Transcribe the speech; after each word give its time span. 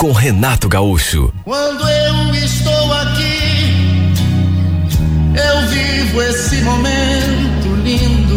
com 0.00 0.12
Renato 0.12 0.66
Gaúcho. 0.66 1.30
Quando 1.44 1.86
eu 1.86 2.34
estou 2.34 2.92
aqui, 2.94 4.14
eu 5.36 5.68
vivo 5.68 6.22
esse 6.22 6.56
momento 6.62 7.68
lindo. 7.84 8.29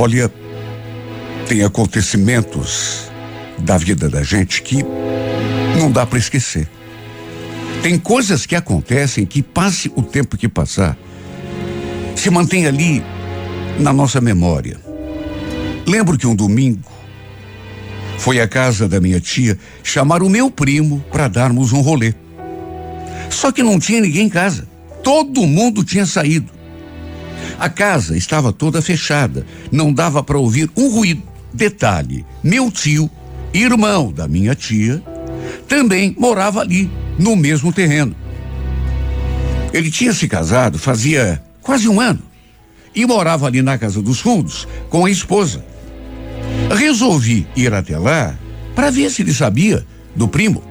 Olha, 0.00 0.32
tem 1.48 1.64
acontecimentos 1.64 3.10
da 3.58 3.76
vida 3.76 4.08
da 4.08 4.22
gente 4.22 4.62
que 4.62 4.84
não 5.76 5.90
dá 5.90 6.06
para 6.06 6.20
esquecer. 6.20 6.68
Tem 7.82 7.98
coisas 7.98 8.46
que 8.46 8.54
acontecem 8.54 9.26
que 9.26 9.42
passe 9.42 9.90
o 9.96 10.02
tempo 10.04 10.36
que 10.36 10.48
passar, 10.48 10.96
se 12.14 12.30
mantém 12.30 12.64
ali 12.68 13.02
na 13.80 13.92
nossa 13.92 14.20
memória. 14.20 14.78
Lembro 15.84 16.16
que 16.16 16.28
um 16.28 16.36
domingo 16.36 16.88
foi 18.18 18.40
à 18.40 18.46
casa 18.46 18.88
da 18.88 19.00
minha 19.00 19.18
tia 19.18 19.58
chamar 19.82 20.22
o 20.22 20.30
meu 20.30 20.48
primo 20.48 21.04
para 21.10 21.26
darmos 21.26 21.72
um 21.72 21.80
rolê. 21.80 22.14
Só 23.30 23.50
que 23.50 23.64
não 23.64 23.80
tinha 23.80 24.00
ninguém 24.00 24.26
em 24.26 24.30
casa. 24.30 24.68
Todo 25.02 25.44
mundo 25.44 25.82
tinha 25.82 26.06
saído. 26.06 26.57
A 27.58 27.68
casa 27.68 28.16
estava 28.16 28.52
toda 28.52 28.80
fechada, 28.80 29.44
não 29.72 29.92
dava 29.92 30.22
para 30.22 30.38
ouvir 30.38 30.70
um 30.76 30.88
ruído. 30.88 31.22
Detalhe: 31.52 32.24
meu 32.42 32.70
tio, 32.70 33.10
irmão 33.52 34.12
da 34.12 34.28
minha 34.28 34.54
tia, 34.54 35.02
também 35.66 36.14
morava 36.18 36.60
ali, 36.60 36.90
no 37.18 37.34
mesmo 37.34 37.72
terreno. 37.72 38.14
Ele 39.72 39.90
tinha 39.90 40.12
se 40.12 40.28
casado 40.28 40.78
fazia 40.78 41.42
quase 41.60 41.88
um 41.88 42.00
ano 42.00 42.22
e 42.94 43.04
morava 43.04 43.46
ali 43.46 43.60
na 43.60 43.76
casa 43.76 44.00
dos 44.00 44.20
fundos 44.20 44.66
com 44.88 45.04
a 45.04 45.10
esposa. 45.10 45.64
Resolvi 46.74 47.46
ir 47.56 47.74
até 47.74 47.98
lá 47.98 48.34
para 48.74 48.90
ver 48.90 49.10
se 49.10 49.22
ele 49.22 49.34
sabia 49.34 49.84
do 50.14 50.28
primo. 50.28 50.62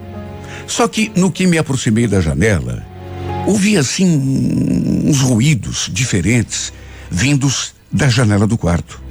Só 0.65 0.87
que 0.87 1.11
no 1.15 1.31
que 1.31 1.45
me 1.45 1.57
aproximei 1.57 2.07
da 2.07 2.19
janela, 2.19 2.85
ouvi 3.47 3.77
assim 3.77 5.05
uns 5.05 5.21
ruídos 5.21 5.89
diferentes 5.91 6.73
vindos 7.09 7.73
da 7.89 8.09
janela 8.09 8.45
do 8.45 8.57
quarto. 8.57 9.01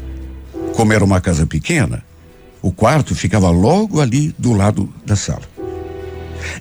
Como 0.75 0.93
era 0.93 1.03
uma 1.03 1.23
casa 1.23 1.47
pequena, 1.47 2.05
o 2.61 2.71
quarto 2.71 3.15
ficava 3.15 3.49
logo 3.49 3.99
ali 3.99 4.35
do 4.39 4.53
lado 4.53 4.93
da 5.07 5.17
sala. 5.17 5.43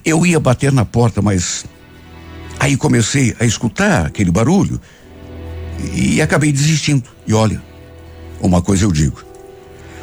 Eu 0.05 0.25
ia 0.25 0.39
bater 0.39 0.71
na 0.71 0.85
porta, 0.85 1.21
mas 1.21 1.65
aí 2.57 2.77
comecei 2.77 3.35
a 3.39 3.45
escutar 3.45 4.05
aquele 4.05 4.31
barulho 4.31 4.79
e 5.93 6.21
acabei 6.21 6.53
desistindo. 6.53 7.09
E 7.27 7.33
olha, 7.33 7.61
uma 8.39 8.61
coisa 8.61 8.85
eu 8.85 8.91
digo: 8.91 9.21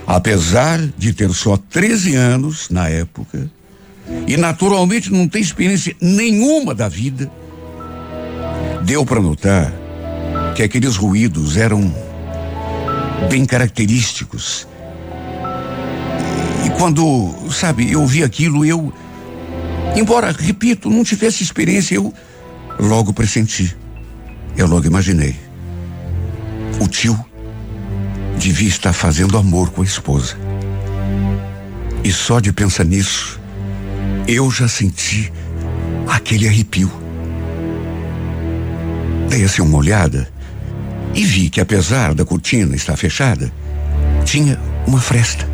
apesar 0.06 0.78
de 0.98 1.14
ter 1.14 1.30
só 1.30 1.56
13 1.56 2.14
anos 2.14 2.68
na 2.68 2.86
época 2.88 3.50
e 4.26 4.36
naturalmente 4.36 5.10
não 5.10 5.26
ter 5.26 5.40
experiência 5.40 5.96
nenhuma 6.02 6.74
da 6.74 6.86
vida, 6.86 7.30
deu 8.84 9.04
para 9.04 9.20
notar 9.20 9.72
que 10.54 10.62
aqueles 10.62 10.96
ruídos 10.96 11.56
eram 11.56 11.92
bem 13.28 13.44
característicos. 13.44 14.66
E 16.66 16.70
quando, 16.70 17.34
sabe, 17.50 17.90
eu 17.90 18.06
vi 18.06 18.22
aquilo, 18.22 18.64
eu, 18.64 18.92
embora, 19.96 20.32
repito, 20.32 20.90
não 20.90 21.04
tivesse 21.04 21.42
experiência, 21.42 21.94
eu 21.94 22.12
logo 22.78 23.12
pressenti. 23.12 23.76
Eu 24.56 24.66
logo 24.66 24.86
imaginei. 24.86 25.34
O 26.80 26.86
tio 26.86 27.18
devia 28.38 28.68
estar 28.68 28.92
fazendo 28.92 29.38
amor 29.38 29.70
com 29.70 29.82
a 29.82 29.84
esposa. 29.84 30.36
E 32.04 32.12
só 32.12 32.40
de 32.40 32.52
pensar 32.52 32.84
nisso, 32.84 33.40
eu 34.26 34.50
já 34.50 34.68
senti 34.68 35.32
aquele 36.08 36.48
arrepio. 36.48 37.01
Dei 39.32 39.44
assim 39.44 39.62
uma 39.62 39.78
olhada 39.78 40.28
e 41.14 41.24
vi 41.24 41.48
que, 41.48 41.58
apesar 41.58 42.12
da 42.12 42.22
cortina 42.22 42.76
estar 42.76 42.94
fechada, 42.98 43.50
tinha 44.26 44.60
uma 44.86 45.00
fresta. 45.00 45.48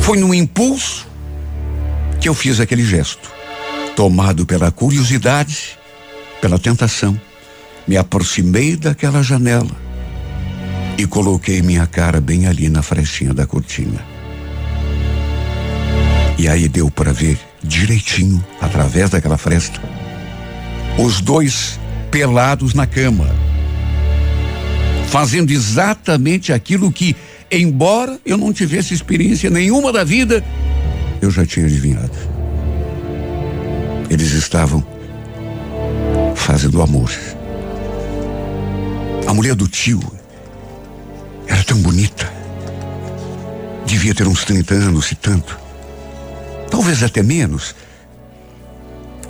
Foi 0.00 0.18
num 0.18 0.34
impulso 0.34 1.08
que 2.20 2.28
eu 2.28 2.34
fiz 2.34 2.60
aquele 2.60 2.84
gesto. 2.84 3.32
Tomado 3.96 4.44
pela 4.44 4.70
curiosidade, 4.70 5.78
pela 6.38 6.58
tentação, 6.58 7.18
me 7.88 7.96
aproximei 7.96 8.76
daquela 8.76 9.22
janela 9.22 9.74
e 10.98 11.06
coloquei 11.06 11.62
minha 11.62 11.86
cara 11.86 12.20
bem 12.20 12.46
ali 12.46 12.68
na 12.68 12.82
frestinha 12.82 13.32
da 13.32 13.46
cortina. 13.46 14.04
E 16.36 16.46
aí 16.46 16.68
deu 16.68 16.90
para 16.90 17.10
ver 17.10 17.40
direitinho, 17.64 18.44
através 18.60 19.08
daquela 19.08 19.38
fresta, 19.38 19.80
os 20.98 21.22
dois 21.22 21.80
pelados 22.16 22.72
na 22.72 22.86
cama 22.86 23.28
fazendo 25.06 25.50
exatamente 25.50 26.50
aquilo 26.50 26.90
que, 26.90 27.14
embora 27.52 28.18
eu 28.24 28.38
não 28.38 28.54
tivesse 28.54 28.94
experiência 28.94 29.50
nenhuma 29.50 29.92
da 29.92 30.02
vida, 30.02 30.42
eu 31.20 31.30
já 31.30 31.44
tinha 31.44 31.66
adivinhado. 31.66 32.16
Eles 34.08 34.32
estavam 34.32 34.82
fazendo 36.34 36.80
amor. 36.80 37.12
A 39.26 39.34
mulher 39.34 39.54
do 39.54 39.68
tio 39.68 40.00
era 41.46 41.62
tão 41.64 41.76
bonita. 41.82 42.32
Devia 43.84 44.14
ter 44.14 44.26
uns 44.26 44.42
30 44.42 44.74
anos, 44.74 45.04
se 45.04 45.16
tanto. 45.16 45.58
Talvez 46.70 47.02
até 47.02 47.22
menos. 47.22 47.74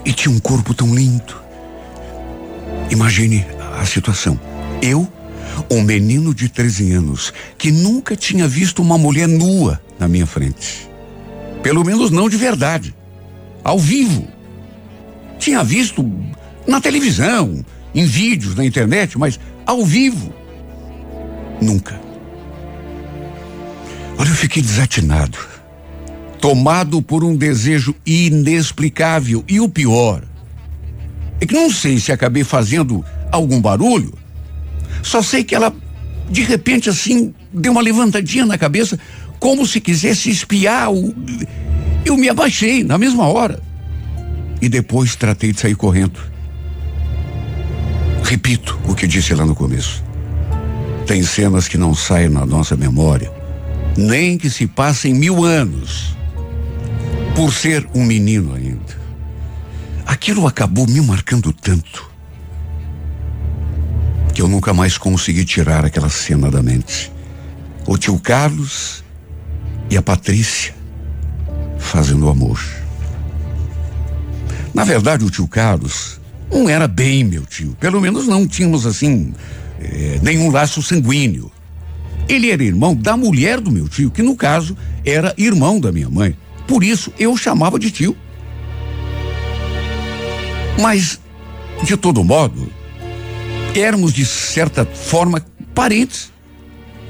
E 0.04 0.12
tinha 0.12 0.32
um 0.32 0.38
corpo 0.38 0.72
tão 0.72 0.94
lindo. 0.94 1.45
Imagine 2.96 3.44
a 3.78 3.84
situação. 3.84 4.40
Eu 4.80 5.06
um 5.70 5.82
menino 5.82 6.32
de 6.32 6.48
13 6.48 6.92
anos 6.92 7.30
que 7.58 7.70
nunca 7.70 8.16
tinha 8.16 8.48
visto 8.48 8.80
uma 8.80 8.96
mulher 8.96 9.28
nua 9.28 9.78
na 9.98 10.08
minha 10.08 10.26
frente. 10.26 10.88
Pelo 11.62 11.84
menos 11.84 12.10
não 12.10 12.26
de 12.26 12.38
verdade. 12.38 12.96
Ao 13.62 13.78
vivo. 13.78 14.26
Tinha 15.38 15.62
visto 15.62 16.10
na 16.66 16.80
televisão, 16.80 17.62
em 17.94 18.06
vídeos 18.06 18.54
na 18.54 18.64
internet, 18.64 19.18
mas 19.18 19.38
ao 19.66 19.84
vivo. 19.84 20.32
Nunca. 21.60 22.00
Olha, 24.16 24.30
eu 24.30 24.34
fiquei 24.34 24.62
desatinado. 24.62 25.36
Tomado 26.40 27.02
por 27.02 27.22
um 27.22 27.36
desejo 27.36 27.94
inexplicável. 28.06 29.44
E 29.46 29.60
o 29.60 29.68
pior 29.68 30.22
é 31.40 31.46
que 31.46 31.54
não 31.54 31.70
sei 31.70 31.98
se 31.98 32.12
acabei 32.12 32.44
fazendo 32.44 33.04
algum 33.30 33.60
barulho 33.60 34.12
só 35.06 35.22
sei 35.22 35.44
que 35.44 35.54
ela, 35.54 35.72
de 36.28 36.42
repente, 36.42 36.90
assim, 36.90 37.32
deu 37.52 37.70
uma 37.70 37.80
levantadinha 37.80 38.44
na 38.44 38.58
cabeça, 38.58 38.98
como 39.38 39.64
se 39.64 39.80
quisesse 39.80 40.28
espiar. 40.30 40.92
O... 40.92 41.14
Eu 42.04 42.16
me 42.16 42.28
abaixei 42.28 42.82
na 42.82 42.98
mesma 42.98 43.28
hora. 43.28 43.62
E 44.60 44.68
depois 44.68 45.14
tratei 45.14 45.52
de 45.52 45.60
sair 45.60 45.76
correndo. 45.76 46.18
Repito 48.24 48.76
o 48.88 48.96
que 48.96 49.06
disse 49.06 49.32
lá 49.32 49.46
no 49.46 49.54
começo. 49.54 50.02
Tem 51.06 51.22
cenas 51.22 51.68
que 51.68 51.78
não 51.78 51.94
saem 51.94 52.28
na 52.28 52.44
nossa 52.44 52.76
memória, 52.76 53.30
nem 53.96 54.36
que 54.36 54.50
se 54.50 54.66
passem 54.66 55.14
mil 55.14 55.44
anos, 55.44 56.16
por 57.36 57.52
ser 57.52 57.86
um 57.94 58.04
menino 58.04 58.56
ainda. 58.56 59.05
Aquilo 60.06 60.46
acabou 60.46 60.86
me 60.86 61.00
marcando 61.00 61.52
tanto 61.52 62.08
que 64.32 64.40
eu 64.40 64.48
nunca 64.48 64.72
mais 64.72 64.96
consegui 64.96 65.44
tirar 65.44 65.84
aquela 65.84 66.08
cena 66.08 66.50
da 66.50 66.62
mente. 66.62 67.10
o 67.86 67.96
tio 67.96 68.18
Carlos 68.18 69.02
e 69.88 69.96
a 69.96 70.02
Patrícia 70.02 70.74
fazendo 71.78 72.28
amor. 72.28 72.60
Na 74.74 74.84
verdade, 74.84 75.24
o 75.24 75.30
tio 75.30 75.48
Carlos 75.48 76.20
não 76.52 76.68
era 76.68 76.86
bem 76.86 77.24
meu 77.24 77.46
tio. 77.46 77.76
Pelo 77.80 78.00
menos 78.00 78.26
não 78.26 78.46
tínhamos 78.46 78.84
assim 78.84 79.32
eh, 79.80 80.18
nenhum 80.22 80.50
laço 80.50 80.82
sanguíneo. 80.82 81.50
Ele 82.28 82.50
era 82.50 82.62
irmão 82.62 82.94
da 82.94 83.16
mulher 83.16 83.60
do 83.60 83.70
meu 83.70 83.88
tio, 83.88 84.10
que 84.10 84.22
no 84.22 84.36
caso 84.36 84.76
era 85.04 85.34
irmão 85.38 85.80
da 85.80 85.90
minha 85.90 86.10
mãe. 86.10 86.36
Por 86.66 86.84
isso 86.84 87.12
eu 87.18 87.36
chamava 87.36 87.78
de 87.78 87.90
tio. 87.90 88.16
Mas, 90.80 91.20
de 91.82 91.96
todo 91.96 92.22
modo, 92.22 92.70
éramos 93.74 94.12
de 94.12 94.24
certa 94.24 94.84
forma 94.84 95.44
parentes. 95.74 96.32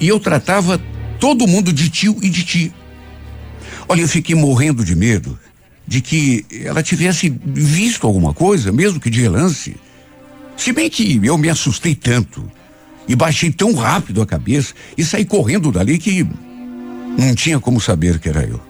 E 0.01 0.09
eu 0.09 0.21
tratava 0.21 0.81
todo 1.19 1.47
mundo 1.47 1.73
de 1.73 1.89
tio 1.89 2.17
e 2.23 2.29
de 2.29 2.45
tia. 2.45 2.73
Olha, 3.89 4.03
eu 4.03 4.09
fiquei 4.09 4.35
morrendo 4.35 4.85
de 4.85 4.95
medo 4.95 5.39
de 5.87 6.01
que 6.01 6.45
ela 6.65 6.83
tivesse 6.83 7.29
visto 7.45 8.07
alguma 8.07 8.35
coisa, 8.35 8.73
mesmo 8.73 8.99
que 8.99 9.09
de 9.09 9.21
relance. 9.21 9.77
Se 10.57 10.73
bem 10.73 10.91
que 10.91 11.21
eu 11.23 11.39
me 11.39 11.49
assustei 11.49 11.95
tanto 11.95 12.51
e 13.07 13.15
baixei 13.15 13.53
tão 13.53 13.75
rápido 13.75 14.21
a 14.21 14.27
cabeça 14.27 14.75
e 14.99 15.05
saí 15.05 15.25
correndo 15.25 15.71
dali 15.71 15.99
que 15.99 16.27
não 17.17 17.35
tinha 17.35 17.61
como 17.61 17.81
saber 17.81 18.19
que 18.19 18.29
era 18.29 18.45
eu. 18.45 18.61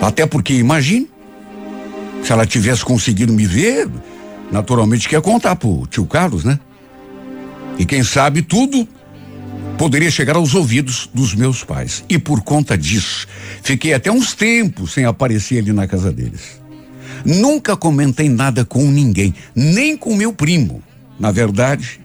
Até 0.00 0.24
porque, 0.26 0.54
imagine, 0.54 1.08
se 2.22 2.32
ela 2.32 2.46
tivesse 2.46 2.84
conseguido 2.84 3.32
me 3.32 3.46
ver, 3.46 3.88
naturalmente 4.50 5.08
que 5.08 5.14
ia 5.14 5.20
contar 5.20 5.56
pro 5.56 5.86
tio 5.86 6.06
Carlos, 6.06 6.44
né? 6.44 6.58
E 7.78 7.84
quem 7.84 8.02
sabe 8.02 8.42
tudo 8.42 8.88
poderia 9.78 10.10
chegar 10.10 10.36
aos 10.36 10.54
ouvidos 10.54 11.08
dos 11.14 11.34
meus 11.34 11.62
pais. 11.62 12.04
E 12.08 12.18
por 12.18 12.42
conta 12.42 12.76
disso, 12.76 13.26
fiquei 13.62 13.94
até 13.94 14.10
uns 14.10 14.34
tempos 14.34 14.92
sem 14.92 15.04
aparecer 15.04 15.58
ali 15.58 15.72
na 15.72 15.86
casa 15.86 16.12
deles. 16.12 16.60
Nunca 17.24 17.76
comentei 17.76 18.28
nada 18.28 18.64
com 18.64 18.82
ninguém, 18.90 19.34
nem 19.54 19.96
com 19.96 20.14
meu 20.14 20.32
primo. 20.32 20.82
Na 21.18 21.30
verdade, 21.30 22.00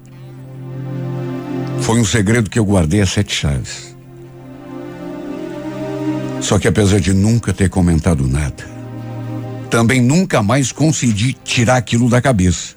foi 1.82 2.00
um 2.00 2.06
segredo 2.06 2.50
que 2.50 2.58
eu 2.58 2.66
guardei 2.66 3.02
a 3.02 3.06
sete 3.06 3.36
chaves. 3.36 3.96
Só 6.42 6.60
que 6.60 6.68
apesar 6.68 7.00
de 7.00 7.14
nunca 7.14 7.54
ter 7.54 7.70
comentado 7.70 8.28
nada, 8.28 8.73
também 9.74 10.00
nunca 10.00 10.44
mais 10.44 10.72
consegui 10.72 11.34
tirar 11.34 11.78
aquilo 11.78 12.08
da 12.08 12.22
cabeça. 12.22 12.76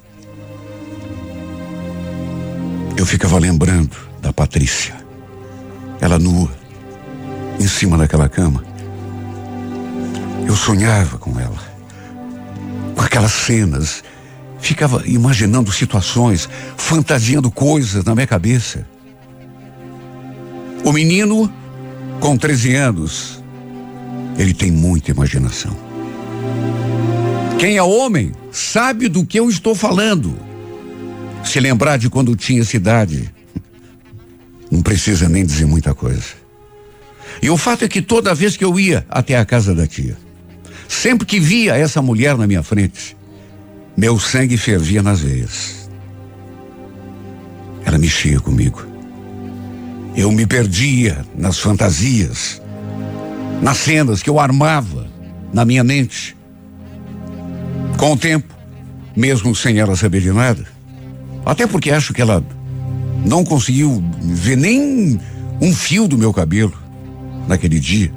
Eu 2.97 3.05
ficava 3.05 3.39
lembrando 3.39 3.95
da 4.23 4.33
Patrícia. 4.33 4.95
Ela 6.01 6.19
nua, 6.19 6.51
em 7.61 7.69
cima 7.69 7.99
daquela 7.99 8.31
cama. 8.31 8.65
Eu 10.49 10.57
sonhava 10.57 11.19
com 11.19 11.39
ela, 11.39 11.63
com 12.95 13.03
aquelas 13.03 13.33
cenas. 13.33 14.03
Ficava 14.59 15.03
imaginando 15.05 15.71
situações, 15.71 16.49
fantasiando 16.79 17.51
coisas 17.51 18.07
na 18.07 18.15
minha 18.15 18.27
cabeça. 18.27 18.87
O 20.83 20.91
menino, 20.93 21.53
com 22.21 22.39
13 22.39 22.75
anos, 22.75 23.45
ele 24.39 24.55
tem 24.55 24.71
muita 24.71 25.11
imaginação. 25.11 25.85
Quem 27.59 27.79
é 27.79 27.83
homem 27.83 28.33
sabe 28.53 29.09
do 29.09 29.25
que 29.25 29.39
eu 29.41 29.49
estou 29.49 29.75
falando. 29.75 30.37
Se 31.43 31.59
lembrar 31.59 31.97
de 31.97 32.11
quando 32.11 32.37
tinha 32.37 32.63
cidade, 32.65 33.33
não 34.71 34.83
precisa 34.83 35.29
nem 35.29 35.45
dizer 35.45 35.65
muita 35.65 35.95
coisa. 35.95 36.47
E 37.41 37.49
o 37.49 37.57
fato 37.57 37.85
é 37.85 37.89
que 37.89 38.03
toda 38.03 38.35
vez 38.35 38.57
que 38.57 38.65
eu 38.65 38.79
ia 38.79 39.07
até 39.09 39.37
a 39.39 39.45
casa 39.45 39.75
da 39.75 39.87
tia, 39.87 40.17
sempre 40.87 41.27
que 41.27 41.41
via 41.41 41.77
essa 41.77 42.03
mulher 42.03 42.37
na 42.37 42.47
minha 42.47 42.63
frente, 42.63 43.17
meu 43.97 44.19
sangue 44.19 44.59
fervia 44.59 45.03
nas 45.03 45.21
veias. 45.21 45.89
Ela 47.87 47.97
mexia 47.97 48.39
comigo. 48.39 48.85
Eu 50.15 50.31
me 50.31 50.47
perdia 50.47 51.25
nas 51.35 51.59
fantasias, 51.59 52.61
nas 53.63 53.79
cenas 53.79 54.23
que 54.23 54.29
eu 54.29 54.39
armava 54.39 55.07
na 55.53 55.65
minha 55.65 55.83
mente. 55.83 56.36
Com 57.99 58.13
o 58.13 58.17
tempo, 58.17 58.55
mesmo 59.17 59.55
sem 59.55 59.79
ela 59.79 59.97
saber 59.97 60.21
de 60.21 60.33
nada, 60.33 60.67
até 61.45 61.67
porque 61.67 61.91
acho 61.91 62.13
que 62.13 62.21
ela 62.21 62.45
não 63.25 63.45
conseguiu 63.45 64.03
ver 64.21 64.57
nem 64.57 65.19
um 65.61 65.75
fio 65.75 66.07
do 66.07 66.19
meu 66.19 66.33
cabelo 66.33 66.75
naquele 67.49 67.81
dia. 67.81 68.13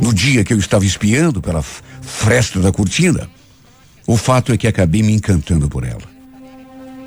No 0.00 0.12
dia 0.12 0.44
que 0.44 0.52
eu 0.52 0.58
estava 0.58 0.84
espiando 0.84 1.40
pela 1.40 1.62
fresta 1.62 2.60
da 2.60 2.70
cortina, 2.70 3.28
o 4.06 4.16
fato 4.16 4.52
é 4.52 4.56
que 4.56 4.66
acabei 4.66 5.02
me 5.02 5.12
encantando 5.12 5.68
por 5.68 5.84
ela. 5.84 6.02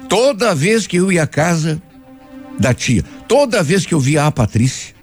Toda 0.10 0.56
vez 0.56 0.88
que 0.88 0.98
eu 0.98 1.12
ia 1.12 1.24
à 1.24 1.28
casa 1.28 1.82
da 2.60 2.74
tia, 2.74 3.04
toda 3.28 3.62
vez 3.62 3.86
que 3.86 3.94
eu 3.94 4.00
via 4.00 4.26
a 4.26 4.32
Patrícia, 4.32 4.96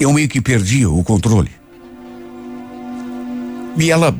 eu 0.00 0.12
meio 0.12 0.28
que 0.28 0.40
perdia 0.40 0.90
o 0.90 1.02
controle. 1.04 1.50
E 3.78 3.90
ela, 3.90 4.14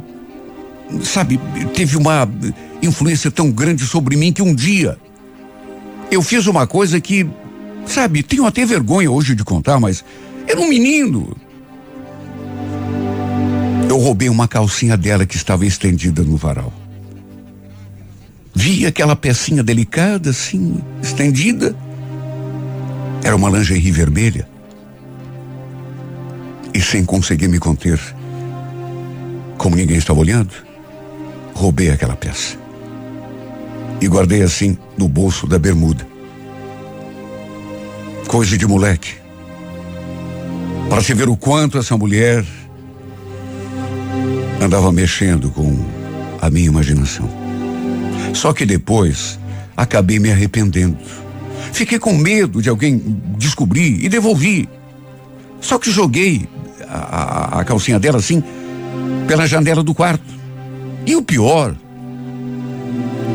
sabe, 1.03 1.41
teve 1.75 1.97
uma 1.97 2.29
influência 2.83 3.31
tão 3.31 3.51
grande 3.51 3.87
sobre 3.87 4.17
mim 4.17 4.33
que 4.33 4.43
um 4.43 4.55
dia 4.55 4.99
eu 6.11 6.23
fiz 6.23 6.47
uma 6.47 6.67
coisa 6.67 7.01
que, 7.01 7.29
sabe, 7.85 8.23
tenho 8.23 8.47
até 8.47 8.65
vergonha 8.65 9.11
hoje 9.11 9.35
de 9.35 9.45
contar, 9.45 9.81
mas 9.81 10.05
era 10.47 10.61
um 10.61 10.69
menino. 10.69 11.37
Eu 13.89 13.99
roubei 13.99 14.29
uma 14.29 14.49
calcinha 14.49 14.97
dela 14.97 15.27
que 15.27 15.37
estava 15.37 15.67
estendida 15.67 16.23
no 16.23 16.37
varal. 16.37 16.73
Vi 18.55 18.87
aquela 18.87 19.15
pecinha 19.15 19.63
delicada, 19.63 20.31
assim, 20.31 20.83
estendida. 21.03 21.77
Era 23.23 23.37
uma 23.37 23.51
lingerie 23.51 23.91
vermelha. 23.91 24.49
E 26.73 26.81
sem 26.81 27.05
conseguir 27.05 27.49
me 27.49 27.59
conter, 27.59 28.01
como 29.59 29.77
ninguém 29.77 29.97
estava 29.97 30.21
olhando, 30.21 30.66
roubei 31.57 31.91
aquela 31.91 32.15
peça 32.15 32.59
e 33.99 34.07
guardei 34.07 34.43
assim 34.43 34.77
no 34.97 35.09
bolso 35.09 35.47
da 35.47 35.59
bermuda. 35.59 36.07
Coisa 38.29 38.59
de 38.59 38.67
moleque. 38.67 39.15
Para 40.91 41.03
se 41.03 41.15
ver 41.15 41.29
o 41.29 41.37
quanto 41.37 41.79
essa 41.79 41.97
mulher 41.97 42.45
andava 44.61 44.93
mexendo 44.93 45.51
com 45.51 45.83
a 46.43 46.51
minha 46.51 46.67
imaginação. 46.67 47.29
Só 48.35 48.53
que 48.53 48.67
depois 48.67 49.39
acabei 49.75 50.19
me 50.19 50.31
arrependendo. 50.31 50.99
Fiquei 51.73 51.99
com 51.99 52.13
medo 52.13 52.61
de 52.61 52.69
alguém 52.69 53.01
descobrir 53.39 54.05
e 54.05 54.09
devolvi. 54.11 54.69
Só 55.61 55.79
que 55.79 55.91
joguei 55.91 56.47
a, 56.87 56.99
a, 56.99 57.61
a 57.61 57.65
calcinha 57.65 57.99
dela 57.99 58.19
assim 58.19 58.43
pela 59.27 59.47
janela 59.47 59.83
do 59.83 59.95
quarto. 59.95 60.37
E 61.07 61.15
o 61.15 61.23
pior 61.23 61.77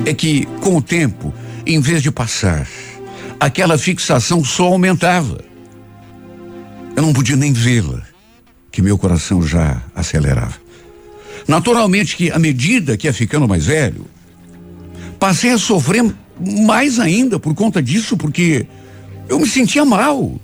é 0.05 0.13
que, 0.13 0.45
com 0.59 0.75
o 0.75 0.81
tempo, 0.81 1.33
em 1.65 1.79
vez 1.79 2.03
de 2.03 2.11
passar, 2.11 2.67
aquela 3.39 3.77
fixação 3.77 4.43
só 4.43 4.65
aumentava. 4.65 5.39
Eu 6.95 7.01
não 7.01 7.13
podia 7.13 7.37
nem 7.37 7.53
vê-la, 7.53 8.01
que 8.69 8.81
meu 8.81 8.97
coração 8.97 9.41
já 9.41 9.81
acelerava. 9.95 10.55
Naturalmente 11.47 12.17
que, 12.17 12.29
à 12.29 12.37
medida 12.37 12.97
que 12.97 13.07
ia 13.07 13.13
ficando 13.13 13.47
mais 13.47 13.65
velho, 13.65 14.05
passei 15.17 15.51
a 15.51 15.57
sofrer 15.57 16.13
mais 16.39 16.99
ainda 16.99 17.39
por 17.39 17.55
conta 17.55 17.81
disso, 17.81 18.17
porque 18.17 18.65
eu 19.29 19.39
me 19.39 19.47
sentia 19.47 19.85
mal 19.85 20.39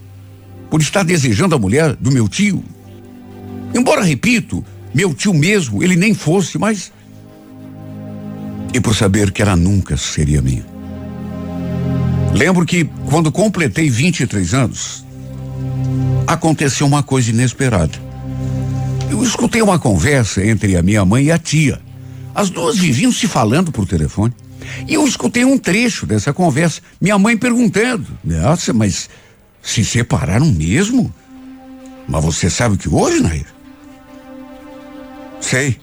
por 0.69 0.81
estar 0.81 1.03
desejando 1.03 1.55
a 1.55 1.59
mulher 1.59 1.93
do 1.95 2.11
meu 2.11 2.27
tio. 2.29 2.63
Embora, 3.73 4.01
repito, 4.01 4.63
meu 4.93 5.13
tio 5.13 5.33
mesmo, 5.33 5.83
ele 5.83 5.95
nem 5.95 6.13
fosse, 6.13 6.57
mas 6.57 6.91
e 8.73 8.79
por 8.79 8.95
saber 8.95 9.31
que 9.31 9.41
ela 9.41 9.55
nunca 9.55 9.97
seria 9.97 10.41
minha. 10.41 10.65
Lembro 12.33 12.65
que 12.65 12.85
quando 13.09 13.31
completei 13.31 13.89
23 13.89 14.53
anos, 14.53 15.05
aconteceu 16.27 16.85
uma 16.85 17.01
coisa 17.01 17.29
inesperada. 17.29 17.97
Eu 19.09 19.23
escutei 19.23 19.61
uma 19.61 19.79
conversa 19.79 20.45
entre 20.45 20.75
a 20.75 20.83
minha 20.83 21.03
mãe 21.05 21.25
e 21.25 21.31
a 21.31 21.37
tia. 21.37 21.81
As 22.35 22.49
duas 22.49 22.77
viviam 22.77 23.11
se 23.11 23.27
falando 23.27 23.71
por 23.71 23.87
telefone. 23.87 24.33
E 24.87 24.93
eu 24.93 25.07
escutei 25.07 25.45
um 25.45 25.57
trecho 25.57 26.05
dessa 26.05 26.33
conversa. 26.33 26.81
Minha 26.99 27.17
mãe 27.17 27.37
perguntando: 27.37 28.05
Nossa, 28.23 28.73
mas 28.73 29.09
se 29.61 29.83
separaram 29.83 30.45
mesmo? 30.45 31.13
Mas 32.07 32.23
você 32.23 32.49
sabe 32.49 32.77
que 32.77 32.87
hoje, 32.87 33.21
Nair? 33.21 33.45
Sei. 35.39 35.79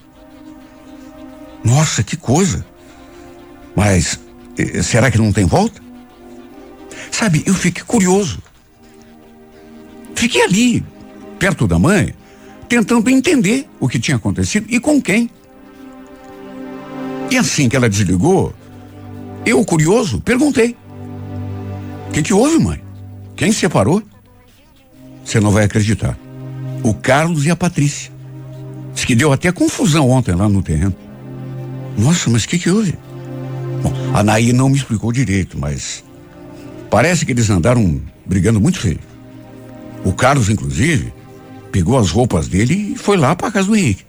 Nossa, 1.65 2.03
que 2.03 2.17
coisa. 2.17 2.65
Mas 3.75 4.21
será 4.83 5.11
que 5.11 5.19
não 5.19 5.33
tem 5.33 5.45
volta? 5.45 5.83
Sabe, 7.11 7.43
eu 7.47 7.55
fiquei 7.55 7.83
curioso. 7.85 8.43
Fiquei 10.15 10.43
ali, 10.43 10.85
perto 11.39 11.67
da 11.67 11.79
mãe, 11.79 12.15
tentando 12.69 13.11
entender 13.11 13.69
o 13.81 13.89
que 13.89 13.99
tinha 13.99 14.17
acontecido 14.17 14.67
e 14.69 14.81
com 14.81 15.01
quem. 15.01 15.29
E 17.31 17.37
assim 17.37 17.69
que 17.69 17.77
ela 17.77 17.89
desligou, 17.89 18.55
eu, 19.45 19.65
curioso, 19.65 20.21
perguntei: 20.21 20.77
O 22.09 22.13
que, 22.13 22.23
que 22.23 22.33
houve, 22.33 22.59
mãe? 22.59 22.83
Quem 23.37 23.53
separou? 23.53 24.03
Você 25.25 25.41
não 25.41 25.51
vai 25.51 25.65
acreditar. 25.65 26.19
O 26.83 26.95
Carlos 26.95 27.45
e 27.45 27.51
a 27.51 27.57
Patrícia. 27.57 28.13
Diz 28.95 29.05
que 29.05 29.15
deu 29.15 29.33
até 29.33 29.51
confusão 29.51 30.09
ontem 30.11 30.35
lá 30.35 30.49
no 30.49 30.63
terreno. 30.63 30.95
Nossa, 31.97 32.31
mas 32.31 32.45
o 32.45 32.49
que, 32.49 32.59
que 32.59 32.71
houve? 32.71 32.97
A 34.13 34.23
Naí 34.23 34.53
não 34.53 34.69
me 34.69 34.77
explicou 34.77 35.13
direito, 35.13 35.59
mas 35.59 36.05
parece 36.91 37.27
que 37.27 37.33
eles 37.33 37.51
andaram 37.51 38.01
brigando 38.25 38.61
muito 38.61 38.79
feio. 38.79 39.01
O 40.05 40.13
Carlos, 40.13 40.49
inclusive, 40.49 41.13
pegou 41.73 41.99
as 41.99 42.11
roupas 42.11 42.47
dele 42.47 42.93
e 42.93 42.97
foi 42.97 43.17
lá 43.17 43.35
para 43.35 43.51
casa 43.51 43.69
do 43.69 43.77
Henrique. 43.77 44.05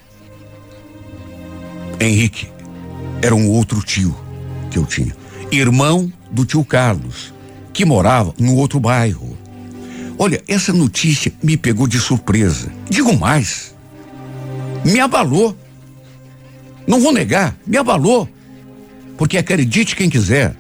Henrique 2.00 2.48
era 3.22 3.34
um 3.34 3.50
outro 3.50 3.82
tio 3.82 4.16
que 4.70 4.78
eu 4.78 4.86
tinha, 4.86 5.16
irmão 5.52 6.12
do 6.30 6.46
tio 6.46 6.64
Carlos, 6.64 7.34
que 7.74 7.86
morava 7.86 8.34
no 8.38 8.56
outro 8.56 8.80
bairro. 8.80 9.38
Olha, 10.18 10.42
essa 10.48 10.72
notícia 10.72 11.34
me 11.42 11.58
pegou 11.58 11.88
de 11.88 12.00
surpresa. 12.00 12.72
Digo 12.90 13.18
mais, 13.18 13.76
me 14.84 15.00
abalou. 15.00 15.58
Não 16.88 17.00
vou 17.00 17.12
negar, 17.12 17.58
me 17.66 17.78
abalou. 17.78 18.30
Porque 19.18 19.38
acredite 19.38 19.96
quem 19.96 20.10
quiser, 20.10 20.56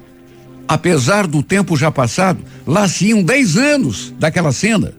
apesar 0.67 1.27
do 1.27 1.43
tempo 1.43 1.75
já 1.75 1.91
passado, 1.91 2.39
lá 2.65 2.87
se 2.87 3.07
iam 3.07 3.23
dez 3.23 3.57
anos 3.57 4.13
daquela 4.17 4.51
cena. 4.51 4.93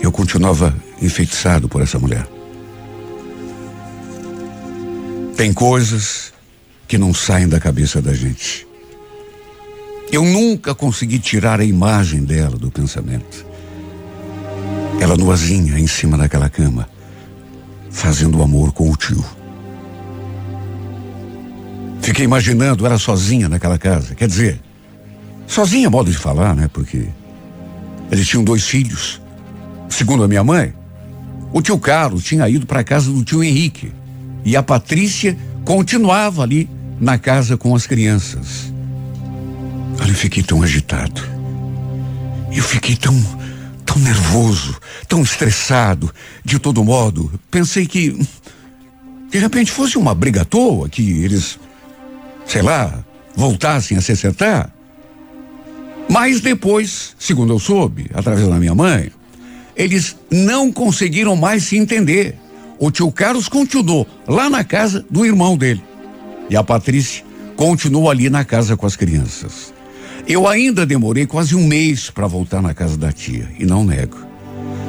Eu 0.00 0.10
continuava 0.10 0.74
enfeitiçado 1.00 1.68
por 1.68 1.80
essa 1.80 1.98
mulher. 1.98 2.26
Tem 5.36 5.52
coisas 5.52 6.32
que 6.86 6.98
não 6.98 7.14
saem 7.14 7.48
da 7.48 7.58
cabeça 7.58 8.02
da 8.02 8.12
gente. 8.12 8.66
Eu 10.10 10.24
nunca 10.24 10.74
consegui 10.74 11.18
tirar 11.18 11.58
a 11.58 11.64
imagem 11.64 12.22
dela 12.22 12.58
do 12.58 12.70
pensamento. 12.70 13.46
Ela 15.00 15.16
nuazinha 15.16 15.78
em 15.78 15.86
cima 15.86 16.18
daquela 16.18 16.50
cama, 16.50 16.88
fazendo 17.90 18.42
amor 18.42 18.72
com 18.72 18.90
o 18.90 18.96
tio. 18.96 19.24
Fiquei 22.02 22.24
imaginando 22.24 22.84
ela 22.84 22.98
sozinha 22.98 23.48
naquela 23.48 23.78
casa. 23.78 24.14
Quer 24.14 24.28
dizer, 24.28 24.60
sozinha, 25.46 25.88
modo 25.88 26.10
de 26.10 26.18
falar, 26.18 26.54
né? 26.54 26.68
Porque 26.72 27.06
eles 28.10 28.26
tinham 28.26 28.44
dois 28.44 28.66
filhos. 28.66 29.20
Segundo 29.88 30.24
a 30.24 30.28
minha 30.28 30.42
mãe, 30.42 30.74
o 31.52 31.62
tio 31.62 31.78
Carlos 31.78 32.24
tinha 32.24 32.48
ido 32.48 32.66
para 32.66 32.80
a 32.80 32.84
casa 32.84 33.10
do 33.10 33.24
tio 33.24 33.42
Henrique 33.42 33.92
e 34.44 34.56
a 34.56 34.62
Patrícia 34.62 35.36
continuava 35.64 36.42
ali 36.42 36.68
na 37.00 37.18
casa 37.18 37.56
com 37.56 37.74
as 37.74 37.86
crianças. 37.86 38.72
Eu 39.98 40.14
fiquei 40.14 40.42
tão 40.42 40.62
agitado. 40.62 41.22
Eu 42.52 42.62
fiquei 42.62 42.96
tão, 42.96 43.14
tão 43.86 43.98
nervoso, 43.98 44.76
tão 45.08 45.22
estressado. 45.22 46.12
De 46.44 46.58
todo 46.58 46.84
modo, 46.84 47.32
pensei 47.50 47.86
que 47.86 48.18
de 49.30 49.38
repente 49.38 49.70
fosse 49.70 49.96
uma 49.96 50.14
briga 50.14 50.42
à 50.42 50.44
toa, 50.44 50.88
que 50.88 51.22
eles, 51.22 51.58
sei 52.46 52.62
lá, 52.62 53.04
voltassem 53.34 53.96
a 53.96 54.00
se 54.00 54.12
acertar. 54.12 54.72
Mas 56.08 56.40
depois, 56.40 57.14
segundo 57.18 57.52
eu 57.52 57.58
soube, 57.58 58.10
através 58.12 58.46
da 58.46 58.56
minha 58.56 58.74
mãe, 58.74 59.10
eles 59.76 60.16
não 60.30 60.70
conseguiram 60.70 61.34
mais 61.36 61.64
se 61.64 61.76
entender. 61.76 62.36
O 62.78 62.90
tio 62.90 63.10
Carlos 63.10 63.48
continuou 63.48 64.06
lá 64.26 64.50
na 64.50 64.64
casa 64.64 65.04
do 65.08 65.24
irmão 65.24 65.56
dele. 65.56 65.82
E 66.50 66.56
a 66.56 66.62
Patrícia 66.62 67.24
continuou 67.56 68.10
ali 68.10 68.28
na 68.28 68.44
casa 68.44 68.76
com 68.76 68.86
as 68.86 68.96
crianças. 68.96 69.72
Eu 70.26 70.46
ainda 70.46 70.84
demorei 70.84 71.26
quase 71.26 71.54
um 71.54 71.66
mês 71.66 72.10
para 72.10 72.26
voltar 72.26 72.62
na 72.62 72.74
casa 72.74 72.96
da 72.96 73.10
tia, 73.10 73.48
e 73.58 73.64
não 73.64 73.84
nego. 73.84 74.18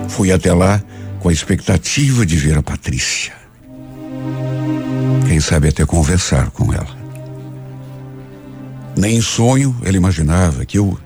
Fui 0.09 0.31
até 0.31 0.53
lá 0.53 0.81
com 1.19 1.29
a 1.29 1.33
expectativa 1.33 2.25
de 2.25 2.35
ver 2.35 2.57
a 2.57 2.61
Patrícia. 2.61 3.33
Quem 5.27 5.39
sabe 5.39 5.69
até 5.69 5.85
conversar 5.85 6.51
com 6.51 6.71
ela. 6.73 7.02
Nem 8.95 9.17
em 9.17 9.21
sonho 9.21 9.75
ela 9.83 9.97
imaginava 9.97 10.65
que 10.65 10.77
eu 10.77 10.97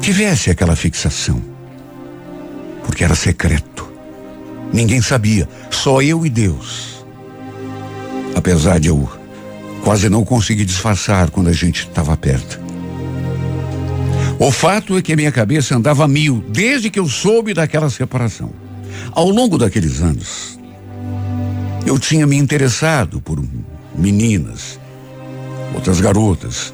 tivesse 0.00 0.50
aquela 0.50 0.76
fixação. 0.76 1.42
Porque 2.84 3.04
era 3.04 3.14
secreto. 3.14 3.86
Ninguém 4.72 5.00
sabia, 5.00 5.48
só 5.70 6.00
eu 6.00 6.24
e 6.24 6.30
Deus. 6.30 7.04
Apesar 8.34 8.78
de 8.78 8.88
eu 8.88 9.08
quase 9.82 10.08
não 10.08 10.24
conseguir 10.24 10.64
disfarçar 10.64 11.30
quando 11.30 11.48
a 11.48 11.52
gente 11.52 11.86
estava 11.88 12.16
perto. 12.16 12.60
O 14.38 14.50
fato 14.50 14.98
é 14.98 15.02
que 15.02 15.12
a 15.12 15.16
minha 15.16 15.32
cabeça 15.32 15.76
andava 15.76 16.04
a 16.04 16.08
mil 16.08 16.44
desde 16.48 16.90
que 16.90 16.98
eu 16.98 17.08
soube 17.08 17.54
daquela 17.54 17.88
separação. 17.88 18.50
Ao 19.12 19.30
longo 19.30 19.56
daqueles 19.56 20.02
anos, 20.02 20.58
eu 21.86 21.98
tinha 21.98 22.26
me 22.26 22.36
interessado 22.36 23.20
por 23.20 23.42
meninas, 23.94 24.78
outras 25.74 26.00
garotas. 26.00 26.72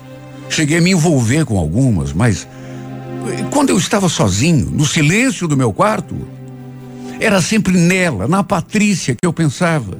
Cheguei 0.49 0.79
a 0.79 0.81
me 0.81 0.91
envolver 0.91 1.45
com 1.45 1.59
algumas, 1.59 2.13
mas 2.13 2.47
quando 3.51 3.71
eu 3.71 3.79
estava 3.79 4.09
sozinho, 4.09 4.71
no 4.71 4.85
silêncio 4.85 5.47
do 5.47 5.57
meu 5.57 5.73
quarto, 5.73 6.17
era 7.21 7.41
sempre 7.41 7.73
nela, 7.73 8.27
na 8.27 8.43
Patrícia, 8.43 9.15
que 9.15 9.27
eu 9.27 9.33
pensava. 9.33 9.97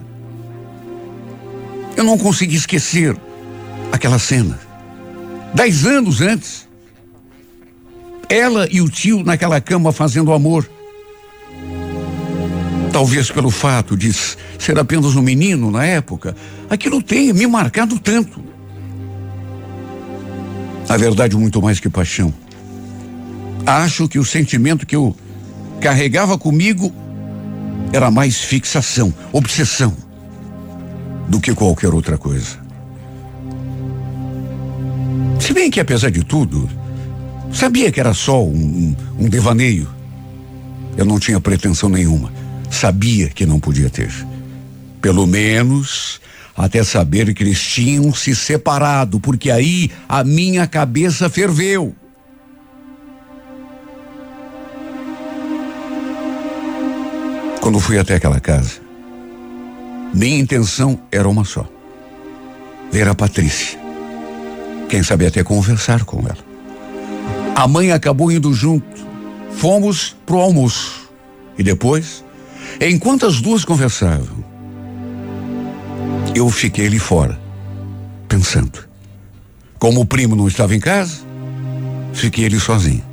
Eu 1.97 2.05
não 2.05 2.19
consegui 2.19 2.57
esquecer 2.57 3.17
aquela 3.93 4.19
cena. 4.19 4.59
Dez 5.55 5.87
anos 5.87 6.21
antes. 6.21 6.69
Ela 8.29 8.67
e 8.71 8.81
o 8.81 8.89
tio 8.89 9.23
naquela 9.23 9.61
cama 9.61 9.93
fazendo 9.93 10.33
amor. 10.33 10.69
Talvez 12.93 13.31
pelo 13.31 13.51
fato 13.51 13.97
de 13.97 14.13
ser 14.59 14.79
apenas 14.79 15.15
um 15.15 15.23
menino 15.23 15.71
na 15.71 15.85
época, 15.85 16.35
aquilo 16.69 17.03
tenha 17.03 17.33
me 17.33 17.47
marcado 17.47 17.99
tanto. 17.99 18.43
Na 20.93 20.99
verdade, 20.99 21.35
muito 21.39 21.63
mais 21.63 21.81
que 21.81 21.89
paixão. 21.89 22.35
Acho 23.65 24.07
que 24.07 24.19
o 24.19 24.25
sentimento 24.27 24.87
que 24.87 24.95
eu 24.95 25.17
carregava 25.81 26.37
comigo 26.37 26.93
era 27.95 28.11
mais 28.11 28.43
fixação, 28.43 29.11
obsessão, 29.33 29.97
do 31.31 31.41
que 31.41 31.55
qualquer 31.55 31.95
outra 31.95 32.19
coisa. 32.19 32.59
Se 35.41 35.55
bem 35.55 35.71
que, 35.71 35.81
apesar 35.81 36.11
de 36.11 36.23
tudo, 36.25 36.69
sabia 37.51 37.91
que 37.91 37.99
era 37.99 38.13
só 38.13 38.45
um, 38.45 38.53
um, 39.19 39.25
um 39.25 39.29
devaneio. 39.31 39.89
Eu 40.95 41.07
não 41.07 41.19
tinha 41.19 41.41
pretensão 41.41 41.89
nenhuma. 41.89 42.31
Sabia 42.71 43.31
que 43.31 43.47
não 43.47 43.59
podia 43.59 43.89
ter. 43.89 44.13
Pelo 45.01 45.27
menos 45.27 46.21
até 46.57 46.83
saber 46.85 47.33
que 47.35 47.43
eles 47.43 47.61
tinham 47.61 48.13
se 48.15 48.35
separado, 48.35 49.19
porque 49.19 49.51
aí 49.51 49.91
a 50.09 50.23
minha 50.23 50.67
cabeça 50.67 51.31
ferveu. 51.31 51.95
Quando 57.61 57.79
fui 57.79 57.99
até 57.99 58.17
aquela 58.17 58.41
casa, 58.41 58.81
minha 60.13 60.39
intenção 60.39 61.01
era 61.11 61.29
uma 61.29 61.45
só: 61.45 61.67
ver 62.91 63.09
a 63.09 63.15
Patrícia. 63.15 63.79
Quem 64.89 65.03
sabe 65.03 65.27
até 65.27 65.43
conversar 65.43 66.05
com 66.05 66.19
ela. 66.21 66.53
A 67.55 67.67
mãe 67.67 67.93
acabou 67.93 68.31
indo 68.31 68.53
junto. 68.53 68.85
Fomos 69.53 70.17
pro 70.27 70.39
almoço. 70.39 71.09
E 71.57 71.63
depois, 71.63 72.25
enquanto 72.81 73.27
as 73.27 73.41
duas 73.41 73.65
conversavam, 73.65 74.45
eu 76.35 76.49
fiquei 76.49 76.87
ali 76.87 76.99
fora, 76.99 77.39
pensando. 78.29 78.79
Como 79.79 80.01
o 80.01 80.07
primo 80.07 80.35
não 80.35 80.49
estava 80.49 80.75
em 80.75 80.81
casa, 80.81 81.19
fiquei 82.13 82.47
ali 82.47 82.59
sozinho. 82.59 83.05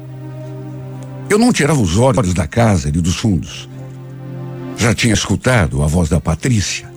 Eu 1.30 1.38
não 1.38 1.52
tirava 1.52 1.80
os 1.80 1.98
olhos 1.98 2.34
da 2.34 2.48
casa 2.48 2.90
e 2.90 2.92
dos 2.92 3.18
fundos. 3.18 3.70
Já 4.78 4.94
tinha 4.94 5.14
escutado 5.14 5.84
a 5.84 5.88
voz 5.88 6.10
da 6.10 6.20
Patrícia. 6.20 6.90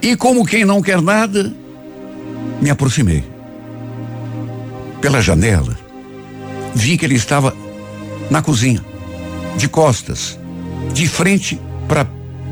E 0.00 0.16
como 0.16 0.46
quem 0.46 0.64
não 0.64 0.80
quer 0.80 1.02
nada, 1.02 1.52
me 2.60 2.70
aproximei. 2.70 3.24
Pela 5.00 5.20
janela, 5.20 5.76
vi 6.74 6.96
que 6.96 7.04
ele 7.04 7.16
estava 7.16 7.54
na 8.30 8.40
cozinha, 8.40 8.82
de 9.56 9.68
costas, 9.68 10.38
de 10.94 11.08
frente 11.08 11.60
para 11.88 12.02
a 12.02 12.06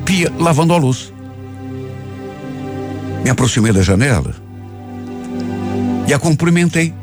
pia, 0.04 0.32
lavando 0.38 0.74
a 0.74 0.76
luz. 0.76 1.12
Me 3.24 3.30
aproximei 3.30 3.72
da 3.72 3.82
janela 3.82 4.34
E 6.06 6.14
a 6.14 6.18
cumprimentei. 6.18 6.94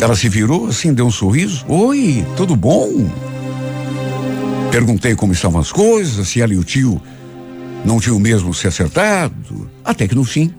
Ela 0.00 0.16
se 0.16 0.28
virou 0.28 0.66
assim, 0.66 0.92
deu 0.92 1.06
um 1.06 1.10
sorriso. 1.10 1.64
Oi, 1.68 2.26
tudo 2.36 2.56
bom? 2.56 3.08
Perguntei 4.70 5.14
como 5.14 5.32
estavam 5.32 5.60
as 5.60 5.70
coisas, 5.70 6.28
se 6.28 6.42
ela 6.42 6.52
e 6.52 6.58
o 6.58 6.64
tio 6.64 7.00
não 7.84 8.00
tinham 8.00 8.18
mesmo 8.18 8.52
se 8.52 8.66
acertado. 8.66 9.70
Até 9.84 10.08
que 10.08 10.14
no 10.14 10.24
fim, 10.24 10.52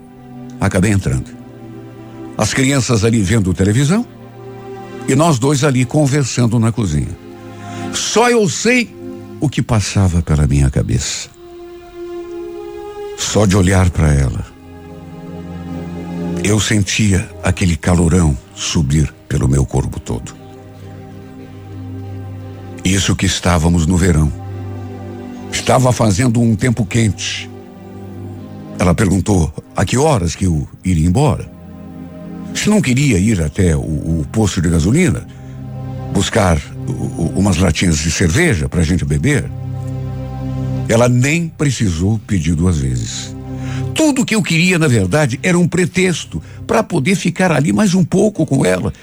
acabei 0.59 0.91
entrando. 0.91 1.29
As 2.38 2.53
crianças 2.53 3.03
ali 3.03 3.21
vendo 3.21 3.53
televisão 3.53 4.05
e 5.07 5.15
nós 5.15 5.38
dois 5.38 5.63
ali 5.63 5.85
conversando 5.85 6.57
na 6.59 6.71
cozinha. 6.71 7.15
Só 7.93 8.29
eu 8.29 8.47
sei 8.50 8.89
o 9.39 9.50
que 9.50 9.62
passava 9.62 10.21
pela 10.21 10.47
minha 10.47 10.69
cabeça. 10.69 11.35
Só 13.17 13.45
de 13.45 13.55
olhar 13.55 13.89
para 13.89 14.13
ela, 14.13 14.45
eu 16.43 16.60
sentia 16.60 17.29
aquele 17.43 17.75
calorão 17.75 18.38
subir 18.53 19.13
pelo 19.27 19.48
meu 19.48 19.65
corpo 19.65 20.00
todo. 20.00 20.36
Isso 22.84 23.15
que 23.15 23.25
estávamos 23.25 23.88
no 23.88 23.98
verão. 23.98 24.31
Estava 25.51 25.91
fazendo 25.91 26.39
um 26.39 26.55
tempo 26.55 26.86
quente. 26.86 27.50
Ela 28.77 28.93
perguntou 28.93 29.51
a 29.75 29.84
que 29.84 29.98
horas 29.98 30.36
que 30.36 30.45
eu 30.45 30.67
iria 30.84 31.07
embora. 31.07 31.50
Se 32.53 32.69
não 32.69 32.81
queria 32.81 33.17
ir 33.17 33.41
até 33.41 33.75
o, 33.75 33.79
o 33.79 34.27
posto 34.31 34.62
de 34.62 34.69
gasolina, 34.69 35.25
buscar 36.13 36.57
o, 36.88 37.39
umas 37.39 37.57
latinhas 37.57 37.98
de 37.98 38.12
cerveja 38.12 38.69
para 38.69 38.81
a 38.81 38.84
gente 38.84 39.03
beber, 39.03 39.50
ela 40.88 41.10
nem 41.10 41.48
precisou 41.48 42.20
pedir 42.20 42.56
duas 42.56 42.77
vezes. 42.77 43.36
Tudo 43.94 44.25
que 44.25 44.36
eu 44.36 44.44
queria, 44.44 44.77
na 44.77 44.88
verdade, 44.88 45.39
era 45.42 45.58
um 45.58 45.68
pretexto 45.68 46.42
para 46.68 46.84
poder 46.84 47.15
ficar 47.15 47.51
ali 47.51 47.72
mais 47.72 47.94
um 47.94 48.04
pouco 48.04 48.46
com 48.46 48.65
ela. 48.65 48.94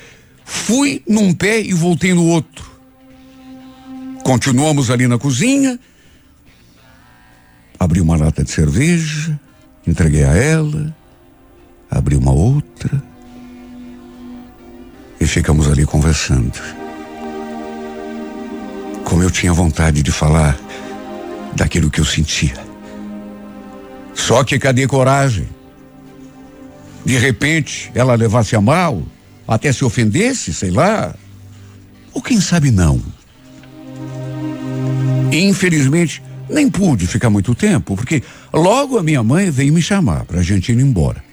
Fui 0.44 1.02
num 1.08 1.32
pé 1.32 1.60
e 1.60 1.72
voltei 1.72 2.12
no 2.14 2.26
outro. 2.26 2.70
Continuamos 4.22 4.90
ali 4.90 5.08
na 5.08 5.18
cozinha. 5.18 5.78
Abri 7.78 8.00
uma 8.00 8.16
lata 8.16 8.44
de 8.44 8.50
cerveja, 8.50 9.38
entreguei 9.84 10.22
a 10.22 10.36
ela, 10.36 10.94
abri 11.90 12.14
uma 12.14 12.30
outra 12.30 13.02
e 15.20 15.26
ficamos 15.26 15.68
ali 15.68 15.84
conversando. 15.84 16.60
Como 19.04 19.22
eu 19.22 19.30
tinha 19.30 19.52
vontade 19.52 20.00
de 20.02 20.12
falar 20.12 20.56
daquilo 21.54 21.90
que 21.90 22.00
eu 22.00 22.04
sentia. 22.04 22.54
Só 24.14 24.44
que 24.44 24.58
cadê 24.58 24.86
coragem? 24.86 25.48
De 27.04 27.18
repente, 27.18 27.90
ela 27.94 28.14
levasse 28.14 28.54
a 28.54 28.60
mal, 28.60 29.02
até 29.46 29.72
se 29.72 29.84
ofendesse, 29.84 30.54
sei 30.54 30.70
lá. 30.70 31.14
Ou 32.12 32.22
quem 32.22 32.40
sabe 32.40 32.70
não. 32.70 33.02
Infelizmente, 35.32 36.22
nem 36.48 36.70
pude 36.70 37.06
ficar 37.06 37.30
muito 37.30 37.54
tempo, 37.54 37.96
porque 37.96 38.22
logo 38.52 38.98
a 38.98 39.02
minha 39.02 39.22
mãe 39.22 39.50
veio 39.50 39.72
me 39.72 39.80
chamar 39.80 40.24
para 40.24 40.40
a 40.40 40.42
gente 40.42 40.70
ir 40.70 40.78
embora. 40.78 41.24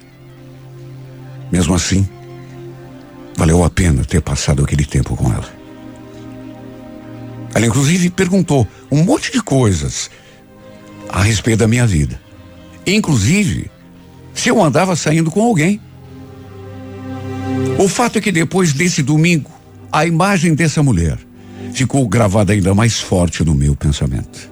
Mesmo 1.51 1.73
assim, 1.73 2.07
valeu 3.35 3.63
a 3.63 3.69
pena 3.69 4.03
ter 4.05 4.21
passado 4.21 4.63
aquele 4.63 4.85
tempo 4.85 5.15
com 5.15 5.31
ela. 5.31 5.58
Ela, 7.53 7.65
inclusive, 7.65 8.09
perguntou 8.09 8.67
um 8.91 9.03
monte 9.03 9.31
de 9.31 9.41
coisas 9.41 10.09
a 11.09 11.21
respeito 11.23 11.59
da 11.59 11.67
minha 11.67 11.87
vida. 11.87 12.19
Inclusive, 12.85 13.69
se 14.33 14.49
eu 14.49 14.63
andava 14.63 14.95
saindo 14.95 15.31
com 15.31 15.41
alguém. 15.41 15.81
O 17.77 17.87
fato 17.87 18.17
é 18.17 18.21
que 18.21 18.31
depois 18.31 18.73
desse 18.73 19.01
domingo, 19.01 19.51
a 19.91 20.05
imagem 20.05 20.53
dessa 20.53 20.83
mulher 20.83 21.17
ficou 21.73 22.07
gravada 22.07 22.53
ainda 22.53 22.73
mais 22.73 22.99
forte 22.99 23.43
no 23.43 23.55
meu 23.55 23.75
pensamento. 23.75 24.49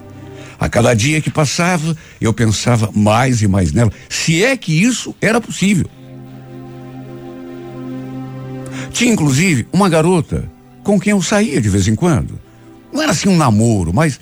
A 0.60 0.68
cada 0.68 0.94
dia 0.94 1.22
que 1.22 1.30
passava, 1.30 1.96
eu 2.20 2.34
pensava 2.34 2.90
mais 2.94 3.42
e 3.42 3.48
mais 3.48 3.72
nela, 3.72 3.92
se 4.10 4.44
é 4.44 4.58
que 4.58 4.74
isso 4.74 5.16
era 5.22 5.40
possível. 5.40 5.88
Tinha 8.92 9.14
inclusive 9.14 9.68
uma 9.72 9.88
garota 9.88 10.50
com 10.84 11.00
quem 11.00 11.12
eu 11.12 11.22
saía 11.22 11.62
de 11.62 11.70
vez 11.70 11.88
em 11.88 11.96
quando. 11.96 12.40
Não 12.98 13.04
era 13.04 13.12
assim 13.12 13.30
um 13.30 13.38
namoro, 13.38 13.94
mas 13.94 14.20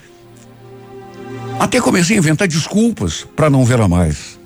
até 1.58 1.80
comecei 1.80 2.18
a 2.18 2.20
inventar 2.20 2.46
desculpas 2.46 3.26
para 3.34 3.50
não 3.50 3.64
vê-la 3.64 3.88
mais. 3.88 4.38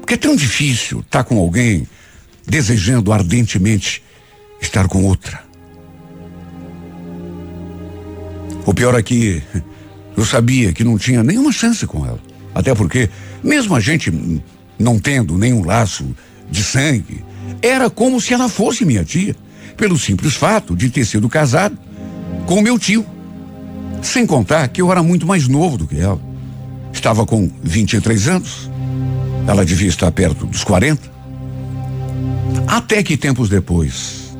Porque 0.00 0.14
é 0.14 0.16
tão 0.16 0.34
difícil 0.34 0.98
estar 0.98 1.22
tá 1.22 1.24
com 1.24 1.38
alguém 1.38 1.86
desejando 2.44 3.12
ardentemente 3.12 4.02
estar 4.60 4.88
com 4.88 5.04
outra. 5.04 5.40
O 8.66 8.74
pior 8.74 8.98
é 8.98 9.02
que 9.04 9.40
eu 10.16 10.24
sabia 10.24 10.72
que 10.72 10.82
não 10.82 10.98
tinha 10.98 11.22
nenhuma 11.22 11.52
chance 11.52 11.86
com 11.86 12.04
ela. 12.04 12.18
Até 12.52 12.74
porque, 12.74 13.08
mesmo 13.40 13.76
a 13.76 13.78
gente 13.78 14.12
não 14.76 14.98
tendo 14.98 15.38
nenhum 15.38 15.64
laço 15.64 16.04
de 16.50 16.64
sangue, 16.64 17.24
era 17.62 17.88
como 17.88 18.20
se 18.20 18.34
ela 18.34 18.48
fosse 18.48 18.84
minha 18.84 19.04
tia, 19.04 19.36
pelo 19.76 19.96
simples 19.96 20.34
fato 20.34 20.74
de 20.74 20.90
ter 20.90 21.04
sido 21.04 21.28
casado 21.28 21.78
com 22.44 22.60
meu 22.60 22.76
tio. 22.80 23.06
Sem 24.02 24.26
contar 24.26 24.68
que 24.68 24.80
eu 24.80 24.90
era 24.90 25.02
muito 25.02 25.26
mais 25.26 25.48
novo 25.48 25.78
do 25.78 25.86
que 25.86 25.98
ela. 25.98 26.20
Estava 26.92 27.26
com 27.26 27.50
23 27.62 28.28
anos. 28.28 28.70
Ela 29.46 29.64
devia 29.64 29.88
estar 29.88 30.10
perto 30.10 30.46
dos 30.46 30.64
40. 30.64 31.10
Até 32.66 33.02
que 33.02 33.16
tempos 33.16 33.48
depois, 33.48 34.36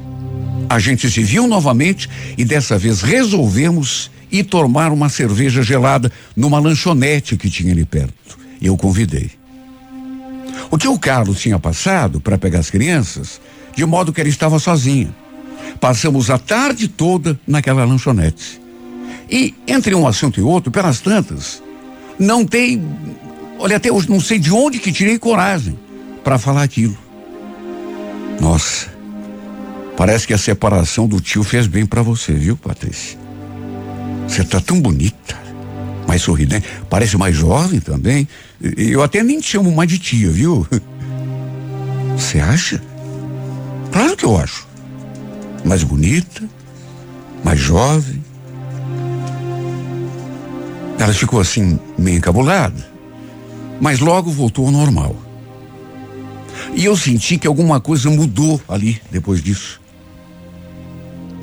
a 0.69 0.79
gente 0.79 1.11
se 1.11 1.23
viu 1.23 1.47
novamente 1.47 2.09
e 2.37 2.45
dessa 2.45 2.79
vez 2.79 3.01
resolvemos 3.01 4.11
ir 4.31 4.45
tomar 4.45 4.93
uma 4.93 5.09
cerveja 5.09 5.63
gelada 5.63 6.13
numa 6.37 6.59
lanchonete 6.59 7.37
que 7.37 7.51
tinha 7.51 7.73
ali 7.73 7.85
perto. 7.85 8.39
Eu 8.61 8.77
convidei. 8.77 9.31
O 10.71 10.77
tio 10.77 10.99
Carlos 10.99 11.41
tinha 11.41 11.59
passado 11.59 12.21
para 12.21 12.37
pegar 12.37 12.59
as 12.59 12.71
crianças, 12.71 13.41
de 13.75 13.87
modo 13.87 14.13
que 14.13 14.21
ela 14.21 14.29
estava 14.29 14.59
sozinha. 14.59 15.15
Passamos 15.81 16.29
a 16.29 16.39
tarde 16.39 16.89
toda 16.89 17.39
naquela 17.47 17.85
lanchonete. 17.85 18.61
E 19.29 19.55
entre 19.67 19.95
um 19.95 20.07
assunto 20.07 20.41
e 20.41 20.43
outro, 20.43 20.71
pelas 20.71 21.01
tantas, 21.01 21.63
não 22.19 22.45
tem. 22.45 22.83
Olha, 23.59 23.77
até 23.77 23.93
hoje 23.93 24.09
não 24.09 24.21
sei 24.21 24.39
de 24.39 24.53
onde 24.53 24.79
que 24.79 24.93
tirei 24.93 25.19
coragem 25.19 25.79
para 26.25 26.39
falar 26.39 26.63
aquilo. 26.63 26.97
Nossa, 28.41 28.89
parece 29.97 30.27
que 30.27 30.33
a 30.33 30.39
separação 30.39 31.07
do 31.07 31.21
tio 31.21 31.43
fez 31.43 31.67
bem 31.67 31.85
para 31.85 32.03
você, 32.03 32.33
viu, 32.33 32.57
Patrícia? 32.57 33.19
Você 34.27 34.45
tá 34.45 34.61
tão 34.61 34.81
bonita, 34.81 35.37
mais 36.07 36.23
sorridente, 36.23 36.67
parece 36.89 37.17
mais 37.17 37.35
jovem 37.35 37.81
também. 37.81 38.29
Eu 38.61 39.03
até 39.03 39.23
nem 39.23 39.41
te 39.41 39.49
chamo 39.49 39.75
mais 39.75 39.89
de 39.89 39.99
tia, 39.99 40.31
viu? 40.31 40.67
Você 42.17 42.41
acha? 42.41 42.83
Claro 43.93 44.17
que 44.17 44.25
eu 44.25 44.37
acho. 44.37 44.67
Mais 45.65 45.83
bonita, 45.85 46.43
mais 47.45 47.59
jovem, 47.59 48.18
ela 50.99 51.13
ficou 51.13 51.41
assim, 51.41 51.79
meio 51.97 52.19
encabulada, 52.19 52.87
mas 53.81 54.01
logo 54.01 54.31
voltou 54.31 54.67
ao 54.67 54.73
normal. 54.73 55.17
E 56.75 56.85
eu 56.85 56.97
senti 56.97 57.39
que 57.39 57.47
alguma 57.47 57.81
coisa 57.81 58.11
mudou 58.11 58.61
ali 58.69 59.01
depois 59.11 59.43
disso. 59.43 59.81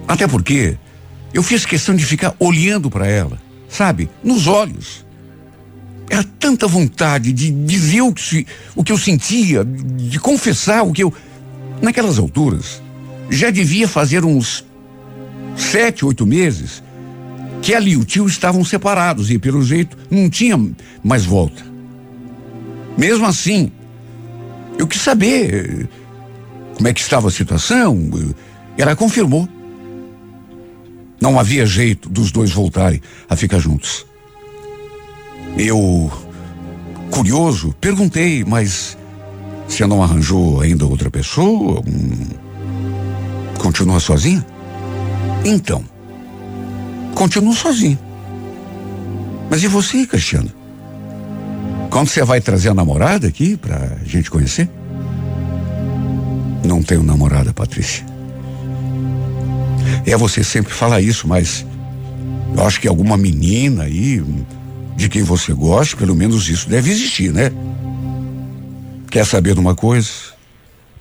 Até 0.07 0.27
porque 0.27 0.77
eu 1.33 1.41
fiz 1.41 1.65
questão 1.65 1.95
de 1.95 2.05
ficar 2.05 2.35
olhando 2.37 2.89
para 2.89 3.07
ela, 3.07 3.41
sabe, 3.69 4.09
nos 4.23 4.45
olhos. 4.45 5.05
Era 6.09 6.23
tanta 6.23 6.67
vontade 6.67 7.31
de 7.31 7.49
dizer 7.49 8.01
o 8.01 8.13
que, 8.13 8.45
o 8.75 8.83
que 8.83 8.91
eu 8.91 8.97
sentia, 8.97 9.63
de 9.65 10.19
confessar 10.19 10.83
o 10.83 10.91
que 10.91 11.03
eu. 11.03 11.13
Naquelas 11.81 12.19
alturas, 12.19 12.81
já 13.29 13.49
devia 13.49 13.87
fazer 13.87 14.23
uns 14.23 14.65
sete, 15.57 16.05
oito 16.05 16.25
meses 16.25 16.83
ela 17.73 17.87
e 17.87 17.97
o 17.97 18.05
tio 18.05 18.27
estavam 18.27 18.63
separados 18.63 19.31
e, 19.31 19.39
pelo 19.39 19.63
jeito, 19.63 19.97
não 20.09 20.29
tinha 20.29 20.59
mais 21.03 21.25
volta. 21.25 21.63
Mesmo 22.97 23.25
assim, 23.25 23.71
eu 24.77 24.87
quis 24.87 25.01
saber 25.01 25.53
eh, 25.53 25.87
como 26.75 26.87
é 26.87 26.93
que 26.93 27.01
estava 27.01 27.27
a 27.27 27.31
situação. 27.31 27.97
Ela 28.77 28.95
confirmou. 28.95 29.47
Não 31.21 31.39
havia 31.39 31.65
jeito 31.65 32.09
dos 32.09 32.31
dois 32.31 32.51
voltarem 32.51 33.01
a 33.29 33.35
ficar 33.35 33.59
juntos. 33.59 34.05
Eu, 35.57 36.11
curioso, 37.09 37.73
perguntei, 37.79 38.43
mas 38.43 38.97
você 39.67 39.85
não 39.85 40.03
arranjou 40.03 40.59
ainda 40.61 40.85
outra 40.85 41.09
pessoa? 41.09 41.81
Hum, 41.87 42.27
continua 43.57 43.99
sozinha? 43.99 44.45
Então, 45.45 45.83
continuo 47.15 47.53
sozinho. 47.53 47.97
Mas 49.49 49.63
e 49.63 49.67
você, 49.67 50.05
Cristiano? 50.05 50.51
Quando 51.89 52.09
você 52.09 52.23
vai 52.23 52.41
trazer 52.41 52.69
a 52.69 52.73
namorada 52.73 53.27
aqui 53.27 53.55
pra 53.55 53.97
gente 54.05 54.29
conhecer? 54.29 54.69
Não 56.63 56.83
tenho 56.83 57.01
namorada, 57.01 57.53
Patrícia. 57.53 58.05
É, 60.05 60.15
você 60.17 60.43
sempre 60.43 60.73
fala 60.73 61.01
isso, 61.01 61.27
mas 61.27 61.65
eu 62.55 62.65
acho 62.65 62.81
que 62.81 62.87
alguma 62.87 63.17
menina 63.17 63.83
aí, 63.83 64.23
de 64.95 65.07
quem 65.07 65.23
você 65.23 65.53
gosta, 65.53 65.95
pelo 65.95 66.15
menos 66.15 66.49
isso 66.49 66.67
deve 66.67 66.91
existir, 66.91 67.31
né? 67.31 67.51
Quer 69.09 69.25
saber 69.25 69.53
de 69.53 69.59
uma 69.59 69.73
coisa? 69.73 70.09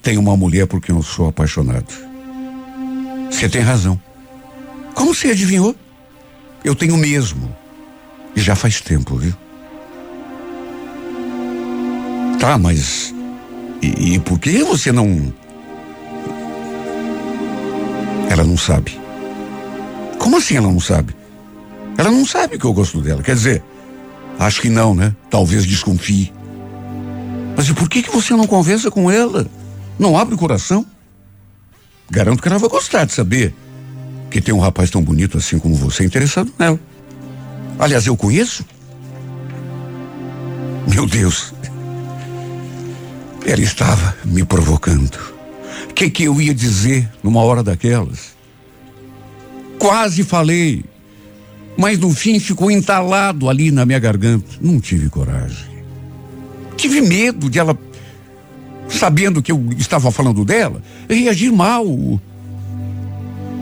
Tem 0.00 0.16
uma 0.16 0.36
mulher 0.36 0.66
por 0.66 0.80
quem 0.80 0.94
eu 0.94 1.02
sou 1.02 1.28
apaixonado. 1.28 1.92
Você 3.30 3.48
tem 3.48 3.62
razão. 3.62 4.00
Como 4.94 5.12
você 5.12 5.28
adivinhou? 5.28 5.74
Eu 6.64 6.74
tenho 6.74 6.96
mesmo. 6.96 7.54
E 8.34 8.40
já 8.40 8.56
faz 8.56 8.80
tempo, 8.80 9.16
viu? 9.16 9.34
Tá, 12.40 12.58
mas. 12.58 13.14
E, 13.82 14.14
e 14.14 14.18
por 14.18 14.38
que 14.38 14.64
você 14.64 14.90
não. 14.90 15.32
Ela 18.30 18.42
não 18.42 18.56
sabe. 18.56 18.98
Como 20.18 20.38
assim 20.38 20.56
ela 20.56 20.68
não 20.68 20.80
sabe? 20.80 21.14
Ela 21.98 22.10
não 22.10 22.24
sabe 22.24 22.58
que 22.58 22.64
eu 22.64 22.72
gosto 22.72 23.00
dela. 23.00 23.22
Quer 23.22 23.34
dizer, 23.34 23.62
acho 24.38 24.60
que 24.62 24.70
não, 24.70 24.94
né? 24.94 25.14
Talvez 25.30 25.66
desconfie. 25.66 26.32
Mas 27.56 27.68
e 27.68 27.74
por 27.74 27.88
que, 27.88 28.02
que 28.02 28.10
você 28.10 28.34
não 28.34 28.46
conversa 28.46 28.90
com 28.90 29.10
ela? 29.10 29.46
Não 29.98 30.18
abre 30.18 30.34
o 30.34 30.38
coração? 30.38 30.84
Garanto 32.10 32.42
que 32.42 32.48
ela 32.48 32.58
vai 32.58 32.68
gostar 32.68 33.04
de 33.04 33.12
saber 33.12 33.54
que 34.34 34.40
tem 34.40 34.52
um 34.52 34.58
rapaz 34.58 34.90
tão 34.90 35.00
bonito 35.00 35.38
assim 35.38 35.60
como 35.60 35.76
você 35.76 36.04
interessado 36.04 36.52
nela. 36.58 36.80
Aliás, 37.78 38.04
eu 38.04 38.16
conheço. 38.16 38.64
Meu 40.92 41.06
Deus. 41.06 41.54
Ela 43.46 43.60
estava 43.60 44.16
me 44.24 44.44
provocando. 44.44 45.16
O 45.88 45.94
que, 45.94 46.10
que 46.10 46.24
eu 46.24 46.40
ia 46.42 46.52
dizer 46.52 47.08
numa 47.22 47.42
hora 47.42 47.62
daquelas? 47.62 48.34
Quase 49.78 50.24
falei, 50.24 50.84
mas 51.76 51.96
no 52.00 52.10
fim 52.10 52.40
ficou 52.40 52.72
entalado 52.72 53.48
ali 53.48 53.70
na 53.70 53.86
minha 53.86 54.00
garganta. 54.00 54.50
Não 54.60 54.80
tive 54.80 55.08
coragem. 55.08 55.64
Tive 56.76 57.00
medo 57.00 57.48
de 57.48 57.60
ela, 57.60 57.78
sabendo 58.88 59.40
que 59.40 59.52
eu 59.52 59.64
estava 59.78 60.10
falando 60.10 60.44
dela, 60.44 60.82
reagir 61.08 61.52
mal. 61.52 61.86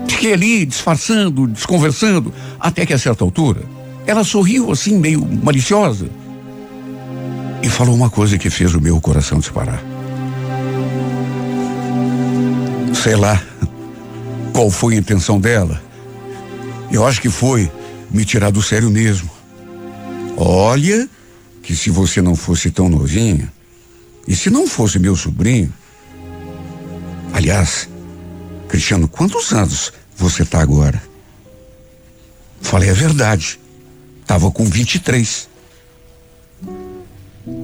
Fiquei 0.07 0.33
ali 0.33 0.65
disfarçando, 0.65 1.47
desconversando, 1.47 2.33
até 2.59 2.85
que 2.85 2.93
a 2.93 2.99
certa 2.99 3.23
altura 3.23 3.61
ela 4.05 4.23
sorriu 4.23 4.71
assim, 4.71 4.97
meio 4.97 5.25
maliciosa, 5.25 6.09
e 7.61 7.69
falou 7.69 7.95
uma 7.95 8.09
coisa 8.09 8.37
que 8.37 8.49
fez 8.49 8.75
o 8.75 8.81
meu 8.81 8.99
coração 8.99 9.39
disparar. 9.39 9.81
Sei 12.93 13.15
lá 13.15 13.41
qual 14.51 14.69
foi 14.69 14.95
a 14.95 14.97
intenção 14.97 15.39
dela. 15.39 15.81
Eu 16.91 17.05
acho 17.07 17.21
que 17.21 17.29
foi 17.29 17.71
me 18.11 18.25
tirar 18.25 18.51
do 18.51 18.61
sério 18.61 18.89
mesmo. 18.89 19.29
Olha, 20.35 21.09
que 21.61 21.75
se 21.75 21.89
você 21.89 22.21
não 22.21 22.35
fosse 22.35 22.69
tão 22.69 22.89
novinha, 22.89 23.51
e 24.27 24.35
se 24.35 24.49
não 24.49 24.67
fosse 24.67 24.99
meu 24.99 25.15
sobrinho. 25.15 25.73
Aliás, 27.33 27.89
Cristiano, 28.73 29.07
quantos 29.07 29.53
anos 29.53 29.93
você 30.17 30.41
está 30.41 30.59
agora? 30.59 30.99
Falei 32.59 32.89
a 32.89 32.93
verdade. 32.93 33.59
Tava 34.25 34.49
com 34.49 34.65
23. 34.65 35.47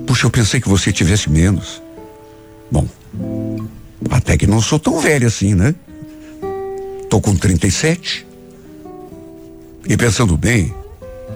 Puxa, 0.06 0.28
eu 0.28 0.30
pensei 0.30 0.62
que 0.62 0.70
você 0.70 0.94
tivesse 0.94 1.28
menos. 1.28 1.82
Bom, 2.70 2.88
até 4.12 4.38
que 4.38 4.46
não 4.46 4.62
sou 4.62 4.78
tão 4.78 5.00
velho 5.00 5.26
assim, 5.26 5.56
né? 5.56 5.74
Tô 7.10 7.20
com 7.20 7.36
37. 7.36 8.28
E 9.88 9.98
pensando 9.98 10.38
bem, 10.38 10.72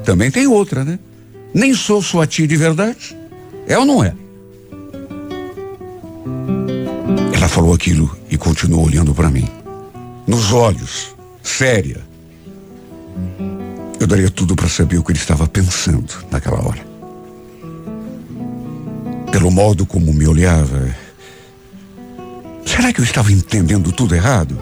também 0.05 0.29
tem 0.29 0.45
outra, 0.45 0.85
né? 0.85 0.99
Nem 1.51 1.73
sou 1.73 1.99
sua 1.99 2.27
tia 2.27 2.47
de 2.47 2.55
verdade. 2.55 3.17
É 3.67 3.75
ou 3.75 3.85
não 3.85 4.03
é? 4.03 4.13
Ela 7.35 7.47
falou 7.47 7.73
aquilo 7.73 8.15
e 8.29 8.37
continuou 8.37 8.85
olhando 8.85 9.15
para 9.15 9.31
mim. 9.31 9.62
Nos 10.25 10.53
olhos, 10.53 11.15
séria. 11.41 12.01
Eu 13.99 14.07
daria 14.07 14.29
tudo 14.29 14.55
para 14.55 14.69
saber 14.69 14.97
o 14.97 15.03
que 15.03 15.11
ele 15.11 15.19
estava 15.19 15.47
pensando 15.47 16.13
naquela 16.31 16.65
hora. 16.65 16.85
Pelo 19.31 19.51
modo 19.51 19.85
como 19.85 20.13
me 20.13 20.27
olhava. 20.27 20.95
Será 22.65 22.93
que 22.93 23.01
eu 23.01 23.05
estava 23.05 23.31
entendendo 23.31 23.91
tudo 23.91 24.15
errado? 24.15 24.57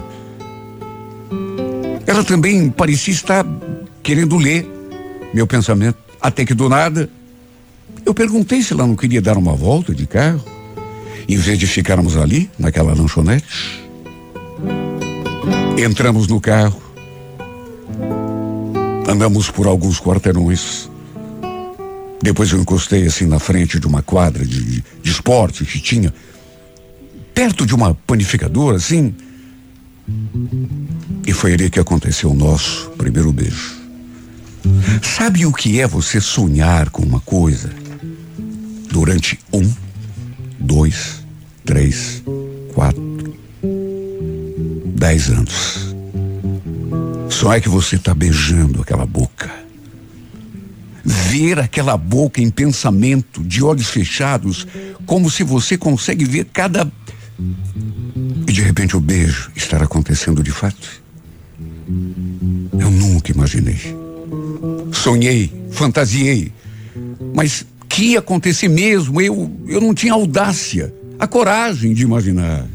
Ela 2.06 2.24
também 2.24 2.68
parecia 2.68 3.14
estar 3.14 3.46
querendo 4.02 4.36
ler 4.36 4.68
meu 5.32 5.46
pensamento. 5.46 5.98
Até 6.20 6.44
que 6.44 6.54
do 6.54 6.68
nada, 6.68 7.08
eu 8.04 8.12
perguntei 8.12 8.62
se 8.62 8.72
ela 8.72 8.86
não 8.86 8.96
queria 8.96 9.22
dar 9.22 9.36
uma 9.36 9.54
volta 9.54 9.94
de 9.94 10.06
carro, 10.06 10.44
em 11.28 11.36
vez 11.36 11.58
de 11.58 11.66
ficarmos 11.66 12.16
ali, 12.16 12.50
naquela 12.58 12.94
lanchonete. 12.94 13.81
Entramos 15.78 16.28
no 16.28 16.40
carro, 16.40 16.80
andamos 19.08 19.50
por 19.50 19.66
alguns 19.66 20.00
quarteirões. 20.00 20.88
Depois 22.22 22.52
eu 22.52 22.60
encostei 22.60 23.06
assim 23.06 23.26
na 23.26 23.38
frente 23.38 23.80
de 23.80 23.86
uma 23.86 24.02
quadra 24.02 24.44
de, 24.44 24.82
de 25.02 25.10
esporte 25.10 25.64
que 25.64 25.80
tinha, 25.80 26.14
perto 27.34 27.66
de 27.66 27.74
uma 27.74 27.94
panificadora, 27.94 28.76
assim. 28.76 29.14
E 31.26 31.32
foi 31.32 31.54
ali 31.54 31.70
que 31.70 31.80
aconteceu 31.80 32.30
o 32.30 32.34
nosso 32.34 32.90
primeiro 32.90 33.32
beijo. 33.32 33.82
Sabe 35.02 35.44
o 35.46 35.52
que 35.52 35.80
é 35.80 35.86
você 35.86 36.20
sonhar 36.20 36.90
com 36.90 37.02
uma 37.02 37.20
coisa 37.20 37.70
durante 38.90 39.38
um, 39.52 39.68
dois, 40.58 41.24
três, 41.64 42.22
quatro, 42.72 43.11
dez 45.02 45.28
anos? 45.30 45.96
Só 47.28 47.52
é 47.52 47.60
que 47.60 47.68
você 47.68 47.96
está 47.96 48.14
beijando 48.14 48.80
aquela 48.80 49.04
boca. 49.04 49.50
Ver 51.04 51.58
aquela 51.58 51.96
boca 51.96 52.40
em 52.40 52.48
pensamento, 52.48 53.42
de 53.42 53.64
olhos 53.64 53.88
fechados, 53.88 54.64
como 55.04 55.28
se 55.28 55.42
você 55.42 55.76
consegue 55.76 56.24
ver 56.24 56.44
cada. 56.52 56.88
E 58.46 58.52
de 58.52 58.62
repente 58.62 58.96
o 58.96 59.00
beijo 59.00 59.50
estar 59.56 59.82
acontecendo 59.82 60.40
de 60.40 60.52
fato. 60.52 61.02
Eu 62.78 62.88
nunca 62.88 63.32
imaginei. 63.32 63.80
Sonhei, 64.92 65.52
fantasiei. 65.72 66.52
Mas 67.34 67.66
que 67.88 68.12
ia 68.12 68.20
acontecer 68.20 68.68
mesmo, 68.68 69.20
eu, 69.20 69.50
eu 69.66 69.80
não 69.80 69.92
tinha 69.92 70.12
audácia, 70.12 70.94
a 71.18 71.26
coragem 71.26 71.92
de 71.92 72.04
imaginar. 72.04 72.68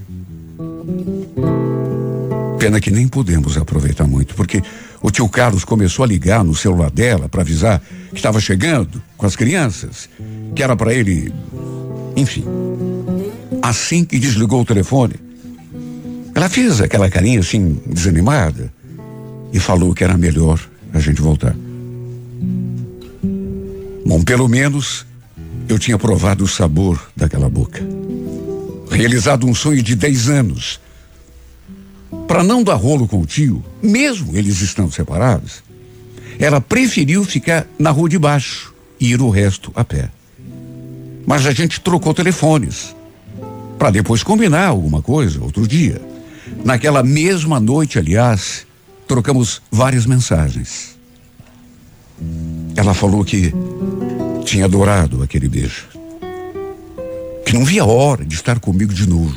Pena 2.59 2.79
que 2.79 2.89
nem 2.89 3.07
podemos 3.07 3.57
aproveitar 3.57 4.07
muito, 4.07 4.35
porque 4.35 4.61
o 5.01 5.11
tio 5.11 5.29
Carlos 5.29 5.63
começou 5.63 6.03
a 6.03 6.07
ligar 6.07 6.43
no 6.43 6.55
celular 6.55 6.89
dela 6.89 7.29
para 7.29 7.41
avisar 7.41 7.81
que 8.09 8.15
estava 8.15 8.39
chegando 8.39 9.01
com 9.15 9.25
as 9.25 9.35
crianças, 9.35 10.09
que 10.55 10.63
era 10.63 10.75
para 10.75 10.93
ele. 10.93 11.33
Enfim. 12.15 12.43
Assim 13.61 14.03
que 14.03 14.17
desligou 14.17 14.61
o 14.61 14.65
telefone, 14.65 15.15
ela 16.33 16.49
fez 16.49 16.81
aquela 16.81 17.09
carinha 17.09 17.39
assim, 17.39 17.79
desanimada, 17.85 18.71
e 19.51 19.59
falou 19.59 19.93
que 19.93 20.03
era 20.03 20.17
melhor 20.17 20.59
a 20.93 20.99
gente 20.99 21.21
voltar. 21.21 21.55
Bom, 24.05 24.23
pelo 24.23 24.47
menos 24.47 25.05
eu 25.67 25.77
tinha 25.77 25.97
provado 25.97 26.43
o 26.43 26.47
sabor 26.47 27.09
daquela 27.15 27.49
boca. 27.49 27.81
Realizado 28.89 29.45
um 29.45 29.53
sonho 29.53 29.83
de 29.83 29.95
10 29.95 30.29
anos. 30.29 30.79
Para 32.27 32.43
não 32.43 32.63
dar 32.63 32.75
rolo 32.75 33.07
com 33.07 33.21
o 33.21 33.25
tio, 33.25 33.63
mesmo 33.81 34.35
eles 34.35 34.61
estando 34.61 34.91
separados, 34.91 35.63
ela 36.39 36.61
preferiu 36.61 37.23
ficar 37.23 37.67
na 37.77 37.89
rua 37.89 38.09
de 38.09 38.19
baixo 38.19 38.73
e 38.99 39.11
ir 39.11 39.21
o 39.21 39.29
resto 39.29 39.71
a 39.75 39.83
pé. 39.83 40.09
Mas 41.25 41.45
a 41.45 41.51
gente 41.51 41.81
trocou 41.81 42.13
telefones 42.13 42.95
para 43.77 43.91
depois 43.91 44.23
combinar 44.23 44.67
alguma 44.67 45.01
coisa 45.01 45.43
outro 45.43 45.67
dia. 45.67 46.01
Naquela 46.63 47.03
mesma 47.03 47.59
noite, 47.59 47.99
aliás, 47.99 48.65
trocamos 49.07 49.61
várias 49.71 50.05
mensagens. 50.05 50.97
Ela 52.75 52.93
falou 52.93 53.23
que 53.23 53.53
tinha 54.45 54.65
adorado 54.65 55.21
aquele 55.21 55.47
beijo. 55.47 55.87
Que 57.45 57.53
não 57.53 57.65
via 57.65 57.85
hora 57.85 58.25
de 58.25 58.35
estar 58.35 58.59
comigo 58.59 58.93
de 58.93 59.07
novo. 59.07 59.35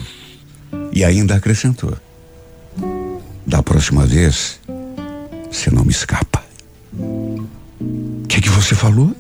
E 0.93 1.05
ainda 1.05 1.35
acrescentou: 1.35 1.97
Da 3.51 3.65
próxima 3.65 4.07
vez, 4.07 4.61
você 5.51 5.73
não 5.73 5.85
me 5.85 5.91
escapa. 5.91 6.41
O 6.97 7.49
que, 8.29 8.41
que 8.41 8.49
você 8.49 8.77
falou? 8.77 9.13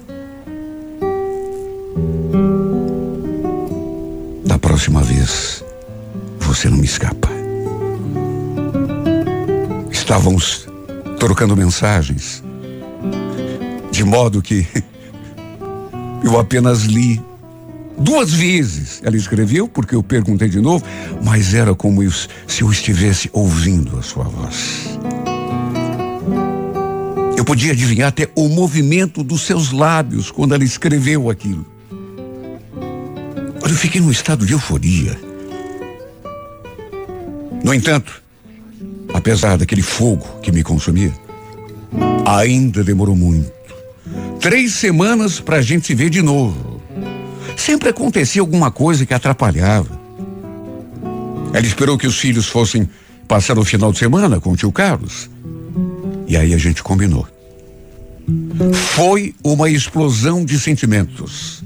Da 4.46 4.56
próxima 4.56 5.02
vez, 5.02 5.64
você 6.38 6.68
não 6.68 6.76
me 6.76 6.84
escapa. 6.84 7.28
Estávamos 9.90 10.68
trocando 11.18 11.56
mensagens, 11.56 12.40
de 13.90 14.04
modo 14.04 14.40
que 14.40 14.64
eu 16.22 16.38
apenas 16.38 16.84
li 16.84 17.20
duas 18.00 18.32
vezes. 18.32 19.00
Ela 19.04 19.16
escreveu 19.16 19.68
porque 19.68 19.94
eu 19.94 20.02
perguntei 20.02 20.48
de 20.48 20.60
novo, 20.60 20.84
mas 21.22 21.54
era 21.54 21.74
como 21.74 22.00
se 22.10 22.62
eu 22.62 22.70
estivesse 22.70 23.30
ouvindo 23.32 23.98
a 23.98 24.02
sua 24.02 24.24
voz. 24.24 24.98
Eu 27.36 27.44
podia 27.44 27.72
adivinhar 27.72 28.08
até 28.08 28.28
o 28.34 28.48
movimento 28.48 29.22
dos 29.22 29.42
seus 29.42 29.70
lábios 29.70 30.30
quando 30.30 30.54
ela 30.54 30.64
escreveu 30.64 31.30
aquilo. 31.30 31.64
Olha, 33.62 33.72
eu 33.72 33.76
fiquei 33.76 34.00
num 34.00 34.10
estado 34.10 34.44
de 34.44 34.52
euforia. 34.52 35.18
No 37.62 37.72
entanto, 37.74 38.22
apesar 39.12 39.56
daquele 39.56 39.82
fogo 39.82 40.26
que 40.42 40.50
me 40.50 40.62
consumia, 40.62 41.12
ainda 42.26 42.82
demorou 42.82 43.16
muito. 43.16 43.50
Três 44.40 44.72
semanas 44.74 45.40
para 45.40 45.56
a 45.56 45.62
gente 45.62 45.86
se 45.86 45.94
ver 45.94 46.10
de 46.10 46.22
novo. 46.22 46.80
Sempre 47.56 47.88
acontecia 47.88 48.40
alguma 48.40 48.70
coisa 48.70 49.04
que 49.04 49.14
atrapalhava. 49.14 49.98
Ela 51.52 51.66
esperou 51.66 51.98
que 51.98 52.06
os 52.06 52.18
filhos 52.18 52.46
fossem 52.46 52.88
passar 53.26 53.58
o 53.58 53.64
final 53.64 53.92
de 53.92 53.98
semana 53.98 54.40
com 54.40 54.52
o 54.52 54.56
tio 54.56 54.72
Carlos. 54.72 55.28
E 56.26 56.36
aí 56.36 56.54
a 56.54 56.58
gente 56.58 56.82
combinou. 56.82 57.26
Foi 58.72 59.34
uma 59.42 59.68
explosão 59.68 60.44
de 60.44 60.58
sentimentos. 60.58 61.62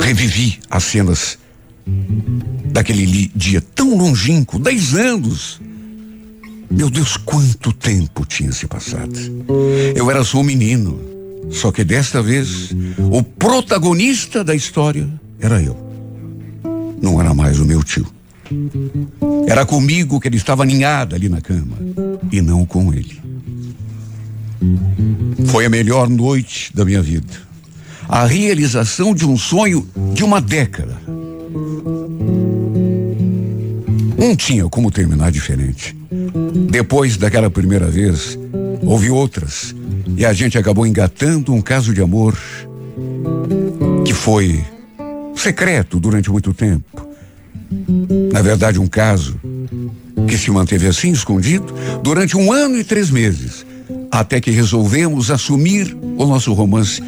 Revivi 0.00 0.58
as 0.70 0.84
cenas 0.84 1.38
daquele 2.66 3.30
dia 3.34 3.60
tão 3.60 3.96
longínquo, 3.96 4.58
dez 4.58 4.94
anos. 4.94 5.60
Meu 6.70 6.88
Deus, 6.88 7.16
quanto 7.16 7.72
tempo 7.72 8.24
tinha 8.24 8.52
se 8.52 8.66
passado. 8.66 9.12
Eu 9.94 10.10
era 10.10 10.22
só 10.22 10.38
um 10.38 10.44
menino. 10.44 11.00
Só 11.50 11.72
que 11.72 11.84
desta 11.84 12.22
vez, 12.22 12.70
o 13.10 13.22
protagonista 13.22 14.44
da 14.44 14.54
história 14.54 15.08
era 15.40 15.60
eu. 15.60 15.76
Não 17.02 17.20
era 17.20 17.34
mais 17.34 17.58
o 17.58 17.64
meu 17.64 17.82
tio. 17.82 18.06
Era 19.46 19.64
comigo 19.64 20.20
que 20.20 20.28
ele 20.28 20.36
estava 20.36 20.64
ninhado 20.64 21.14
ali 21.14 21.28
na 21.28 21.40
cama 21.40 21.76
e 22.30 22.40
não 22.40 22.66
com 22.66 22.92
ele. 22.92 23.20
Foi 25.46 25.64
a 25.64 25.70
melhor 25.70 26.08
noite 26.08 26.70
da 26.74 26.84
minha 26.84 27.02
vida. 27.02 27.32
A 28.08 28.26
realização 28.26 29.14
de 29.14 29.24
um 29.24 29.36
sonho 29.36 29.86
de 30.12 30.24
uma 30.24 30.40
década. 30.40 31.00
Não 34.18 34.36
tinha 34.36 34.68
como 34.68 34.90
terminar 34.90 35.30
diferente. 35.30 35.96
Depois 36.70 37.16
daquela 37.16 37.48
primeira 37.48 37.88
vez, 37.88 38.38
houve 38.82 39.10
outras. 39.10 39.74
E 40.16 40.24
a 40.24 40.32
gente 40.32 40.58
acabou 40.58 40.86
engatando 40.86 41.52
um 41.52 41.60
caso 41.60 41.92
de 41.92 42.00
amor 42.00 42.36
que 44.04 44.12
foi 44.12 44.64
secreto 45.34 45.98
durante 45.98 46.30
muito 46.30 46.52
tempo. 46.52 47.08
Na 48.32 48.42
verdade, 48.42 48.78
um 48.78 48.86
caso 48.86 49.38
que 50.28 50.36
se 50.36 50.50
manteve 50.50 50.86
assim 50.86 51.12
escondido 51.12 51.72
durante 52.02 52.36
um 52.36 52.52
ano 52.52 52.78
e 52.78 52.84
três 52.84 53.10
meses, 53.10 53.64
até 54.10 54.40
que 54.40 54.50
resolvemos 54.50 55.30
assumir 55.30 55.96
o 56.16 56.26
nosso 56.26 56.52
romance 56.52 57.02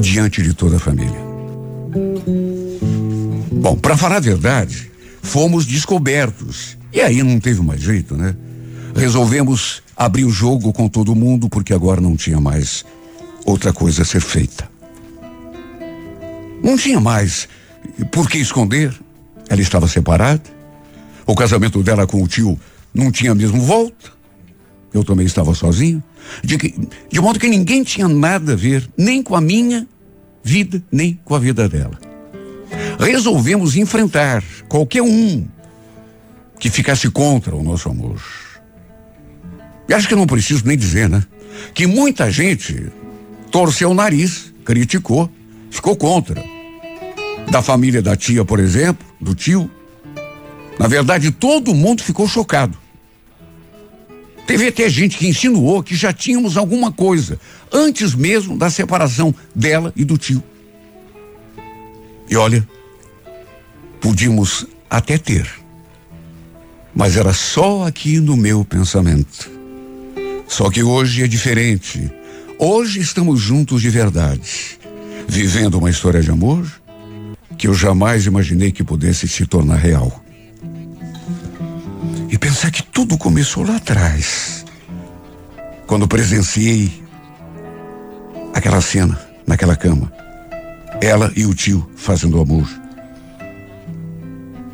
diante 0.00 0.42
de 0.42 0.52
toda 0.52 0.76
a 0.76 0.80
família. 0.80 1.20
Bom, 3.52 3.76
para 3.76 3.96
falar 3.96 4.16
a 4.16 4.20
verdade, 4.20 4.90
fomos 5.22 5.64
descobertos. 5.64 6.76
E 6.92 7.00
aí 7.00 7.22
não 7.22 7.40
teve 7.40 7.62
mais 7.62 7.80
jeito, 7.80 8.16
né? 8.16 8.34
Resolvemos 8.94 9.82
abrir 10.04 10.24
o 10.24 10.30
jogo 10.30 10.72
com 10.72 10.88
todo 10.88 11.14
mundo 11.14 11.48
porque 11.48 11.72
agora 11.72 12.00
não 12.00 12.16
tinha 12.16 12.40
mais 12.40 12.84
outra 13.44 13.72
coisa 13.72 14.02
a 14.02 14.04
ser 14.04 14.20
feita. 14.20 14.70
Não 16.62 16.76
tinha 16.76 17.00
mais 17.00 17.48
por 18.10 18.28
que 18.28 18.38
esconder. 18.38 18.94
Ela 19.48 19.60
estava 19.60 19.88
separada. 19.88 20.42
O 21.26 21.34
casamento 21.34 21.82
dela 21.82 22.06
com 22.06 22.22
o 22.22 22.28
tio 22.28 22.58
não 22.94 23.10
tinha 23.10 23.34
mesmo 23.34 23.60
volta. 23.62 24.12
Eu 24.92 25.02
também 25.04 25.26
estava 25.26 25.54
sozinho. 25.54 26.02
De, 26.42 26.56
que, 26.56 26.74
de 27.10 27.20
modo 27.20 27.38
que 27.38 27.48
ninguém 27.48 27.82
tinha 27.82 28.06
nada 28.06 28.52
a 28.52 28.56
ver, 28.56 28.88
nem 28.96 29.22
com 29.22 29.34
a 29.34 29.40
minha 29.40 29.86
vida, 30.42 30.82
nem 30.90 31.18
com 31.24 31.34
a 31.34 31.38
vida 31.38 31.68
dela. 31.68 31.98
Resolvemos 32.98 33.76
enfrentar 33.76 34.42
qualquer 34.68 35.02
um 35.02 35.46
que 36.58 36.70
ficasse 36.70 37.10
contra 37.10 37.54
o 37.56 37.62
nosso 37.62 37.88
amor. 37.88 38.20
E 39.88 39.94
acho 39.94 40.08
que 40.08 40.14
não 40.14 40.26
preciso 40.26 40.66
nem 40.66 40.76
dizer, 40.76 41.08
né? 41.08 41.22
Que 41.74 41.86
muita 41.86 42.30
gente 42.30 42.90
torceu 43.50 43.90
o 43.90 43.94
nariz, 43.94 44.52
criticou, 44.64 45.30
ficou 45.70 45.96
contra. 45.96 46.42
Da 47.50 47.60
família 47.60 48.00
da 48.00 48.16
tia, 48.16 48.44
por 48.44 48.58
exemplo, 48.58 49.06
do 49.20 49.34
tio. 49.34 49.70
Na 50.78 50.88
verdade, 50.88 51.30
todo 51.30 51.74
mundo 51.74 52.02
ficou 52.02 52.26
chocado. 52.26 52.76
Teve 54.46 54.68
até 54.68 54.88
gente 54.88 55.16
que 55.16 55.26
insinuou 55.26 55.82
que 55.82 55.94
já 55.94 56.12
tínhamos 56.12 56.56
alguma 56.56 56.90
coisa 56.90 57.38
antes 57.70 58.14
mesmo 58.14 58.56
da 58.56 58.68
separação 58.70 59.34
dela 59.54 59.92
e 59.94 60.04
do 60.04 60.18
tio. 60.18 60.42
E 62.28 62.36
olha, 62.36 62.66
podíamos 64.00 64.66
até 64.90 65.16
ter, 65.16 65.48
mas 66.94 67.16
era 67.16 67.32
só 67.32 67.86
aqui 67.86 68.18
no 68.18 68.36
meu 68.36 68.64
pensamento. 68.64 69.50
Só 70.52 70.68
que 70.68 70.82
hoje 70.82 71.22
é 71.22 71.26
diferente. 71.26 72.12
Hoje 72.58 73.00
estamos 73.00 73.40
juntos 73.40 73.80
de 73.80 73.88
verdade, 73.88 74.78
vivendo 75.26 75.78
uma 75.78 75.88
história 75.88 76.20
de 76.20 76.30
amor 76.30 76.70
que 77.56 77.68
eu 77.68 77.72
jamais 77.72 78.26
imaginei 78.26 78.70
que 78.70 78.84
pudesse 78.84 79.26
se 79.26 79.46
tornar 79.46 79.76
real. 79.76 80.22
E 82.28 82.36
pensar 82.36 82.70
que 82.70 82.82
tudo 82.82 83.16
começou 83.16 83.66
lá 83.66 83.76
atrás, 83.76 84.62
quando 85.86 86.06
presenciei 86.06 87.02
aquela 88.52 88.82
cena 88.82 89.18
naquela 89.46 89.74
cama, 89.74 90.12
ela 91.00 91.32
e 91.34 91.46
o 91.46 91.54
tio 91.54 91.90
fazendo 91.96 92.38
amor. 92.38 92.68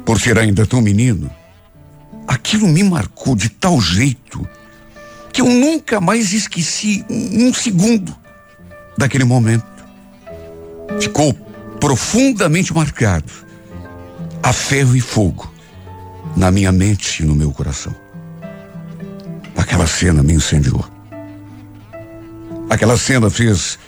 Por 0.05 0.19
ser 0.19 0.41
ainda 0.41 0.67
tão 0.67 0.83
menino, 0.83 1.31
aquilo 2.27 2.67
me 2.67 2.83
marcou 2.83 3.37
de 3.37 3.49
tal 3.49 3.81
jeito 3.81 4.45
que 5.38 5.42
eu 5.42 5.48
nunca 5.48 6.01
mais 6.01 6.33
esqueci 6.33 7.05
um 7.09 7.55
segundo 7.55 8.12
daquele 8.96 9.22
momento. 9.22 9.64
Ficou 11.01 11.33
profundamente 11.79 12.74
marcado 12.74 13.33
a 14.42 14.53
ferro 14.53 14.96
e 14.96 15.01
fogo 15.01 15.48
na 16.37 16.51
minha 16.51 16.72
mente 16.72 17.22
e 17.22 17.24
no 17.24 17.37
meu 17.37 17.53
coração. 17.53 17.94
Aquela 19.57 19.87
cena 19.87 20.24
me 20.24 20.33
incendiou. 20.33 20.85
Aquela 22.68 22.96
cena 22.96 23.31
fez 23.31 23.79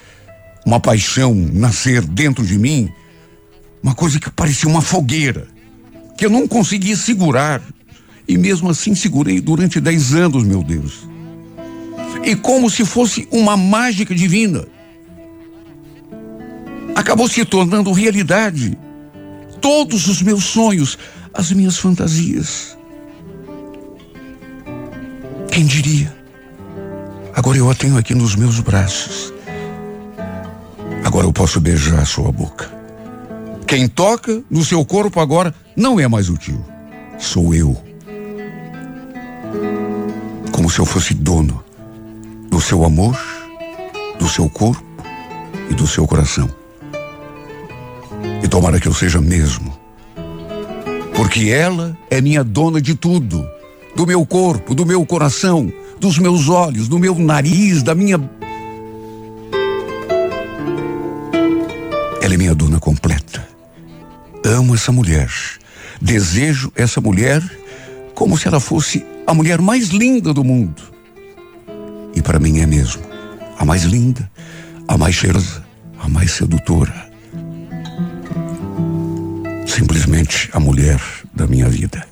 uma 0.65 0.79
paixão 0.79 1.35
nascer 1.35 2.01
dentro 2.03 2.47
de 2.47 2.57
mim, 2.61 2.89
uma 3.83 3.97
coisa 3.97 4.21
que 4.21 4.31
parecia 4.31 4.69
uma 4.69 4.81
fogueira, 4.81 5.49
que 6.17 6.25
eu 6.25 6.31
não 6.31 6.47
conseguia 6.47 6.97
segurar. 6.97 7.61
E 8.29 8.39
mesmo 8.39 8.71
assim 8.71 8.95
segurei 8.95 9.41
durante 9.41 9.81
dez 9.81 10.15
anos, 10.15 10.45
meu 10.45 10.63
Deus. 10.63 11.10
E 12.25 12.37
como 12.37 12.69
se 12.69 12.85
fosse 12.85 13.27
uma 13.31 13.57
mágica 13.57 14.15
divina, 14.15 14.67
acabou 16.95 17.29
se 17.29 17.45
tornando 17.45 17.93
realidade. 17.93 18.79
Todos 19.61 20.07
os 20.07 20.23
meus 20.23 20.45
sonhos, 20.45 20.99
as 21.35 21.53
minhas 21.53 21.79
fantasias. 21.79 22.77
Quem 25.51 25.67
diria? 25.67 26.15
Agora 27.35 27.59
eu 27.59 27.71
a 27.71 27.75
tenho 27.75 27.97
aqui 27.97 28.15
nos 28.15 28.35
meus 28.35 28.61
braços. 28.61 29.33
Agora 31.05 31.27
eu 31.27 31.33
posso 31.33 31.61
beijar 31.61 32.07
sua 32.07 32.31
boca. 32.31 32.71
Quem 33.67 33.89
toca 33.89 34.43
no 34.51 34.65
seu 34.65 34.85
corpo 34.85 35.21
agora 35.21 35.55
não 35.77 35.99
é 35.99 36.07
mais 36.07 36.29
o 36.29 36.37
tio. 36.37 36.65
Sou 37.19 37.55
eu. 37.55 37.77
Como 40.53 40.69
se 40.69 40.79
eu 40.79 40.87
fosse 40.87 41.15
dono 41.15 41.63
do 42.61 42.67
seu 42.67 42.85
amor, 42.85 43.19
do 44.19 44.29
seu 44.29 44.47
corpo 44.47 44.85
e 45.71 45.75
do 45.75 45.87
seu 45.87 46.07
coração. 46.07 46.47
E 48.45 48.49
tomara 48.49 48.79
que 48.79 48.87
eu 48.87 48.93
seja 48.93 49.19
mesmo 49.19 49.75
porque 51.15 51.49
ela 51.49 51.97
é 52.11 52.21
minha 52.21 52.45
dona 52.45 52.79
de 52.79 52.95
tudo: 52.95 53.49
do 53.97 54.07
meu 54.07 54.27
corpo, 54.27 54.75
do 54.75 54.85
meu 54.85 55.07
coração, 55.07 55.73
dos 55.99 56.19
meus 56.19 56.51
olhos, 56.51 56.87
do 56.87 56.99
meu 56.99 57.19
nariz, 57.19 57.83
da 57.83 57.95
minha. 57.95 58.21
Ela 62.21 62.35
é 62.35 62.37
minha 62.37 62.55
dona 62.55 62.79
completa. 62.79 63.49
Amo 64.45 64.75
essa 64.75 64.93
mulher. 64.93 65.31
Desejo 65.99 66.71
essa 66.77 67.01
mulher 67.01 67.43
como 68.15 68.37
se 68.37 68.47
ela 68.47 68.61
fosse 68.61 69.03
a 69.27 69.33
mulher 69.33 69.63
mais 69.63 69.89
linda 69.89 70.35
do 70.35 70.45
mundo. 70.45 71.00
E 72.21 72.23
para 72.23 72.39
mim 72.39 72.61
é 72.61 72.67
mesmo. 72.67 73.03
A 73.59 73.65
mais 73.65 73.85
linda, 73.85 74.31
a 74.87 74.99
mais 74.99 75.15
cheirosa, 75.15 75.65
a 75.99 76.07
mais 76.07 76.33
sedutora. 76.33 76.93
Simplesmente 79.67 80.51
a 80.53 80.61
mulher 80.61 81.01
da 81.35 81.47
minha 81.47 81.67
vida. 81.67 82.07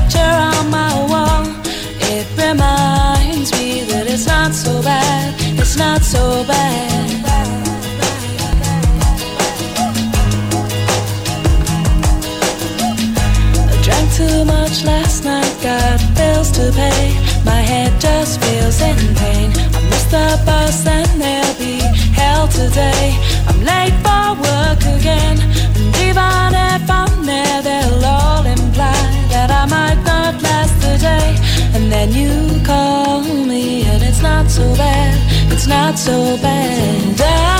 Picture 0.00 0.18
on 0.18 0.70
my 0.70 0.92
wall. 1.10 1.44
It 2.12 2.26
reminds 2.36 3.52
me 3.52 3.84
that 3.84 4.06
it's 4.06 4.26
not 4.26 4.52
so 4.52 4.82
bad, 4.82 5.34
it's 5.58 5.76
not 5.76 6.02
so 6.02 6.44
bad. 6.44 7.10
I 13.68 13.82
drank 13.82 14.12
too 14.14 14.44
much 14.44 14.84
last 14.84 15.24
night, 15.24 15.56
got 15.62 16.00
bills 16.16 16.50
to 16.52 16.72
pay. 16.72 17.18
My 17.44 17.60
head 17.70 17.99
And 32.00 32.14
you 32.14 32.64
call 32.64 33.20
me, 33.20 33.82
and 33.82 34.02
it's 34.02 34.22
not 34.22 34.50
so 34.50 34.62
bad, 34.74 35.52
it's 35.52 35.66
not 35.66 35.98
so 35.98 36.38
bad. 36.40 37.20
I 37.20 37.59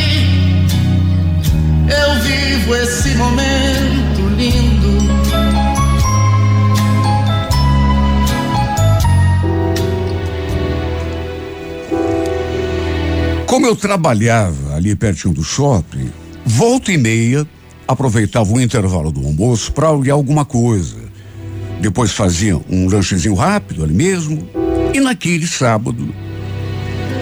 eu 1.91 2.21
vivo 2.21 2.75
esse 2.75 3.09
momento 3.15 4.21
lindo. 4.37 5.01
Como 13.45 13.65
eu 13.65 13.75
trabalhava 13.75 14.75
ali 14.75 14.95
pertinho 14.95 15.33
do 15.33 15.43
shopping, 15.43 16.09
volta 16.45 16.91
e 16.91 16.97
meia 16.97 17.45
aproveitava 17.85 18.49
o 18.53 18.61
intervalo 18.61 19.11
do 19.11 19.25
almoço 19.25 19.73
para 19.73 19.91
olhar 19.91 20.13
alguma 20.13 20.45
coisa. 20.45 20.95
Depois 21.81 22.11
fazia 22.11 22.57
um 22.69 22.87
lanchezinho 22.87 23.35
rápido 23.35 23.83
ali 23.83 23.93
mesmo. 23.93 24.47
E 24.93 24.99
naquele 25.01 25.45
sábado, 25.45 26.13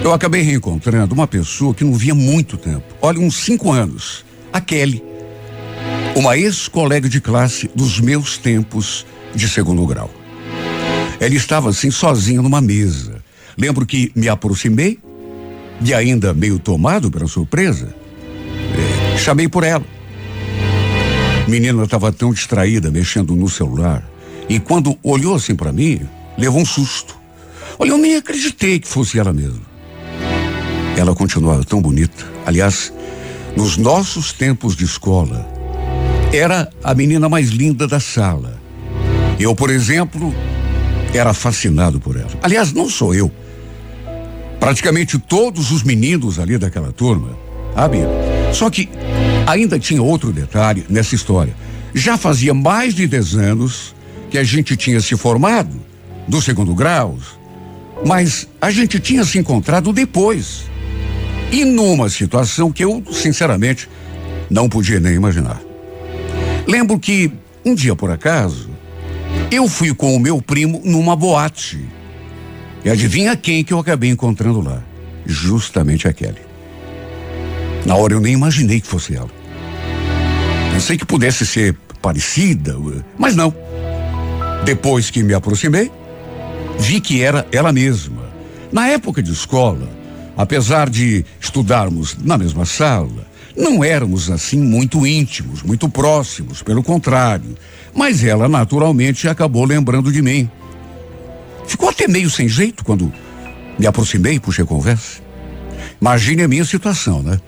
eu 0.04 0.12
acabei 0.12 0.42
reencontrando 0.42 1.14
uma 1.14 1.26
pessoa 1.26 1.74
que 1.74 1.82
não 1.82 1.94
via 1.94 2.14
muito 2.14 2.56
tempo. 2.56 2.84
Olha, 3.02 3.18
uns 3.18 3.36
cinco 3.36 3.72
anos. 3.72 4.24
A 4.52 4.60
Kelly. 4.60 5.02
Uma 6.16 6.36
ex-colega 6.36 7.08
de 7.08 7.20
classe 7.20 7.70
dos 7.74 8.00
meus 8.00 8.36
tempos 8.36 9.06
de 9.34 9.48
segundo 9.48 9.86
grau. 9.86 10.10
Ela 11.20 11.34
estava 11.34 11.70
assim 11.70 11.90
sozinha 11.90 12.42
numa 12.42 12.60
mesa. 12.60 13.22
Lembro 13.56 13.86
que 13.86 14.10
me 14.14 14.28
aproximei 14.28 14.98
e 15.82 15.94
ainda 15.94 16.34
meio 16.34 16.58
tomado 16.58 17.10
pela 17.10 17.26
surpresa, 17.26 17.94
eh, 18.74 19.16
chamei 19.18 19.48
por 19.48 19.64
ela. 19.64 19.84
Menina 21.46 21.84
estava 21.84 22.12
tão 22.12 22.32
distraída 22.32 22.90
mexendo 22.90 23.34
no 23.34 23.48
celular 23.48 24.08
e 24.48 24.58
quando 24.58 24.98
olhou 25.02 25.34
assim 25.34 25.54
para 25.54 25.72
mim, 25.72 26.00
levou 26.36 26.60
um 26.60 26.66
susto. 26.66 27.18
Olha, 27.78 27.90
eu 27.90 27.98
nem 27.98 28.16
acreditei 28.16 28.78
que 28.78 28.88
fosse 28.88 29.18
ela 29.18 29.32
mesma. 29.32 29.62
Ela 30.96 31.14
continuava 31.14 31.64
tão 31.64 31.80
bonita. 31.80 32.26
Aliás, 32.44 32.92
nos 33.56 33.76
nossos 33.76 34.32
tempos 34.32 34.76
de 34.76 34.84
escola, 34.84 35.46
era 36.32 36.70
a 36.82 36.94
menina 36.94 37.28
mais 37.28 37.50
linda 37.50 37.86
da 37.86 37.98
sala. 37.98 38.60
Eu, 39.38 39.54
por 39.54 39.70
exemplo, 39.70 40.34
era 41.12 41.34
fascinado 41.34 41.98
por 41.98 42.16
ela. 42.16 42.30
Aliás, 42.42 42.72
não 42.72 42.88
sou 42.88 43.14
eu. 43.14 43.30
Praticamente 44.58 45.18
todos 45.18 45.70
os 45.70 45.82
meninos 45.82 46.38
ali 46.38 46.58
daquela 46.58 46.92
turma, 46.92 47.36
sabe? 47.74 47.98
Só 48.52 48.68
que 48.70 48.88
ainda 49.46 49.78
tinha 49.78 50.02
outro 50.02 50.32
detalhe 50.32 50.84
nessa 50.88 51.14
história. 51.14 51.54
Já 51.94 52.16
fazia 52.16 52.54
mais 52.54 52.94
de 52.94 53.06
10 53.06 53.34
anos 53.34 53.94
que 54.30 54.38
a 54.38 54.44
gente 54.44 54.76
tinha 54.76 55.00
se 55.00 55.16
formado 55.16 55.80
do 56.28 56.40
segundo 56.40 56.74
grau, 56.74 57.18
mas 58.06 58.46
a 58.60 58.70
gente 58.70 59.00
tinha 59.00 59.24
se 59.24 59.38
encontrado 59.38 59.92
depois. 59.92 60.69
E 61.52 61.64
numa 61.64 62.08
situação 62.08 62.70
que 62.70 62.84
eu, 62.84 63.02
sinceramente, 63.10 63.88
não 64.48 64.68
podia 64.68 65.00
nem 65.00 65.14
imaginar. 65.14 65.60
Lembro 66.66 66.98
que, 66.98 67.32
um 67.64 67.74
dia 67.74 67.96
por 67.96 68.10
acaso, 68.10 68.70
eu 69.50 69.68
fui 69.68 69.92
com 69.94 70.14
o 70.14 70.20
meu 70.20 70.40
primo 70.40 70.80
numa 70.84 71.16
boate. 71.16 71.88
E 72.84 72.90
adivinha 72.90 73.36
quem 73.36 73.64
que 73.64 73.72
eu 73.72 73.78
acabei 73.78 74.10
encontrando 74.10 74.60
lá? 74.60 74.82
Justamente 75.26 76.06
a 76.06 76.12
Kelly. 76.12 76.40
Na 77.84 77.96
hora 77.96 78.14
eu 78.14 78.20
nem 78.20 78.32
imaginei 78.32 78.80
que 78.80 78.86
fosse 78.86 79.14
ela. 79.14 79.30
Pensei 80.72 80.96
que 80.96 81.04
pudesse 81.04 81.44
ser 81.44 81.76
parecida, 82.00 82.76
mas 83.18 83.34
não. 83.34 83.54
Depois 84.64 85.10
que 85.10 85.22
me 85.22 85.34
aproximei, 85.34 85.90
vi 86.78 87.00
que 87.00 87.22
era 87.22 87.46
ela 87.50 87.72
mesma. 87.72 88.30
Na 88.72 88.88
época 88.88 89.22
de 89.22 89.32
escola, 89.32 89.88
apesar 90.36 90.88
de 90.88 91.24
estudarmos 91.40 92.16
na 92.18 92.38
mesma 92.38 92.64
sala, 92.64 93.26
não 93.56 93.82
éramos 93.82 94.30
assim 94.30 94.58
muito 94.60 95.06
íntimos, 95.06 95.62
muito 95.62 95.88
próximos, 95.88 96.62
pelo 96.62 96.82
contrário. 96.82 97.56
Mas 97.94 98.24
ela 98.24 98.48
naturalmente 98.48 99.28
acabou 99.28 99.64
lembrando 99.64 100.12
de 100.12 100.22
mim. 100.22 100.48
Ficou 101.66 101.88
até 101.88 102.08
meio 102.08 102.30
sem 102.30 102.48
jeito 102.48 102.84
quando 102.84 103.12
me 103.78 103.86
aproximei 103.86 104.34
e 104.34 104.40
puxei 104.40 104.64
conversa. 104.64 105.20
Imagine 106.00 106.42
a 106.44 106.48
minha 106.48 106.64
situação, 106.64 107.22
né? 107.22 107.38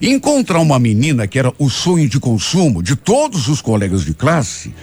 Encontrar 0.00 0.58
uma 0.58 0.78
menina 0.78 1.26
que 1.26 1.38
era 1.38 1.52
o 1.58 1.70
sonho 1.70 2.08
de 2.08 2.18
consumo 2.18 2.82
de 2.82 2.96
todos 2.96 3.48
os 3.48 3.60
colegas 3.60 4.04
de 4.04 4.12
classe, 4.12 4.74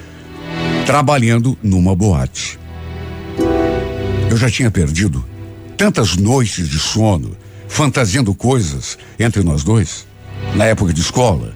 trabalhando 0.86 1.58
numa 1.62 1.96
boate. 1.96 2.58
Eu 4.30 4.38
já 4.38 4.50
tinha 4.50 4.72
perdido 4.72 5.26
tantas 5.76 6.16
noites 6.16 6.70
de 6.70 6.80
sono, 6.80 7.36
fantasiando 7.70 8.34
coisas 8.34 8.98
entre 9.18 9.42
nós 9.44 9.64
dois, 9.64 10.06
na 10.56 10.66
época 10.66 10.92
de 10.92 11.00
escola. 11.00 11.56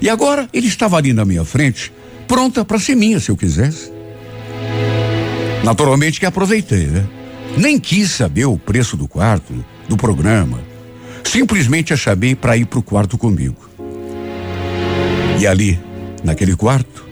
E 0.00 0.10
agora 0.10 0.48
ele 0.52 0.66
estava 0.66 0.96
ali 0.96 1.12
na 1.12 1.24
minha 1.24 1.44
frente, 1.44 1.92
pronta 2.26 2.64
para 2.64 2.80
ser 2.80 2.96
minha 2.96 3.20
se 3.20 3.30
eu 3.30 3.36
quisesse. 3.36 3.92
Naturalmente 5.62 6.18
que 6.18 6.26
aproveitei, 6.26 6.86
né? 6.86 7.06
Nem 7.56 7.78
quis 7.78 8.10
saber 8.10 8.46
o 8.46 8.58
preço 8.58 8.96
do 8.96 9.06
quarto, 9.06 9.64
do 9.88 9.96
programa. 9.96 10.60
Simplesmente 11.22 11.92
a 11.92 11.96
chamei 11.96 12.34
para 12.34 12.56
ir 12.56 12.66
para 12.66 12.78
o 12.78 12.82
quarto 12.82 13.16
comigo. 13.16 13.68
E 15.38 15.46
ali, 15.46 15.78
naquele 16.24 16.56
quarto, 16.56 17.04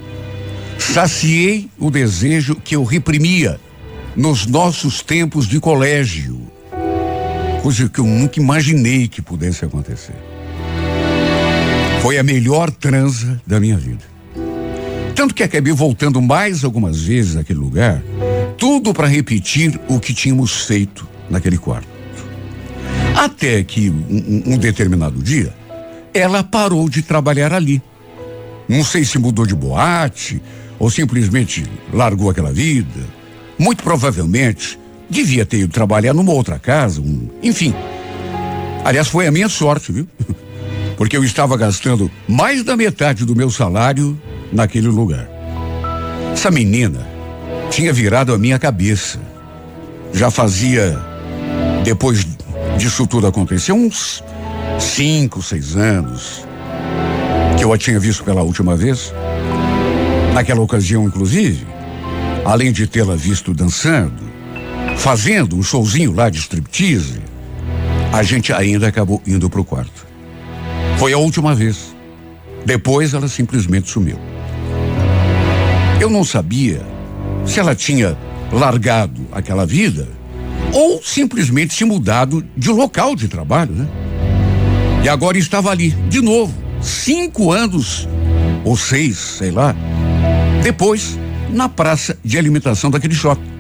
saciei 0.78 1.68
o 1.78 1.90
desejo 1.90 2.56
que 2.56 2.74
eu 2.74 2.84
reprimia 2.84 3.60
nos 4.16 4.46
nossos 4.46 5.02
tempos 5.02 5.46
de 5.46 5.60
colégio. 5.60 6.53
Coisa 7.64 7.88
que 7.88 7.98
eu 7.98 8.04
nunca 8.04 8.38
imaginei 8.38 9.08
que 9.08 9.22
pudesse 9.22 9.64
acontecer. 9.64 10.14
Foi 12.02 12.18
a 12.18 12.22
melhor 12.22 12.70
transa 12.70 13.40
da 13.46 13.58
minha 13.58 13.78
vida. 13.78 14.04
Tanto 15.14 15.34
que 15.34 15.42
acabei 15.42 15.72
voltando 15.72 16.20
mais 16.20 16.62
algumas 16.62 17.00
vezes 17.00 17.36
naquele 17.36 17.58
lugar, 17.58 18.02
tudo 18.58 18.92
para 18.92 19.06
repetir 19.06 19.80
o 19.88 19.98
que 19.98 20.12
tínhamos 20.12 20.66
feito 20.66 21.08
naquele 21.30 21.56
quarto. 21.56 21.88
Até 23.16 23.64
que 23.64 23.88
um, 23.88 24.42
um, 24.44 24.58
determinado 24.58 25.22
dia, 25.22 25.54
ela 26.12 26.44
parou 26.44 26.86
de 26.86 27.00
trabalhar 27.00 27.50
ali. 27.54 27.80
Não 28.68 28.84
sei 28.84 29.06
se 29.06 29.18
mudou 29.18 29.46
de 29.46 29.54
boate 29.54 30.42
ou 30.78 30.90
simplesmente 30.90 31.64
largou 31.94 32.28
aquela 32.28 32.52
vida. 32.52 33.08
Muito 33.58 33.82
provavelmente 33.82 34.78
devia 35.14 35.46
ter 35.46 35.60
ido 35.60 35.72
trabalhar 35.72 36.12
numa 36.12 36.32
outra 36.32 36.58
casa, 36.58 37.00
um, 37.00 37.28
enfim. 37.42 37.72
Aliás, 38.84 39.08
foi 39.08 39.26
a 39.26 39.30
minha 39.30 39.48
sorte, 39.48 39.92
viu? 39.92 40.08
Porque 40.98 41.16
eu 41.16 41.24
estava 41.24 41.56
gastando 41.56 42.10
mais 42.28 42.62
da 42.62 42.76
metade 42.76 43.24
do 43.24 43.34
meu 43.34 43.50
salário 43.50 44.20
naquele 44.52 44.88
lugar. 44.88 45.28
Essa 46.32 46.50
menina 46.50 47.06
tinha 47.70 47.92
virado 47.92 48.34
a 48.34 48.38
minha 48.38 48.58
cabeça. 48.58 49.18
Já 50.12 50.30
fazia, 50.30 50.98
depois 51.84 52.26
disso 52.76 53.06
tudo 53.06 53.26
acontecer, 53.26 53.72
uns 53.72 54.22
cinco, 54.78 55.42
seis 55.42 55.76
anos 55.76 56.44
que 57.56 57.64
eu 57.64 57.72
a 57.72 57.78
tinha 57.78 57.98
visto 57.98 58.24
pela 58.24 58.42
última 58.42 58.76
vez. 58.76 59.12
Naquela 60.34 60.60
ocasião, 60.60 61.04
inclusive, 61.04 61.66
além 62.44 62.72
de 62.72 62.86
tê-la 62.86 63.14
visto 63.14 63.54
dançando, 63.54 64.23
fazendo 64.96 65.56
um 65.56 65.62
showzinho 65.62 66.12
lá 66.12 66.30
de 66.30 66.38
striptease, 66.38 67.20
a 68.12 68.22
gente 68.22 68.52
ainda 68.52 68.88
acabou 68.88 69.22
indo 69.26 69.50
pro 69.50 69.64
quarto. 69.64 70.06
Foi 70.98 71.12
a 71.12 71.18
última 71.18 71.54
vez. 71.54 71.94
Depois 72.64 73.12
ela 73.12 73.28
simplesmente 73.28 73.90
sumiu. 73.90 74.18
Eu 76.00 76.08
não 76.08 76.24
sabia 76.24 76.82
se 77.44 77.60
ela 77.60 77.74
tinha 77.74 78.16
largado 78.52 79.26
aquela 79.32 79.66
vida 79.66 80.08
ou 80.72 81.00
simplesmente 81.02 81.74
se 81.74 81.84
mudado 81.84 82.44
de 82.56 82.70
local 82.70 83.14
de 83.14 83.28
trabalho, 83.28 83.72
né? 83.72 83.88
E 85.04 85.08
agora 85.08 85.36
estava 85.36 85.70
ali, 85.70 85.90
de 86.08 86.20
novo, 86.20 86.54
cinco 86.80 87.52
anos 87.52 88.08
ou 88.64 88.76
seis, 88.76 89.18
sei 89.18 89.50
lá, 89.50 89.74
depois, 90.62 91.18
na 91.50 91.68
praça 91.68 92.18
de 92.24 92.38
alimentação 92.38 92.90
daquele 92.90 93.14
shopping. 93.14 93.53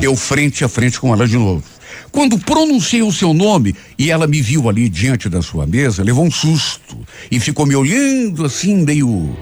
Eu 0.00 0.14
frente 0.14 0.64
a 0.64 0.68
frente 0.68 1.00
com 1.00 1.12
ela 1.12 1.26
de 1.26 1.36
novo. 1.36 1.64
Quando 2.12 2.38
pronunciei 2.38 3.02
o 3.02 3.12
seu 3.12 3.34
nome 3.34 3.74
e 3.98 4.10
ela 4.10 4.26
me 4.26 4.40
viu 4.40 4.68
ali 4.68 4.88
diante 4.88 5.28
da 5.28 5.42
sua 5.42 5.66
mesa, 5.66 6.04
levou 6.04 6.24
um 6.24 6.30
susto 6.30 6.96
e 7.30 7.40
ficou 7.40 7.66
me 7.66 7.74
olhando 7.74 8.44
assim, 8.44 8.84
meio, 8.84 9.36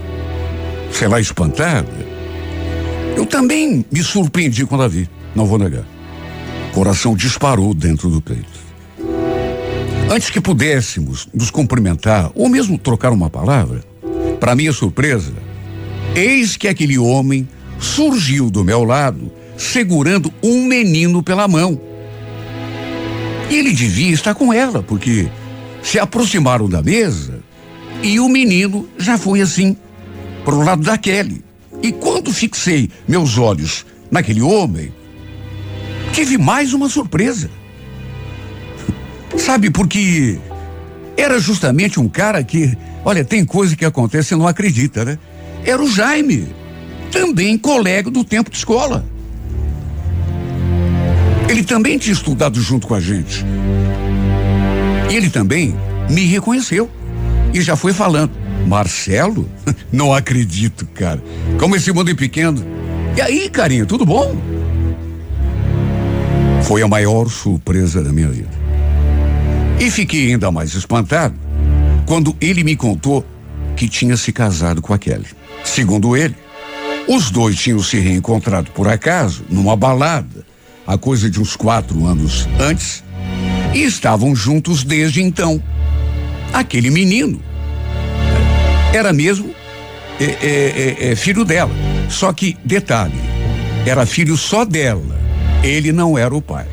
sei 0.91 1.09
lá, 1.09 1.21
espantada. 1.21 1.93
Eu 3.17 3.27
também 3.27 3.85
me 3.91 4.03
surpreendi 4.03 4.65
quando 4.65 4.85
a 4.85 4.89
vi, 4.89 5.09
não 5.35 5.47
vou 5.47 5.59
negar. 5.59 5.85
O 6.71 6.73
coração 6.73 7.15
disparou 7.15 7.75
dentro 7.75 8.09
do 8.09 8.21
peito. 8.21 8.67
Antes 10.11 10.31
que 10.31 10.41
pudéssemos 10.41 11.29
nos 11.35 11.51
cumprimentar 11.51 12.31
ou 12.35 12.49
mesmo 12.49 12.79
trocar 12.79 13.13
uma 13.13 13.29
palavra, 13.29 13.85
para 14.41 14.55
minha 14.55 14.73
surpresa, 14.73 15.33
eis 16.15 16.57
que 16.57 16.69
aquele 16.69 16.99
homem 16.99 17.49
surgiu 17.79 18.51
do 18.51 18.65
meu 18.65 18.85
lado, 18.85 19.31
segurando 19.57 20.33
um 20.43 20.65
menino 20.65 21.23
pela 21.23 21.49
mão. 21.49 21.81
Ele 23.51 23.73
devia 23.73 24.13
estar 24.13 24.35
com 24.35 24.53
ela, 24.53 24.83
porque 24.83 25.29
se 25.83 25.99
aproximaram 25.99 26.69
da 26.69 26.83
mesa 26.83 27.41
e 28.03 28.19
o 28.19 28.29
menino 28.29 28.89
já 28.99 29.17
foi 29.17 29.41
assim, 29.41 29.77
para 30.45 30.55
o 30.55 30.65
lado 30.65 30.83
da 30.83 30.99
Kelly. 30.99 31.45
E 31.83 31.93
quando 31.93 32.33
fixei 32.33 32.91
meus 33.07 33.39
olhos 33.39 33.87
naquele 34.11 34.43
homem, 34.43 34.93
tive 36.13 36.39
mais 36.39 36.73
uma 36.73 36.89
surpresa. 36.89 37.51
Sabe, 39.37 39.71
porque 39.71 40.39
era 41.17 41.39
justamente 41.39 42.01
um 42.01 42.09
cara 42.09 42.43
que, 42.43 42.77
olha, 43.05 43.25
tem 43.25 43.45
coisa 43.45 43.77
que 43.77 43.85
acontece 43.85 44.35
e 44.35 44.37
não 44.37 44.47
acredita, 44.47 45.05
né? 45.05 45.19
Era 45.65 45.83
o 45.83 45.91
Jaime, 45.91 46.49
também 47.11 47.59
colega 47.59 48.11
do 48.11 48.25
tempo 48.25 48.51
de 48.51 48.57
escola. 48.57 49.05
Ele 51.49 51.63
também 51.63 51.97
tinha 51.97 52.13
estudado 52.13 52.61
junto 52.61 52.87
com 52.87 52.95
a 52.95 53.01
gente. 53.01 53.45
E 55.11 55.15
ele 55.15 55.31
também 55.31 55.75
me 56.11 56.25
reconheceu 56.25 56.91
e 57.55 57.61
já 57.61 57.77
foi 57.77 57.93
falando. 57.93 58.33
Marcelo? 58.67 59.49
Não 59.93 60.13
acredito, 60.13 60.87
cara. 60.87 61.23
Como 61.59 61.77
esse 61.77 61.93
mundo 61.93 62.11
é 62.11 62.15
pequeno. 62.15 62.65
E 63.17 63.21
aí, 63.21 63.49
carinha, 63.49 63.87
tudo 63.87 64.05
bom? 64.05 64.37
Foi 66.65 66.83
a 66.83 66.89
maior 66.89 67.31
surpresa 67.31 68.03
da 68.03 68.13
minha 68.13 68.29
vida. 68.29 68.51
E 69.79 69.91
fiquei 69.91 70.33
ainda 70.33 70.51
mais 70.51 70.75
espantado 70.75 71.35
quando 72.07 72.37
ele 72.41 72.65
me 72.65 72.75
contou 72.75 73.25
que 73.77 73.89
tinha 73.89 74.17
se 74.17 74.33
casado 74.33 74.83
com 74.83 74.93
a 74.93 74.99
Kelly. 74.99 75.27
Segundo 75.65 76.17
ele, 76.17 76.35
os 77.09 77.31
dois 77.31 77.57
tinham 77.57 77.83
se 77.83 77.99
reencontrado 77.99 78.71
por 78.73 78.89
acaso 78.89 79.45
numa 79.49 79.77
balada, 79.77 80.36
há 80.87 80.97
coisa 80.97 81.29
de 81.29 81.41
uns 81.41 81.57
quatro 81.57 82.07
anos 82.07 82.49
antes, 82.61 83.03
e 83.75 83.83
estavam 83.83 84.35
juntos 84.35 84.85
desde 84.85 85.23
então. 85.23 85.63
Aquele 86.53 86.91
menino 86.91 87.43
era 88.93 89.13
mesmo 89.13 89.55
é, 90.19 90.25
é, 90.25 91.07
é, 91.09 91.13
é, 91.13 91.17
filho 91.17 91.45
dela. 91.45 91.73
Só 92.09 92.33
que, 92.33 92.57
detalhe, 92.65 93.21
era 93.85 94.07
filho 94.07 94.37
só 94.37 94.65
dela. 94.65 95.17
Ele 95.63 95.93
não 95.93 96.17
era 96.17 96.35
o 96.35 96.41
pai. 96.41 96.67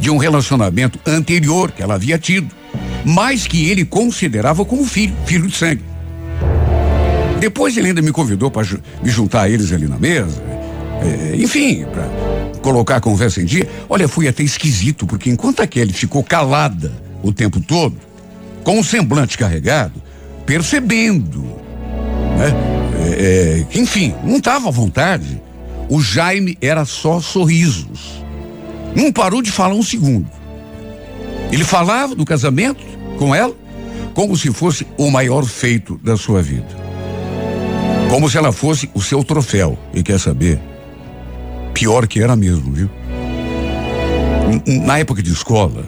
De 0.00 0.10
um 0.10 0.16
relacionamento 0.16 0.98
anterior 1.06 1.70
que 1.70 1.82
ela 1.82 1.94
havia 1.94 2.18
tido, 2.18 2.48
mas 3.04 3.46
que 3.46 3.68
ele 3.68 3.84
considerava 3.84 4.64
como 4.64 4.84
filho, 4.84 5.14
filho 5.26 5.46
de 5.46 5.56
sangue. 5.56 5.84
Depois 7.38 7.76
ele 7.76 7.88
ainda 7.88 8.02
me 8.02 8.12
convidou 8.12 8.50
para 8.50 8.66
me 9.02 9.10
juntar 9.10 9.42
a 9.42 9.48
eles 9.48 9.72
ali 9.72 9.86
na 9.86 9.98
mesa. 9.98 10.42
É, 11.02 11.36
enfim, 11.36 11.84
para 11.84 12.39
colocar 12.62 12.96
a 12.96 13.00
conversa 13.00 13.40
em 13.40 13.44
dia. 13.44 13.68
Olha, 13.88 14.08
foi 14.08 14.28
até 14.28 14.42
esquisito, 14.42 15.06
porque 15.06 15.30
enquanto 15.30 15.60
a 15.60 15.66
Kelly 15.66 15.92
ficou 15.92 16.22
calada 16.22 16.92
o 17.22 17.32
tempo 17.32 17.60
todo, 17.60 17.96
com 18.62 18.78
o 18.78 18.84
semblante 18.84 19.36
carregado, 19.36 20.00
percebendo, 20.46 21.42
né? 22.36 22.80
É, 23.02 23.66
é, 23.72 23.78
enfim, 23.78 24.14
não 24.24 24.36
estava 24.36 24.68
à 24.68 24.70
vontade. 24.70 25.40
O 25.88 26.00
Jaime 26.00 26.56
era 26.60 26.84
só 26.84 27.20
sorrisos. 27.20 28.22
Não 28.94 29.12
parou 29.12 29.42
de 29.42 29.50
falar 29.50 29.74
um 29.74 29.82
segundo. 29.82 30.30
Ele 31.50 31.64
falava 31.64 32.14
do 32.14 32.24
casamento 32.24 32.84
com 33.18 33.34
ela 33.34 33.54
como 34.14 34.36
se 34.36 34.52
fosse 34.52 34.86
o 34.98 35.10
maior 35.10 35.44
feito 35.44 35.98
da 36.02 36.16
sua 36.16 36.42
vida. 36.42 36.68
Como 38.08 38.28
se 38.28 38.36
ela 38.36 38.52
fosse 38.52 38.90
o 38.92 39.00
seu 39.00 39.22
troféu. 39.24 39.78
E 39.94 40.02
quer 40.02 40.18
saber? 40.18 40.60
Pior 41.74 42.06
que 42.06 42.20
era 42.20 42.36
mesmo, 42.36 42.72
viu? 42.72 42.90
Na 44.66 44.98
época 44.98 45.22
de 45.22 45.32
escola, 45.32 45.84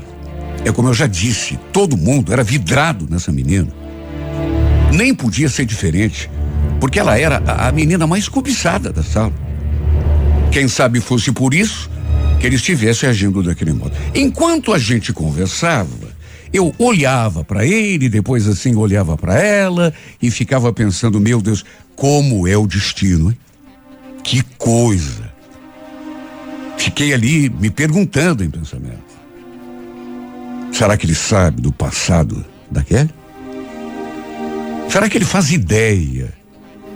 é 0.65 0.71
como 0.71 0.89
eu 0.89 0.95
já 0.95 1.07
disse, 1.07 1.59
todo 1.73 1.97
mundo 1.97 2.33
era 2.33 2.45
vidrado 2.45 3.07
nessa 3.11 3.33
menina. 3.33 3.69
Nem 4.93 5.15
podia 5.15 5.49
ser 5.49 5.65
diferente, 5.65 6.31
porque 6.79 7.01
ela 7.01 7.19
era 7.19 7.43
a, 7.47 7.73
menina 7.73 8.07
mais 8.07 8.29
cobiçada 8.29 8.93
da 8.93 9.03
sala. 9.03 9.33
Quem 10.51 10.69
sabe 10.69 11.01
fosse 11.01 11.33
por 11.33 11.55
isso 11.55 11.91
que 12.39 12.47
ele 12.47 12.57
estivesse 12.57 13.07
agindo 13.07 13.43
daquele 13.43 13.73
modo. 13.73 13.93
Enquanto 14.15 14.73
a 14.73 14.79
gente 14.79 15.13
conversava, 15.13 16.13
eu 16.53 16.75
olhava 16.79 17.43
para 17.43 17.65
ele, 17.65 18.09
depois 18.09 18.47
assim 18.47 18.75
olhava 18.75 19.17
para 19.17 19.39
ela 19.39 19.93
e 20.21 20.31
ficava 20.31 20.73
pensando, 20.73 21.19
meu 21.19 21.41
Deus, 21.41 21.65
como 21.97 22.47
é 22.47 22.57
o 22.57 22.67
destino, 22.67 23.31
hein? 23.31 23.39
Que 24.23 24.43
coisa. 24.59 25.22
Fiquei 26.83 27.15
ali 27.15 27.49
me 27.49 27.71
perguntando 27.71 28.43
em 28.43 28.51
pensamento. 28.51 28.99
Será 30.73 30.97
que 30.97 31.07
ele 31.07 31.15
sabe 31.15 31.63
do 31.63 31.73
passado 31.73 32.45
da 32.69 32.83
Kelly? 32.83 33.09
Será 34.89 35.09
que 35.09 35.17
ele 35.17 35.25
faz 35.25 35.53
ideia 35.53 36.33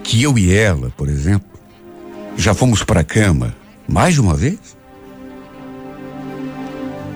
que 0.02 0.20
eu 0.20 0.36
e 0.36 0.52
ela, 0.52 0.90
por 0.96 1.08
exemplo, 1.08 1.60
já 2.36 2.52
fomos 2.52 2.82
para 2.82 3.02
a 3.02 3.04
cama 3.04 3.54
mais 3.86 4.14
de 4.14 4.20
uma 4.20 4.34
vez? 4.34 4.58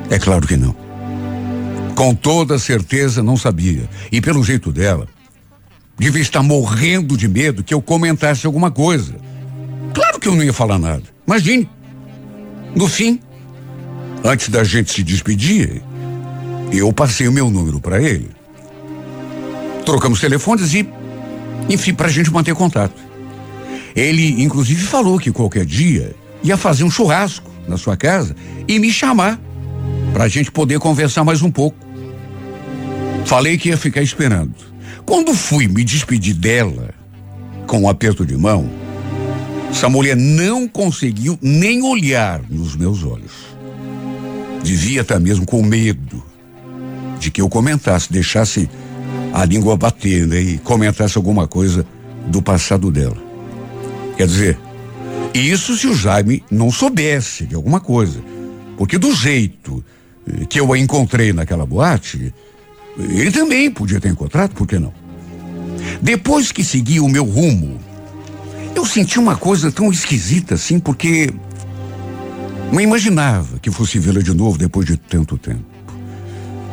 É 0.08 0.20
claro 0.20 0.46
que 0.46 0.56
não. 0.56 0.76
Com 1.96 2.14
toda 2.14 2.56
certeza 2.56 3.20
não 3.20 3.36
sabia. 3.36 3.90
E 4.12 4.20
pelo 4.20 4.44
jeito 4.44 4.70
dela, 4.70 5.08
devia 5.98 6.22
estar 6.22 6.42
morrendo 6.44 7.16
de 7.16 7.26
medo 7.26 7.64
que 7.64 7.74
eu 7.74 7.82
comentasse 7.82 8.46
alguma 8.46 8.70
coisa. 8.70 9.16
Claro 9.92 10.20
que 10.20 10.28
eu 10.28 10.36
não 10.36 10.44
ia 10.44 10.52
falar 10.52 10.78
nada. 10.78 11.02
Imagine. 11.26 11.79
No 12.74 12.86
fim, 12.88 13.20
antes 14.24 14.48
da 14.48 14.62
gente 14.64 14.92
se 14.92 15.02
despedir, 15.02 15.82
eu 16.72 16.92
passei 16.92 17.26
o 17.26 17.32
meu 17.32 17.50
número 17.50 17.80
para 17.80 18.00
ele. 18.00 18.30
Trocamos 19.84 20.20
telefones 20.20 20.72
e, 20.74 20.88
enfim, 21.68 21.94
para 21.94 22.06
a 22.06 22.10
gente 22.10 22.30
manter 22.30 22.54
contato. 22.54 23.00
Ele, 23.94 24.42
inclusive, 24.42 24.82
falou 24.82 25.18
que 25.18 25.32
qualquer 25.32 25.64
dia 25.64 26.14
ia 26.42 26.56
fazer 26.56 26.84
um 26.84 26.90
churrasco 26.90 27.50
na 27.66 27.76
sua 27.76 27.96
casa 27.96 28.36
e 28.68 28.78
me 28.78 28.90
chamar 28.90 29.38
para 30.12 30.24
a 30.24 30.28
gente 30.28 30.50
poder 30.50 30.78
conversar 30.78 31.24
mais 31.24 31.42
um 31.42 31.50
pouco. 31.50 31.76
Falei 33.24 33.58
que 33.58 33.68
ia 33.68 33.76
ficar 33.76 34.02
esperando. 34.02 34.54
Quando 35.04 35.34
fui 35.34 35.66
me 35.66 35.84
despedir 35.84 36.34
dela, 36.34 36.90
com 37.66 37.80
um 37.80 37.88
aperto 37.88 38.24
de 38.24 38.36
mão, 38.36 38.68
essa 39.70 39.88
mulher 39.88 40.16
não 40.16 40.68
conseguiu 40.68 41.38
nem 41.40 41.82
olhar 41.82 42.42
nos 42.50 42.76
meus 42.76 43.02
olhos. 43.02 43.32
Devia 44.62 45.00
estar 45.00 45.18
mesmo 45.18 45.46
com 45.46 45.62
medo 45.62 46.22
de 47.18 47.30
que 47.30 47.40
eu 47.40 47.48
comentasse, 47.48 48.12
deixasse 48.12 48.68
a 49.32 49.44
língua 49.44 49.76
bater 49.76 50.26
né, 50.26 50.40
e 50.40 50.58
comentasse 50.58 51.16
alguma 51.16 51.46
coisa 51.46 51.86
do 52.26 52.42
passado 52.42 52.90
dela. 52.90 53.16
Quer 54.16 54.26
dizer, 54.26 54.58
isso 55.32 55.76
se 55.76 55.86
o 55.86 55.94
Jaime 55.94 56.42
não 56.50 56.70
soubesse 56.70 57.46
de 57.46 57.54
alguma 57.54 57.80
coisa. 57.80 58.20
Porque 58.76 58.98
do 58.98 59.14
jeito 59.14 59.84
eh, 60.26 60.44
que 60.46 60.60
eu 60.60 60.72
a 60.72 60.78
encontrei 60.78 61.32
naquela 61.32 61.64
boate, 61.64 62.34
ele 62.98 63.30
também 63.30 63.70
podia 63.70 64.00
ter 64.00 64.08
encontrado, 64.08 64.54
por 64.54 64.66
que 64.66 64.78
não? 64.78 64.92
Depois 66.02 66.52
que 66.52 66.64
segui 66.64 67.00
o 67.00 67.08
meu 67.08 67.24
rumo, 67.24 67.78
eu 68.74 68.86
senti 68.86 69.18
uma 69.18 69.36
coisa 69.36 69.70
tão 69.70 69.90
esquisita 69.90 70.54
assim, 70.54 70.78
porque 70.78 71.30
não 72.72 72.80
imaginava 72.80 73.58
que 73.58 73.70
fosse 73.70 73.98
vê-la 73.98 74.20
de 74.20 74.34
novo 74.34 74.56
depois 74.56 74.86
de 74.86 74.96
tanto 74.96 75.36
tempo. 75.36 75.64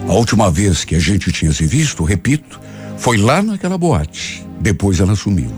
A 0.07 0.13
última 0.13 0.49
vez 0.49 0.85
que 0.85 0.95
a 0.95 0.99
gente 0.99 1.31
tinha 1.31 1.51
se 1.51 1.65
visto, 1.65 2.03
repito, 2.03 2.59
foi 2.97 3.17
lá 3.17 3.41
naquela 3.41 3.77
boate. 3.77 4.45
Depois 4.59 4.99
ela 4.99 5.15
sumiu. 5.15 5.51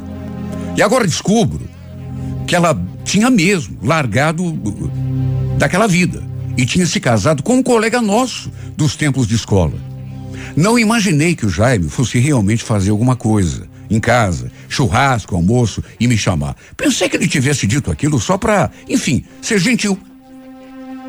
E 0.76 0.82
agora 0.82 1.06
descubro 1.06 1.62
que 2.48 2.56
ela 2.56 2.80
tinha 3.04 3.30
mesmo 3.30 3.78
largado 3.84 4.52
daquela 5.58 5.88
vida 5.88 6.24
e 6.58 6.66
tinha 6.66 6.86
se 6.86 7.00
casado 7.00 7.44
com 7.44 7.56
um 7.58 7.64
colega 7.64 8.02
nosso 8.02 8.52
dos 8.76 8.96
tempos 8.96 9.28
de 9.28 9.36
escola. 9.36 9.74
Não 10.56 10.80
imaginei 10.80 11.36
que 11.36 11.46
o 11.46 11.50
Jaime 11.50 11.90
fosse 11.90 12.18
realmente 12.18 12.64
fazer 12.64 12.90
alguma 12.92 13.16
coisa 13.16 13.68
em 13.90 14.00
casa, 14.00 14.52
churrasco, 14.70 15.36
almoço 15.36 15.84
e 16.00 16.08
me 16.08 16.18
chamar. 16.18 16.56
Pensei 16.78 17.10
que 17.10 17.18
ele 17.18 17.28
tivesse 17.28 17.68
dito 17.68 17.92
aquilo 17.92 18.20
só 18.20 18.38
para, 18.38 18.72
enfim, 18.88 19.26
ser 19.42 19.60
gentil. 19.60 20.00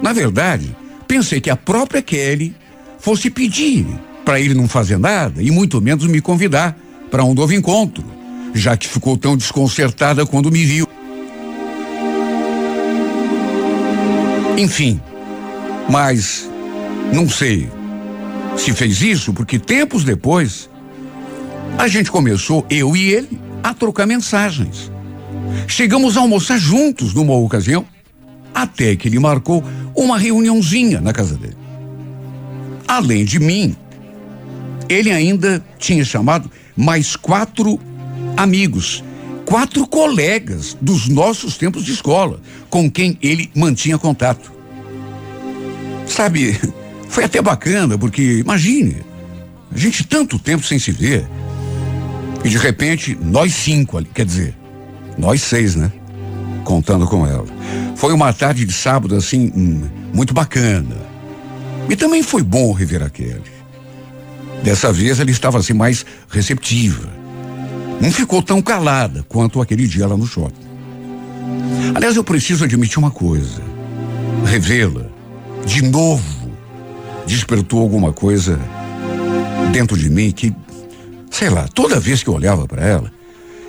Na 0.03 0.13
verdade, 0.13 0.75
pensei 1.07 1.41
que 1.41 1.51
a 1.51 1.57
própria 1.57 2.03
Kelly 2.03 2.55
fosse 2.99 3.31
pedir 3.31 3.87
para 4.25 4.41
ele 4.41 4.55
não 4.55 4.67
fazer 4.67 4.99
nada 4.99 5.43
e 5.43 5.51
muito 5.51 5.81
menos 5.81 6.07
me 6.07 6.21
convidar 6.21 6.77
para 7.11 7.25
um 7.25 7.35
novo 7.35 7.53
encontro, 7.53 8.05
já 8.55 8.77
que 8.77 8.89
ficou 8.89 9.17
tão 9.17 9.37
desconcertada 9.37 10.25
quando 10.25 10.51
me 10.51 10.65
viu. 10.65 10.89
Enfim, 14.57 15.01
mas 15.89 16.49
não 17.13 17.29
sei 17.29 17.69
se 18.57 18.73
fez 18.73 19.01
isso 19.01 19.33
porque 19.33 19.59
tempos 19.59 20.05
depois 20.05 20.69
a 21.79 21.89
gente 21.89 22.11
começou, 22.11 22.67
eu 22.69 22.95
e 22.95 23.13
ele, 23.13 23.41
a 23.63 23.75
trocar 23.75 24.07
mensagens. 24.07 24.91
Chegamos 25.67 26.17
a 26.17 26.21
almoçar 26.21 26.59
juntos 26.59 27.15
numa 27.15 27.35
ocasião, 27.35 27.85
até 28.55 28.97
que 28.97 29.09
ele 29.09 29.19
marcou 29.19 29.65
uma 29.95 30.19
reuniãozinha 30.19 31.01
na 31.01 31.13
casa 31.13 31.37
dele. 31.37 31.57
Além 32.87 33.25
de 33.25 33.39
mim, 33.39 33.77
ele 34.89 35.11
ainda 35.11 35.65
tinha 35.79 36.05
chamado 36.05 36.51
mais 36.77 37.15
quatro 37.15 37.79
amigos, 38.37 39.05
quatro 39.45 39.87
colegas 39.87 40.77
dos 40.81 41.09
nossos 41.09 41.57
tempos 41.57 41.85
de 41.85 41.93
escola, 41.93 42.41
com 42.69 42.91
quem 42.91 43.17
ele 43.23 43.51
mantinha 43.55 43.99
contato. 43.99 44.53
Sabe, 46.07 46.59
foi 47.09 47.25
até 47.25 47.41
bacana, 47.41 47.97
porque 47.97 48.39
imagine, 48.39 48.97
a 49.73 49.79
gente 49.79 50.05
tanto 50.05 50.39
tempo 50.39 50.67
sem 50.67 50.79
se 50.79 50.91
ver. 50.91 51.27
E 52.45 52.49
de 52.49 52.59
repente, 52.59 53.17
nós 53.21 53.55
cinco 53.55 53.99
ali, 53.99 54.09
quer 54.13 54.25
dizer, 54.25 54.55
nós 55.19 55.43
seis, 55.43 55.75
né? 55.75 55.93
Contando 56.65 57.07
com 57.07 57.27
ela. 57.27 57.47
Foi 57.97 58.13
uma 58.13 58.33
tarde 58.33 58.65
de 58.65 58.73
sábado, 58.73 59.15
assim, 59.15 59.53
hum, 59.55 59.89
muito 60.15 60.33
bacana. 60.33 60.97
E 61.89 61.97
também 61.97 62.23
foi 62.23 62.43
bom 62.43 62.73
rever 62.73 63.03
a 63.03 63.11
Kelly. 63.11 63.61
Dessa 64.63 64.93
vez 64.93 65.21
ela 65.21 65.31
estava 65.31 65.59
assim 65.59 65.73
mais 65.73 66.05
receptiva. 66.29 67.09
Não 68.01 68.11
ficou 68.11 68.43
tão 68.43 68.63
calada 68.63 69.25
quanto 69.29 69.61
aquele 69.61 69.87
dia 69.87 70.07
lá 70.07 70.17
no 70.17 70.27
shopping. 70.27 70.71
Aliás, 71.95 72.17
eu 72.17 72.25
preciso 72.25 72.65
admitir 72.65 72.99
uma 72.99 73.11
coisa. 73.11 73.63
Revê-la 74.47 75.07
de 75.67 75.83
novo 75.83 76.51
despertou 77.27 77.81
alguma 77.81 78.13
coisa 78.13 78.59
dentro 79.73 79.97
de 79.97 80.09
mim 80.09 80.31
que, 80.31 80.55
sei 81.31 81.49
lá, 81.49 81.69
toda 81.69 82.01
vez 82.01 82.23
que 82.23 82.29
eu 82.29 82.35
olhava 82.35 82.67
para 82.67 82.85
ela, 82.85 83.13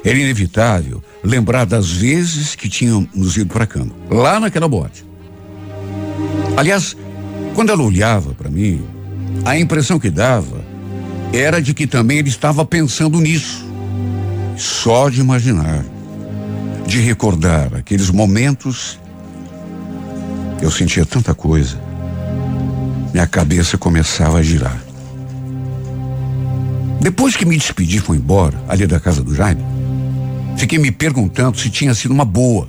era 0.03 0.17
inevitável 0.17 1.01
lembrar 1.23 1.65
das 1.65 1.91
vezes 1.91 2.55
que 2.55 2.67
tínhamos 2.67 3.37
ido 3.37 3.53
para 3.53 3.63
a 3.63 3.67
cama, 3.67 3.91
lá 4.09 4.39
naquela 4.39 4.67
boate. 4.67 5.05
Aliás, 6.57 6.97
quando 7.53 7.71
ela 7.71 7.83
olhava 7.83 8.33
para 8.33 8.49
mim, 8.49 8.83
a 9.45 9.57
impressão 9.57 9.99
que 9.99 10.09
dava 10.09 10.65
era 11.31 11.61
de 11.61 11.73
que 11.73 11.87
também 11.87 12.17
ele 12.17 12.29
estava 12.29 12.65
pensando 12.65 13.19
nisso. 13.19 13.65
Só 14.57 15.09
de 15.09 15.21
imaginar, 15.21 15.85
de 16.85 16.99
recordar 16.99 17.73
aqueles 17.75 18.09
momentos, 18.09 18.99
eu 20.61 20.69
sentia 20.69 21.05
tanta 21.05 21.33
coisa 21.33 21.91
minha 23.13 23.27
cabeça 23.27 23.77
começava 23.77 24.37
a 24.39 24.41
girar. 24.41 24.81
Depois 27.01 27.35
que 27.35 27.45
me 27.45 27.57
despedi 27.57 27.97
e 27.97 27.99
fui 27.99 28.17
embora, 28.17 28.63
ali 28.69 28.87
da 28.87 28.99
casa 28.99 29.23
do 29.23 29.33
Jaime, 29.33 29.63
Fiquei 30.61 30.77
me 30.77 30.91
perguntando 30.91 31.57
se 31.57 31.71
tinha 31.71 31.93
sido 31.95 32.11
uma 32.11 32.23
boa 32.23 32.67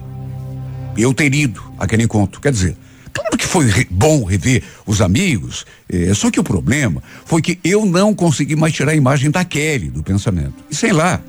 eu 0.97 1.13
ter 1.13 1.35
ido 1.35 1.63
àquele 1.79 2.05
encontro. 2.05 2.41
Quer 2.41 2.51
dizer, 2.53 2.77
claro 3.13 3.37
que 3.37 3.47
foi 3.47 3.67
re 3.67 3.87
bom 3.91 4.25
rever 4.25 4.63
os 4.87 5.01
amigos, 5.01 5.67
é, 5.89 6.13
só 6.15 6.31
que 6.31 6.41
o 6.41 6.45
problema 6.45 7.03
foi 7.25 7.43
que 7.43 7.59
eu 7.63 7.85
não 7.85 8.15
consegui 8.15 8.57
mais 8.57 8.73
tirar 8.73 8.93
a 8.93 8.95
imagem 8.95 9.31
da 9.31 9.45
Kelly 9.45 9.91
do 9.91 10.03
pensamento. 10.03 10.55
E 10.71 10.75
sei 10.75 10.93
lá. 10.93 11.21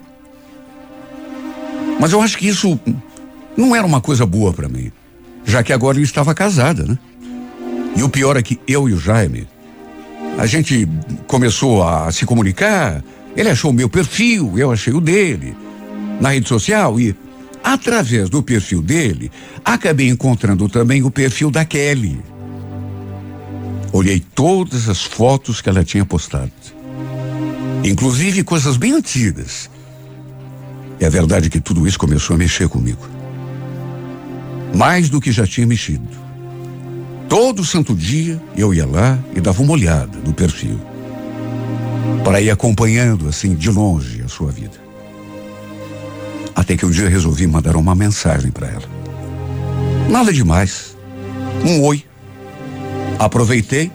Mas 1.99 2.11
eu 2.11 2.21
acho 2.21 2.37
que 2.37 2.47
isso 2.47 2.79
não 3.57 3.75
era 3.75 3.85
uma 3.85 4.01
coisa 4.01 4.25
boa 4.25 4.53
para 4.53 4.69
mim, 4.69 4.91
já 5.45 5.61
que 5.63 5.73
agora 5.73 5.97
eu 5.97 6.03
estava 6.03 6.33
casada, 6.33 6.85
né? 6.85 6.97
E 7.95 8.03
o 8.03 8.09
pior 8.09 8.37
é 8.37 8.41
que 8.41 8.59
eu 8.67 8.89
e 8.89 8.93
o 8.93 8.99
Jaime, 8.99 9.47
a 10.37 10.45
gente 10.45 10.87
começou 11.27 11.83
a 11.83 12.11
se 12.11 12.25
comunicar, 12.25 13.03
ele 13.35 13.49
achou 13.49 13.71
o 13.71 13.73
meu 13.73 13.89
perfil, 13.89 14.53
eu 14.57 14.71
achei 14.71 14.93
o 14.93 15.01
dele, 15.01 15.55
na 16.19 16.29
rede 16.29 16.47
social 16.47 16.99
e 16.99 17.15
Através 17.63 18.29
do 18.29 18.43
perfil 18.43 18.81
dele, 18.81 19.31
acabei 19.63 20.09
encontrando 20.09 20.67
também 20.67 21.01
o 21.01 21.09
perfil 21.09 21.49
da 21.49 21.63
Kelly. 21.63 22.19
Olhei 23.93 24.19
todas 24.19 24.89
as 24.89 25.03
fotos 25.03 25.61
que 25.61 25.69
ela 25.69 25.83
tinha 25.83 26.03
postado. 26.03 26.51
Inclusive 27.85 28.43
coisas 28.43 28.75
bem 28.75 28.91
antigas. 28.91 29.69
A 31.01 31.09
verdade 31.09 31.47
é 31.47 31.49
que 31.49 31.59
tudo 31.59 31.87
isso 31.87 31.97
começou 31.97 32.35
a 32.35 32.39
mexer 32.39 32.67
comigo. 32.67 33.07
Mais 34.75 35.09
do 35.09 35.21
que 35.21 35.31
já 35.31 35.47
tinha 35.47 35.65
mexido. 35.65 36.07
Todo 37.33 37.65
santo 37.65 37.95
dia 37.95 38.39
eu 38.55 38.75
ia 38.75 38.85
lá 38.85 39.17
e 39.35 39.41
dava 39.41 39.63
uma 39.63 39.73
olhada 39.73 40.19
no 40.23 40.31
perfil. 40.31 40.79
Para 42.23 42.39
ir 42.39 42.51
acompanhando 42.51 43.27
assim 43.27 43.55
de 43.55 43.71
longe 43.71 44.21
a 44.21 44.27
sua 44.27 44.51
vida. 44.51 44.79
Até 46.53 46.77
que 46.77 46.85
um 46.85 46.91
dia 46.91 47.09
resolvi 47.09 47.47
mandar 47.47 47.75
uma 47.75 47.95
mensagem 47.95 48.51
para 48.51 48.67
ela. 48.67 48.87
Nada 50.07 50.31
demais. 50.31 50.95
Um 51.65 51.81
oi. 51.81 52.03
Aproveitei 53.17 53.91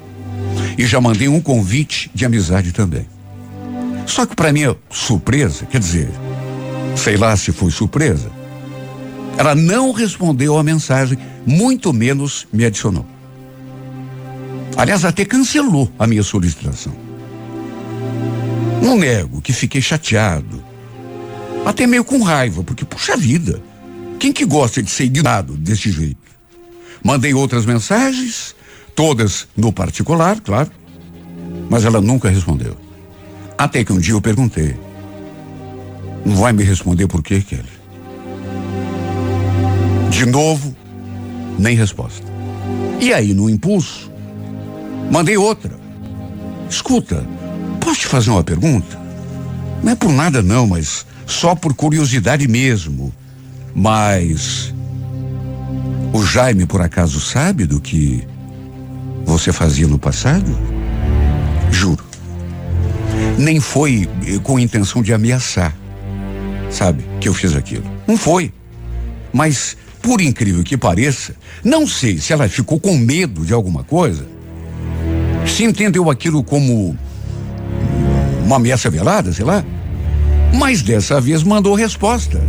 e 0.77 0.85
já 0.85 1.01
mandei 1.01 1.29
um 1.29 1.41
convite 1.41 2.11
de 2.13 2.25
amizade 2.25 2.73
também. 2.73 3.07
Só 4.05 4.27
que 4.27 4.35
para 4.35 4.53
minha 4.53 4.77
surpresa, 4.91 5.65
quer 5.65 5.79
dizer, 5.79 6.11
sei 6.97 7.17
lá 7.17 7.37
se 7.37 7.53
foi 7.53 7.71
surpresa, 7.71 8.33
ela 9.37 9.55
não 9.55 9.93
respondeu 9.93 10.59
a 10.59 10.65
mensagem, 10.65 11.17
muito 11.47 11.93
menos 11.93 12.49
me 12.53 12.65
adicionou. 12.65 13.07
Aliás, 14.79 15.05
até 15.05 15.25
cancelou 15.25 15.91
a 15.99 16.07
minha 16.07 16.23
solicitação. 16.23 16.95
Não 18.81 18.97
nego 18.97 19.43
que 19.43 19.53
fiquei 19.53 19.83
chateado, 19.83 20.63
até 21.67 21.85
meio 21.85 22.05
com 22.05 22.23
raiva, 22.23 22.63
porque, 22.63 22.85
puxa 22.85 23.17
vida, 23.17 23.61
quem 24.21 24.33
que 24.33 24.45
gosta 24.45 24.81
de 24.81 24.89
ser 24.89 25.07
ignorado 25.07 25.57
desse 25.57 25.91
jeito? 25.91 26.31
Mandei 27.03 27.35
outras 27.35 27.67
mensagens, 27.67 28.55
todas 28.95 29.49
no 29.57 29.73
particular, 29.73 30.41
claro, 30.41 30.71
mas 31.69 31.85
ela 31.85 32.01
nunca 32.01 32.31
respondeu. 32.31 32.77
Até 33.59 33.83
que 33.83 33.93
um 33.93 33.99
dia 33.99 34.15
eu 34.15 34.21
perguntei: 34.21 34.77
Não 36.25 36.37
vai 36.37 36.53
me 36.53 36.63
responder 36.63 37.09
por 37.09 37.21
quê, 37.21 37.41
Kelly? 37.41 37.65
De 40.09 40.25
novo, 40.25 40.77
nem 41.59 41.77
resposta. 41.77 42.27
E 43.01 43.13
aí, 43.13 43.35
no 43.35 43.51
impulso, 43.51 44.08
mandei 45.11 45.37
outra. 45.37 45.79
Escuta, 46.69 47.27
posso 47.81 48.01
te 48.01 48.07
fazer 48.07 48.31
uma 48.31 48.45
pergunta? 48.45 48.99
Não 49.83 49.93
é 49.93 49.95
por 49.95 50.13
nada 50.13 50.43
não, 50.43 50.67
mas 50.67 51.07
só 51.27 51.55
por 51.55 51.75
curiosidade 51.75 52.47
mesmo. 52.49 53.13
Mas 53.75 54.75
o 56.13 56.25
Jaime 56.25 56.67
por 56.67 56.81
acaso 56.81 57.21
sabe 57.21 57.65
do 57.65 57.81
que 57.81 58.27
você 59.25 59.53
fazia 59.53 59.87
no 59.87 59.99
passado? 59.99 60.59
Juro. 61.71 62.05
Nem 63.39 63.61
foi 63.61 64.09
com 64.43 64.59
intenção 64.59 65.03
de 65.03 65.13
ameaçar, 65.13 65.75
sabe, 66.71 67.05
que 67.21 67.29
eu 67.29 67.35
fiz 67.35 67.55
aquilo. 67.55 67.85
Não 68.07 68.17
foi. 68.17 68.53
Mas, 69.33 69.77
por 70.01 70.21
incrível 70.21 70.65
que 70.65 70.77
pareça, 70.77 71.35
não 71.63 71.87
sei 71.87 72.19
se 72.19 72.33
ela 72.33 72.49
ficou 72.49 72.81
com 72.81 72.97
medo 72.97 73.45
de 73.45 73.53
alguma 73.53 73.85
coisa, 73.85 74.27
se 75.49 75.65
entendeu 75.65 76.11
aquilo 76.11 76.43
como 76.43 76.97
uma 78.45 78.57
ameaça 78.57 78.89
velada, 78.91 79.33
sei 79.33 79.45
lá. 79.45 79.65
Mas 80.55 80.83
dessa 80.83 81.21
vez 81.21 81.43
mandou 81.43 81.75
resposta. 81.75 82.41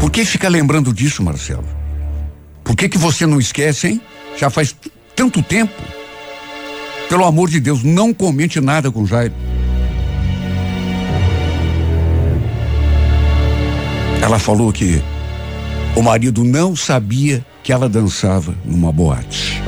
Por 0.00 0.10
que 0.10 0.24
fica 0.24 0.48
lembrando 0.48 0.92
disso, 0.92 1.22
Marcelo? 1.22 1.66
Por 2.64 2.76
que 2.76 2.88
que 2.88 2.98
você 2.98 3.26
não 3.26 3.38
esquece, 3.38 3.88
hein? 3.88 4.00
Já 4.38 4.50
faz 4.50 4.74
tanto 5.14 5.42
tempo. 5.42 5.74
Pelo 7.08 7.24
amor 7.24 7.50
de 7.50 7.60
Deus, 7.60 7.82
não 7.82 8.14
comente 8.14 8.60
nada 8.60 8.90
com 8.90 9.06
Jairo. 9.06 9.34
Ela 14.22 14.38
falou 14.38 14.72
que 14.72 15.02
o 15.94 16.02
marido 16.02 16.42
não 16.42 16.74
sabia 16.74 17.44
que 17.62 17.72
ela 17.72 17.88
dançava 17.88 18.54
numa 18.64 18.90
boate. 18.90 19.62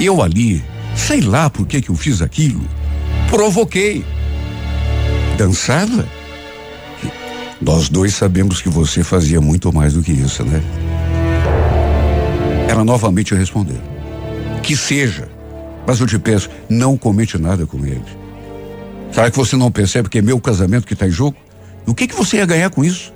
Eu 0.00 0.20
ali, 0.20 0.64
sei 0.96 1.20
lá 1.20 1.48
por 1.50 1.66
que 1.66 1.80
que 1.80 1.90
eu 1.90 1.94
fiz 1.94 2.22
aquilo, 2.22 2.66
provoquei. 3.30 4.04
Dançava? 5.36 6.08
Nós 7.60 7.88
dois 7.88 8.14
sabemos 8.14 8.60
que 8.60 8.68
você 8.68 9.02
fazia 9.02 9.40
muito 9.40 9.72
mais 9.72 9.94
do 9.94 10.02
que 10.02 10.12
isso, 10.12 10.44
né? 10.44 10.62
Ela 12.68 12.84
novamente 12.84 13.34
respondeu: 13.34 13.80
Que 14.62 14.76
seja, 14.76 15.28
mas 15.86 16.00
eu 16.00 16.06
te 16.06 16.18
peço, 16.18 16.50
não 16.68 16.96
comente 16.96 17.38
nada 17.38 17.66
com 17.66 17.84
ele. 17.84 18.02
Será 19.12 19.30
que 19.30 19.36
você 19.36 19.56
não 19.56 19.70
percebe 19.70 20.08
que 20.08 20.18
é 20.18 20.22
meu 20.22 20.40
casamento 20.40 20.86
que 20.86 20.92
está 20.92 21.06
em 21.06 21.10
jogo? 21.10 21.36
O 21.86 21.94
que, 21.94 22.06
que 22.06 22.14
você 22.14 22.38
ia 22.38 22.46
ganhar 22.46 22.70
com 22.70 22.84
isso? 22.84 23.12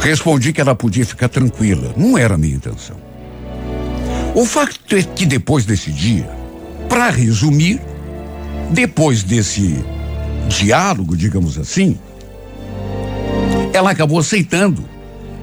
Respondi 0.00 0.52
que 0.52 0.60
ela 0.60 0.74
podia 0.74 1.06
ficar 1.06 1.28
tranquila, 1.28 1.92
não 1.96 2.18
era 2.18 2.34
a 2.34 2.38
minha 2.38 2.54
intenção. 2.54 2.96
O 4.34 4.46
fato 4.46 4.96
é 4.96 5.02
que 5.02 5.26
depois 5.26 5.66
desse 5.66 5.92
dia, 5.92 6.28
para 6.88 7.10
resumir, 7.10 7.80
depois 8.70 9.22
desse 9.22 9.84
diálogo, 10.48 11.16
digamos 11.16 11.58
assim, 11.58 11.98
ela 13.74 13.90
acabou 13.90 14.18
aceitando 14.18 14.88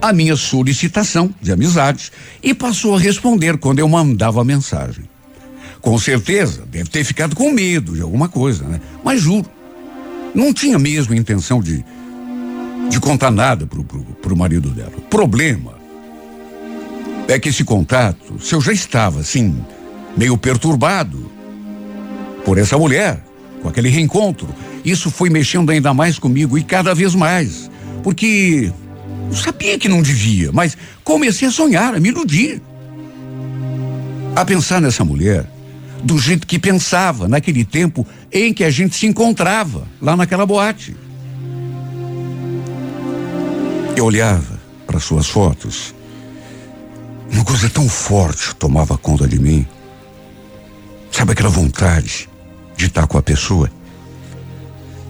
a 0.02 0.12
minha 0.12 0.36
solicitação 0.36 1.34
de 1.42 1.52
amizade 1.52 2.12
e 2.42 2.54
passou 2.54 2.96
a 2.96 3.00
responder 3.00 3.58
quando 3.58 3.80
eu 3.80 3.88
mandava 3.88 4.44
mensagem. 4.44 5.06
Com 5.82 5.98
certeza, 5.98 6.66
deve 6.66 6.90
ter 6.90 7.04
ficado 7.04 7.36
com 7.36 7.52
medo 7.52 7.94
de 7.94 8.02
alguma 8.02 8.28
coisa, 8.28 8.66
né? 8.66 8.82
Mas 9.04 9.22
juro, 9.22 9.50
não 10.34 10.54
tinha 10.54 10.78
mesmo 10.78 11.14
intenção 11.14 11.62
de, 11.62 11.84
de 12.90 13.00
contar 13.00 13.32
nada 13.32 13.66
pro, 13.66 13.84
pro, 13.84 14.36
marido 14.36 14.70
dela. 14.70 14.92
Problema 15.10 15.79
é 17.30 17.40
que 17.40 17.50
esse 17.50 17.64
contato, 17.64 18.40
se 18.42 18.56
eu 18.56 18.62
já 18.62 18.74
estava 18.74 19.20
assim, 19.20 19.56
meio 20.18 20.38
perturbado 20.38 21.32
por 22.44 22.58
essa 22.58 22.78
mulher, 22.78 23.24
com 23.62 23.70
aquele 23.70 23.90
reencontro, 23.90 24.48
isso 24.84 25.12
foi 25.12 25.30
mexendo 25.30 25.70
ainda 25.70 25.94
mais 25.94 26.18
comigo 26.18 26.58
e 26.58 26.64
cada 26.64 26.96
vez 26.96 27.14
mais. 27.14 27.70
Porque 28.02 28.72
eu 29.30 29.36
sabia 29.36 29.78
que 29.78 29.88
não 29.88 30.02
devia, 30.02 30.52
mas 30.52 30.76
comecei 31.04 31.48
a 31.48 31.52
sonhar, 31.52 31.94
a 31.94 32.00
me 32.00 32.10
iludir. 32.10 32.62
A 34.36 34.44
pensar 34.44 34.82
nessa 34.82 35.06
mulher 35.06 35.46
do 36.04 36.18
jeito 36.18 36.48
que 36.48 36.58
pensava 36.58 37.28
naquele 37.28 37.64
tempo 37.64 38.08
em 38.32 38.54
que 38.54 38.64
a 38.64 38.72
gente 38.72 38.96
se 38.96 39.06
encontrava 39.06 39.88
lá 40.02 40.16
naquela 40.16 40.46
boate. 40.46 40.96
Eu 43.96 44.06
olhava 44.06 44.60
para 44.88 45.00
suas 45.00 45.28
fotos. 45.28 45.94
Uma 47.32 47.46
coisa 47.46 47.70
tão 47.70 47.88
forte 47.88 48.56
tomava 48.56 48.98
conta 48.98 49.28
de 49.28 49.40
mim. 49.40 49.66
Sabe 51.12 51.34
aquela 51.34 51.50
vontade 51.50 52.30
de 52.76 52.86
estar 52.86 53.08
com 53.08 53.18
a 53.18 53.22
pessoa? 53.22 53.70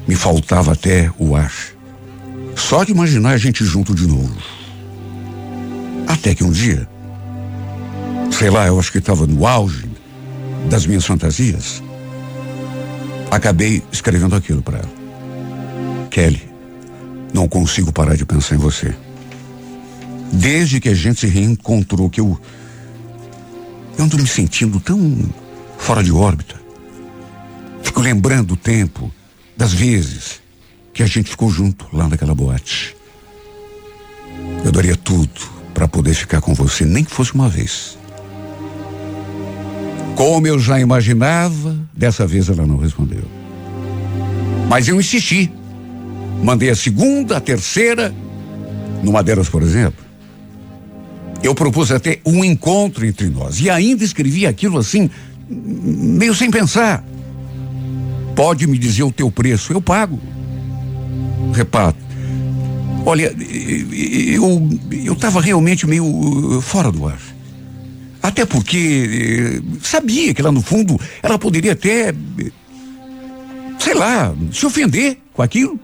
Me 0.07 0.15
faltava 0.15 0.73
até 0.73 1.11
o 1.17 1.35
ar. 1.35 1.53
Só 2.55 2.83
de 2.83 2.91
imaginar 2.91 3.31
a 3.31 3.37
gente 3.37 3.63
junto 3.63 3.93
de 3.93 4.07
novo. 4.07 4.35
Até 6.07 6.33
que 6.33 6.43
um 6.43 6.51
dia, 6.51 6.87
sei 8.31 8.49
lá, 8.49 8.67
eu 8.67 8.79
acho 8.79 8.91
que 8.91 8.97
estava 8.97 9.27
no 9.27 9.45
auge 9.45 9.87
das 10.69 10.85
minhas 10.85 11.05
fantasias, 11.05 11.81
acabei 13.29 13.83
escrevendo 13.91 14.35
aquilo 14.35 14.61
para 14.61 14.79
ela. 14.79 14.99
Kelly, 16.09 16.49
não 17.33 17.47
consigo 17.47 17.93
parar 17.93 18.15
de 18.15 18.25
pensar 18.25 18.55
em 18.55 18.57
você. 18.57 18.93
Desde 20.31 20.79
que 20.79 20.89
a 20.89 20.93
gente 20.93 21.19
se 21.19 21.27
reencontrou, 21.27 22.09
que 22.09 22.21
eu. 22.21 22.39
Eu 23.97 24.05
ando 24.05 24.17
me 24.17 24.27
sentindo 24.27 24.79
tão 24.79 25.29
fora 25.77 26.03
de 26.03 26.11
órbita. 26.11 26.55
Fico 27.83 28.01
lembrando 28.01 28.53
o 28.53 28.57
tempo 28.57 29.11
das 29.57 29.73
vezes 29.73 30.41
que 30.93 31.03
a 31.03 31.07
gente 31.07 31.29
ficou 31.29 31.49
junto 31.49 31.87
lá 31.91 32.07
naquela 32.07 32.33
boate. 32.33 32.95
Eu 34.63 34.71
daria 34.71 34.95
tudo 34.95 35.29
para 35.73 35.87
poder 35.87 36.13
ficar 36.13 36.41
com 36.41 36.53
você, 36.53 36.85
nem 36.85 37.03
que 37.03 37.11
fosse 37.11 37.33
uma 37.33 37.49
vez. 37.49 37.97
Como 40.15 40.45
eu 40.45 40.59
já 40.59 40.79
imaginava, 40.79 41.77
dessa 41.93 42.27
vez 42.27 42.49
ela 42.49 42.65
não 42.65 42.77
respondeu. 42.77 43.23
Mas 44.69 44.87
eu 44.87 44.99
insisti. 44.99 45.51
Mandei 46.43 46.69
a 46.69 46.75
segunda, 46.75 47.37
a 47.37 47.41
terceira. 47.41 48.13
Numa 49.01 49.23
delas, 49.23 49.49
por 49.49 49.63
exemplo, 49.63 50.03
eu 51.43 51.55
propus 51.55 51.91
até 51.91 52.19
um 52.25 52.43
encontro 52.43 53.05
entre 53.05 53.27
nós. 53.29 53.59
E 53.59 53.69
ainda 53.69 54.03
escrevi 54.03 54.45
aquilo 54.45 54.77
assim, 54.77 55.09
meio 55.49 56.35
sem 56.35 56.51
pensar. 56.51 57.03
Pode 58.35 58.67
me 58.67 58.77
dizer 58.77 59.03
o 59.03 59.11
teu 59.11 59.31
preço, 59.31 59.73
eu 59.73 59.81
pago. 59.81 60.19
Repare, 61.53 61.95
olha, 63.05 63.35
eu 63.35 64.69
eu 64.91 65.13
estava 65.13 65.41
realmente 65.41 65.87
meio 65.87 66.05
uh, 66.05 66.61
fora 66.61 66.91
do 66.91 67.07
ar. 67.07 67.19
Até 68.21 68.45
porque 68.45 69.61
eh, 69.61 69.77
sabia 69.81 70.33
que 70.33 70.41
lá 70.41 70.51
no 70.51 70.61
fundo 70.61 70.99
ela 71.23 71.39
poderia 71.39 71.71
até, 71.71 72.13
sei 73.79 73.93
lá, 73.93 74.35
se 74.51 74.65
ofender 74.65 75.17
com 75.33 75.41
aquilo. 75.41 75.79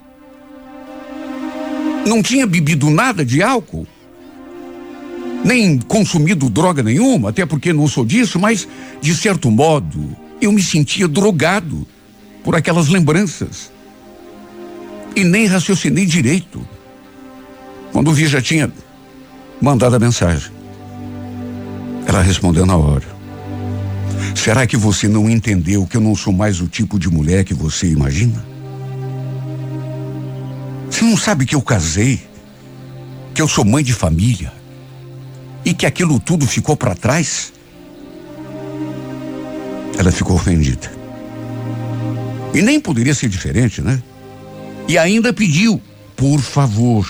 Não 2.05 2.21
tinha 2.21 2.45
bebido 2.45 2.89
nada 2.89 3.23
de 3.23 3.41
álcool, 3.41 3.87
nem 5.45 5.77
consumido 5.77 6.49
droga 6.49 6.81
nenhuma, 6.81 7.29
até 7.29 7.45
porque 7.45 7.71
não 7.71 7.87
sou 7.87 8.03
disso, 8.03 8.39
mas, 8.39 8.67
de 8.99 9.13
certo 9.13 9.51
modo, 9.51 10.17
eu 10.41 10.51
me 10.51 10.61
sentia 10.61 11.07
drogado 11.07 11.87
por 12.43 12.55
aquelas 12.55 12.87
lembranças. 12.87 13.71
E 15.15 15.23
nem 15.23 15.45
raciocinei 15.45 16.07
direito. 16.07 16.67
Quando 17.93 18.11
vi, 18.11 18.25
já 18.25 18.41
tinha 18.41 18.73
mandado 19.61 19.95
a 19.95 19.99
mensagem. 19.99 20.51
Ela 22.07 22.23
respondeu 22.23 22.65
na 22.65 22.75
hora. 22.75 23.05
Será 24.33 24.65
que 24.65 24.75
você 24.75 25.07
não 25.07 25.29
entendeu 25.29 25.85
que 25.85 25.95
eu 25.95 26.01
não 26.01 26.15
sou 26.15 26.33
mais 26.33 26.59
o 26.59 26.67
tipo 26.67 26.97
de 26.97 27.07
mulher 27.07 27.43
que 27.43 27.53
você 27.53 27.87
imagina? 27.87 28.43
Você 30.89 31.05
não 31.05 31.15
sabe 31.15 31.45
que 31.45 31.53
eu 31.53 31.61
casei, 31.61 32.19
que 33.33 33.41
eu 33.41 33.47
sou 33.47 33.63
mãe 33.63 33.83
de 33.83 33.93
família 33.93 34.64
e 35.65 35.73
que 35.73 35.85
aquilo 35.85 36.19
tudo 36.19 36.45
ficou 36.45 36.77
para 36.77 36.93
trás? 36.93 37.51
Ela 39.97 40.11
ficou 40.11 40.35
ofendida. 40.35 40.91
E 42.53 42.61
nem 42.61 42.79
poderia 42.79 43.13
ser 43.13 43.27
diferente, 43.27 43.81
né? 43.81 44.01
E 44.87 44.97
ainda 44.97 45.33
pediu, 45.33 45.81
por 46.15 46.39
favor, 46.39 47.09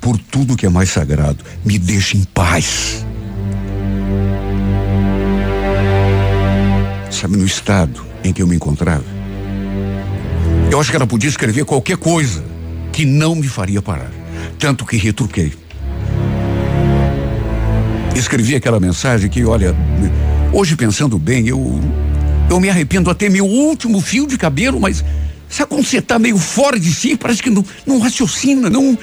por 0.00 0.18
tudo 0.18 0.56
que 0.56 0.66
é 0.66 0.68
mais 0.68 0.90
sagrado, 0.90 1.44
me 1.64 1.78
deixe 1.78 2.16
em 2.16 2.24
paz. 2.24 3.06
Sabe, 7.10 7.36
no 7.36 7.46
estado 7.46 8.04
em 8.24 8.32
que 8.32 8.42
eu 8.42 8.46
me 8.46 8.56
encontrava, 8.56 9.04
eu 10.70 10.80
acho 10.80 10.90
que 10.90 10.96
ela 10.96 11.06
podia 11.06 11.28
escrever 11.28 11.64
qualquer 11.64 11.96
coisa 11.96 12.44
que 12.92 13.04
não 13.04 13.34
me 13.34 13.48
faria 13.48 13.80
parar. 13.80 14.10
Tanto 14.58 14.84
que 14.84 14.96
retruquei. 14.96 15.52
Escrevi 18.14 18.54
aquela 18.54 18.80
mensagem 18.80 19.30
que, 19.30 19.44
olha, 19.44 19.74
hoje 20.52 20.76
pensando 20.76 21.18
bem, 21.18 21.46
eu 21.48 21.80
eu 22.50 22.58
me 22.58 22.68
arrependo 22.68 23.08
até 23.10 23.28
meu 23.28 23.46
último 23.46 24.00
fio 24.00 24.26
de 24.26 24.36
cabelo, 24.36 24.80
mas 24.80 25.04
sabe 25.48 25.68
quando 25.68 25.84
você 25.84 25.98
está 25.98 26.18
meio 26.18 26.36
fora 26.36 26.80
de 26.80 26.92
si? 26.92 27.16
Parece 27.16 27.40
que 27.40 27.48
não, 27.48 27.64
não 27.86 28.00
raciocina, 28.00 28.68
não. 28.68 28.98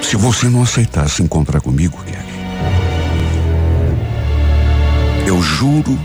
Se 0.00 0.16
você 0.16 0.48
não 0.48 0.62
aceitasse 0.62 1.22
encontrar 1.22 1.60
comigo, 1.60 1.98
Kelly, 2.04 2.24
eu 5.26 5.42
juro 5.42 5.98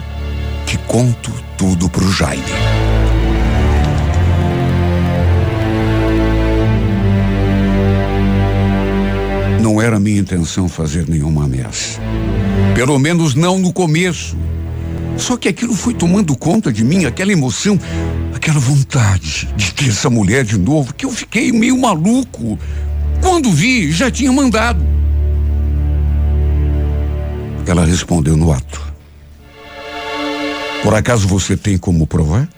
que 0.66 0.78
conto 0.80 1.32
tudo 1.57 1.89
pro 1.89 2.12
Jaime. 2.12 2.43
Não 9.70 9.80
era 9.80 9.99
minha 9.99 10.20
intenção 10.20 10.67
fazer 10.67 11.07
nenhuma 11.07 11.43
ameaça. 11.43 12.01
Pelo 12.74 12.97
menos 12.97 13.36
não 13.36 13.59
no 13.59 13.72
começo. 13.72 14.36
Só 15.15 15.38
que 15.38 15.47
aquilo 15.47 15.76
foi 15.76 15.93
tomando 15.93 16.36
conta 16.36 16.74
de 16.74 16.84
mim, 16.84 17.05
aquela 17.05 17.32
emoção, 17.32 17.80
aquela 18.34 18.57
vontade 18.57 19.47
de 19.55 19.72
ter 19.76 19.89
essa 19.89 20.09
mulher 20.09 20.43
de 20.43 20.57
novo, 20.57 20.91
que 20.95 21.05
eu 21.05 21.11
fiquei 21.11 21.51
meio 21.51 21.78
maluco. 21.78 22.57
Quando 23.22 23.51
vi, 23.51 23.91
já 23.91 24.09
tinha 24.09 24.32
mandado. 24.32 24.84
Ela 27.67 27.86
respondeu 27.86 28.36
no 28.36 28.51
ato. 28.51 28.82
Por 30.82 30.95
acaso 30.95 31.28
você 31.28 31.55
tem 31.55 31.78
como 31.78 32.07
provar? 32.07 32.49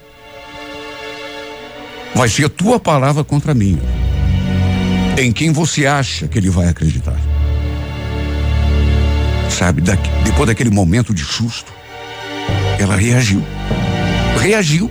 Vai 2.16 2.30
ser 2.30 2.48
tua 2.48 2.80
palavra 2.80 3.22
contra 3.22 3.52
a 3.52 3.56
minha. 3.56 4.01
Em 5.18 5.32
quem 5.32 5.52
você 5.52 5.86
acha 5.86 6.28
que 6.28 6.38
ele 6.38 6.50
vai 6.50 6.68
acreditar? 6.68 7.20
Sabe, 9.50 9.82
daqui, 9.82 10.10
depois 10.24 10.48
daquele 10.48 10.70
momento 10.70 11.14
de 11.14 11.24
susto, 11.24 11.72
ela 12.80 12.96
reagiu. 12.96 13.44
Reagiu 14.40 14.90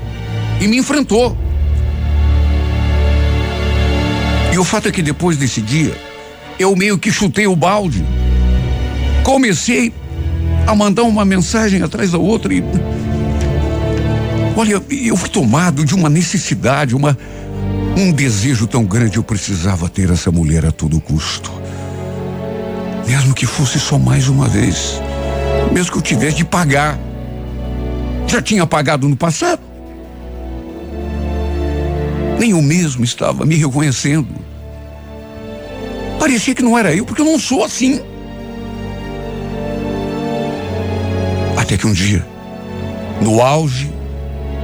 e 0.61 0.69
me 0.69 0.77
enfrentou. 0.77 1.37
E 4.53 4.59
o 4.59 4.65
fato 4.65 4.89
é 4.89 4.93
que 4.93 5.03
depois 5.03 5.37
desse 5.37 5.61
dia, 5.61 5.97
eu 6.59 6.77
meio 6.77 6.99
que 6.99 7.11
chutei 7.11 7.47
o 7.47 7.57
balde. 7.57 8.05
Comecei 9.25 9.93
a 10.67 10.75
mandar 10.75 11.03
uma 11.03 11.25
mensagem 11.25 11.83
atrás 11.83 12.11
da 12.11 12.19
outra 12.19 12.53
e. 12.53 12.63
Olha, 14.57 14.83
eu 14.91 15.17
fui 15.17 15.29
tomado 15.31 15.85
de 15.85 15.95
uma 15.95 16.09
necessidade, 16.09 16.95
uma 16.95 17.17
um 17.97 18.13
desejo 18.13 18.67
tão 18.67 18.85
grande. 18.85 19.17
Eu 19.17 19.23
precisava 19.23 19.89
ter 19.89 20.11
essa 20.11 20.31
mulher 20.31 20.65
a 20.65 20.73
todo 20.73 21.01
custo. 21.01 21.51
Mesmo 23.07 23.35
que 23.35 23.47
fosse 23.47 23.79
só 23.79 23.99
mais 23.99 24.29
uma 24.29 24.49
vez. 24.49 25.01
Mesmo 25.73 25.93
que 25.93 25.99
eu 25.99 26.03
tivesse 26.03 26.37
de 26.37 26.45
pagar. 26.45 26.99
Já 28.27 28.41
tinha 28.41 28.67
pagado 28.67 29.09
no 29.09 29.17
passado. 29.17 29.61
Nem 32.39 32.53
eu 32.53 32.63
mesmo 32.63 33.05
estava 33.05 33.45
me 33.45 33.57
reconhecendo. 33.57 34.29
Parecia 36.19 36.55
que 36.55 36.63
não 36.63 36.79
era 36.79 36.95
eu, 36.95 37.05
porque 37.05 37.23
eu 37.23 37.27
não 37.27 37.39
sou 37.39 37.65
assim. 37.65 38.01
Até 41.57 41.77
que 41.77 41.87
um 41.87 41.93
dia, 41.93 42.27
no 43.21 43.41
auge 43.41 43.91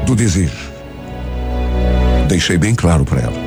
do 0.06 0.14
desejo, 0.14 0.65
deixei 2.26 2.58
bem 2.58 2.74
claro 2.74 3.04
para 3.04 3.20
ela. 3.20 3.46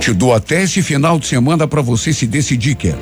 Te 0.00 0.12
dou 0.12 0.34
até 0.34 0.62
esse 0.62 0.82
final 0.82 1.18
de 1.18 1.26
semana 1.26 1.66
para 1.68 1.82
você 1.82 2.12
se 2.12 2.26
decidir, 2.26 2.74
quer. 2.74 2.96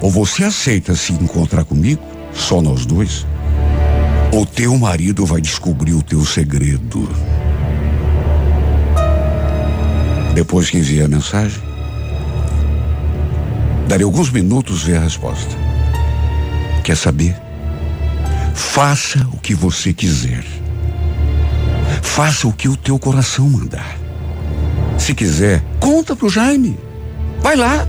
Ou 0.00 0.10
você 0.10 0.44
aceita 0.44 0.94
se 0.94 1.12
encontrar 1.12 1.64
comigo, 1.64 2.02
só 2.32 2.60
nós 2.60 2.86
dois, 2.86 3.26
o 4.32 4.46
teu 4.46 4.76
marido 4.78 5.26
vai 5.26 5.40
descobrir 5.40 5.94
o 5.94 6.02
teu 6.02 6.24
segredo. 6.24 7.08
Depois 10.34 10.70
que 10.70 10.78
enviei 10.78 11.04
a 11.04 11.08
mensagem, 11.08 11.60
darei 13.88 14.04
alguns 14.04 14.30
minutos 14.30 14.82
ver 14.82 14.96
a 14.96 15.00
resposta. 15.00 15.54
Quer 16.82 16.96
saber? 16.96 17.36
Faça 18.54 19.18
o 19.32 19.38
que 19.38 19.54
você 19.54 19.92
quiser. 19.92 20.44
Faça 22.02 22.48
o 22.48 22.52
que 22.52 22.68
o 22.68 22.76
teu 22.76 22.98
coração 22.98 23.48
mandar. 23.48 23.99
Se 25.00 25.14
quiser, 25.14 25.64
conta 25.80 26.14
pro 26.14 26.28
Jaime. 26.28 26.78
Vai 27.40 27.56
lá. 27.56 27.88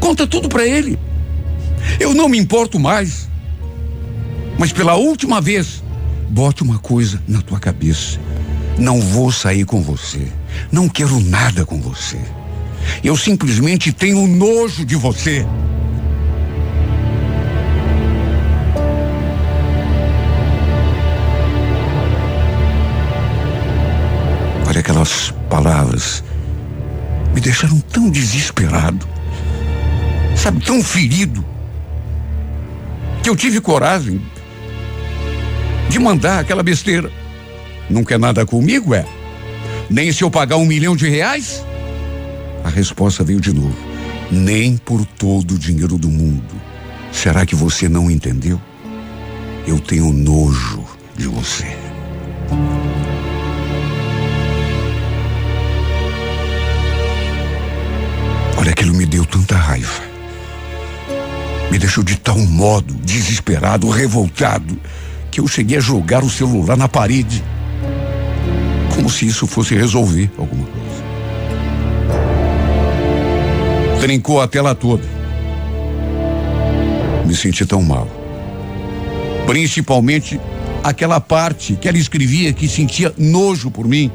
Conta 0.00 0.26
tudo 0.26 0.48
para 0.48 0.66
ele. 0.66 0.98
Eu 2.00 2.14
não 2.14 2.26
me 2.26 2.38
importo 2.38 2.80
mais. 2.80 3.28
Mas 4.58 4.72
pela 4.72 4.94
última 4.94 5.42
vez, 5.42 5.84
bote 6.30 6.62
uma 6.62 6.78
coisa 6.78 7.22
na 7.28 7.42
tua 7.42 7.60
cabeça. 7.60 8.18
Não 8.78 8.98
vou 8.98 9.30
sair 9.30 9.66
com 9.66 9.82
você. 9.82 10.26
Não 10.72 10.88
quero 10.88 11.20
nada 11.20 11.66
com 11.66 11.80
você. 11.80 12.18
Eu 13.04 13.16
simplesmente 13.16 13.92
tenho 13.92 14.26
nojo 14.26 14.86
de 14.86 14.96
você. 14.96 15.46
Olha 24.72 24.80
aquelas 24.80 25.34
palavras 25.50 26.24
me 27.34 27.42
deixaram 27.42 27.78
tão 27.78 28.08
desesperado, 28.08 29.06
sabe, 30.34 30.64
tão 30.64 30.82
ferido, 30.82 31.44
que 33.22 33.28
eu 33.28 33.36
tive 33.36 33.60
coragem 33.60 34.18
de 35.90 35.98
mandar 35.98 36.38
aquela 36.38 36.62
besteira. 36.62 37.12
Não 37.90 38.02
quer 38.02 38.18
nada 38.18 38.46
comigo, 38.46 38.94
é? 38.94 39.04
Nem 39.90 40.10
se 40.10 40.24
eu 40.24 40.30
pagar 40.30 40.56
um 40.56 40.64
milhão 40.64 40.96
de 40.96 41.06
reais? 41.06 41.62
A 42.64 42.70
resposta 42.70 43.22
veio 43.22 43.42
de 43.42 43.52
novo. 43.52 43.76
Nem 44.30 44.78
por 44.78 45.04
todo 45.04 45.52
o 45.52 45.58
dinheiro 45.58 45.98
do 45.98 46.08
mundo. 46.08 46.54
Será 47.12 47.44
que 47.44 47.54
você 47.54 47.90
não 47.90 48.10
entendeu? 48.10 48.58
Eu 49.66 49.78
tenho 49.78 50.10
nojo 50.14 50.82
de 51.14 51.26
você. 51.26 51.76
Aquilo 58.82 58.96
me 58.96 59.06
deu 59.06 59.24
tanta 59.24 59.54
raiva. 59.54 60.02
Me 61.70 61.78
deixou 61.78 62.02
de 62.02 62.16
tal 62.16 62.36
modo 62.36 62.92
desesperado, 62.94 63.88
revoltado, 63.88 64.76
que 65.30 65.40
eu 65.40 65.46
cheguei 65.46 65.78
a 65.78 65.80
jogar 65.80 66.24
o 66.24 66.28
celular 66.28 66.76
na 66.76 66.88
parede. 66.88 67.44
Como 68.92 69.08
se 69.08 69.24
isso 69.24 69.46
fosse 69.46 69.76
resolver 69.76 70.28
alguma 70.36 70.66
coisa. 70.66 71.02
Trincou 74.00 74.40
a 74.40 74.48
tela 74.48 74.74
toda. 74.74 75.04
Me 77.24 77.36
senti 77.36 77.64
tão 77.64 77.82
mal. 77.82 78.08
Principalmente 79.46 80.40
aquela 80.82 81.20
parte 81.20 81.76
que 81.76 81.88
ela 81.88 81.98
escrevia 81.98 82.52
que 82.52 82.68
sentia 82.68 83.14
nojo 83.16 83.70
por 83.70 83.86
mim. 83.86 84.10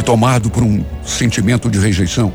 E 0.00 0.02
tomado 0.02 0.48
por 0.48 0.62
um 0.62 0.82
sentimento 1.04 1.68
de 1.68 1.78
rejeição. 1.78 2.32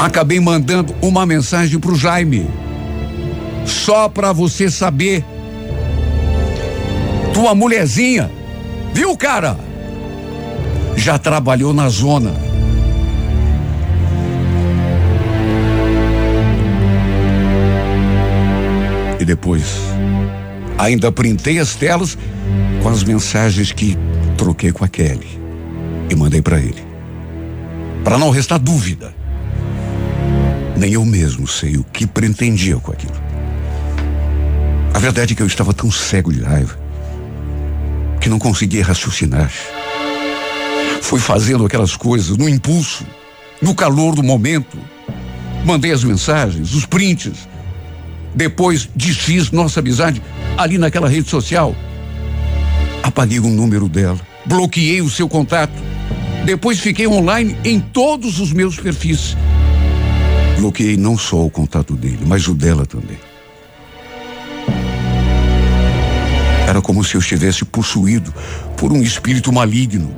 Acabei 0.00 0.40
mandando 0.40 0.94
uma 1.02 1.26
mensagem 1.26 1.78
para 1.78 1.90
o 1.90 1.94
Jaime. 1.94 2.48
Só 3.66 4.08
para 4.08 4.32
você 4.32 4.70
saber. 4.70 5.22
Tua 7.34 7.54
mulherzinha, 7.54 8.30
viu, 8.94 9.14
cara? 9.14 9.58
Já 10.96 11.18
trabalhou 11.18 11.74
na 11.74 11.90
zona 11.90 12.32
depois. 19.26 19.64
Ainda 20.78 21.12
printei 21.12 21.58
as 21.58 21.74
telas 21.74 22.16
com 22.82 22.88
as 22.88 23.04
mensagens 23.04 23.70
que 23.70 23.98
troquei 24.38 24.72
com 24.72 24.82
a 24.82 24.88
Kelly 24.88 25.47
e 26.10 26.14
mandei 26.14 26.42
para 26.42 26.58
ele. 26.58 26.82
Para 28.04 28.18
não 28.18 28.30
restar 28.30 28.58
dúvida. 28.58 29.14
Nem 30.76 30.92
eu 30.92 31.04
mesmo 31.04 31.46
sei 31.46 31.76
o 31.76 31.84
que 31.84 32.06
pretendia 32.06 32.76
com 32.76 32.92
aquilo. 32.92 33.20
A 34.94 34.98
verdade 34.98 35.32
é 35.32 35.36
que 35.36 35.42
eu 35.42 35.46
estava 35.46 35.72
tão 35.72 35.90
cego 35.90 36.32
de 36.32 36.42
raiva 36.42 36.78
que 38.20 38.28
não 38.28 38.38
conseguia 38.38 38.84
raciocinar. 38.84 39.50
Fui 41.02 41.20
fazendo 41.20 41.64
aquelas 41.64 41.96
coisas 41.96 42.36
no 42.36 42.48
impulso, 42.48 43.06
no 43.62 43.74
calor 43.74 44.14
do 44.14 44.22
momento. 44.22 44.78
Mandei 45.64 45.92
as 45.92 46.04
mensagens, 46.04 46.74
os 46.74 46.84
prints, 46.84 47.48
depois 48.34 48.88
desfiz 48.94 49.50
nossa 49.50 49.80
amizade 49.80 50.22
ali 50.56 50.78
naquela 50.78 51.08
rede 51.08 51.28
social. 51.28 51.74
Apaguei 53.02 53.38
o 53.38 53.48
número 53.48 53.88
dela, 53.88 54.20
bloqueei 54.44 55.00
o 55.00 55.10
seu 55.10 55.28
contato. 55.28 55.72
Depois 56.48 56.80
fiquei 56.80 57.06
online 57.06 57.54
em 57.62 57.78
todos 57.78 58.40
os 58.40 58.54
meus 58.54 58.80
perfis. 58.80 59.36
Bloqueei 60.58 60.96
não 60.96 61.18
só 61.18 61.44
o 61.44 61.50
contato 61.50 61.94
dele, 61.94 62.20
mas 62.26 62.48
o 62.48 62.54
dela 62.54 62.86
também. 62.86 63.18
Era 66.66 66.80
como 66.80 67.04
se 67.04 67.16
eu 67.16 67.18
estivesse 67.20 67.66
possuído 67.66 68.32
por 68.78 68.90
um 68.90 69.02
espírito 69.02 69.52
maligno. 69.52 70.10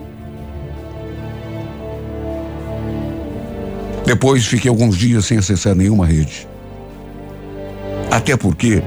Depois 4.06 4.46
fiquei 4.46 4.68
alguns 4.68 4.96
dias 4.96 5.24
sem 5.24 5.36
acessar 5.36 5.74
nenhuma 5.74 6.06
rede. 6.06 6.46
Até 8.08 8.36
porque, 8.36 8.80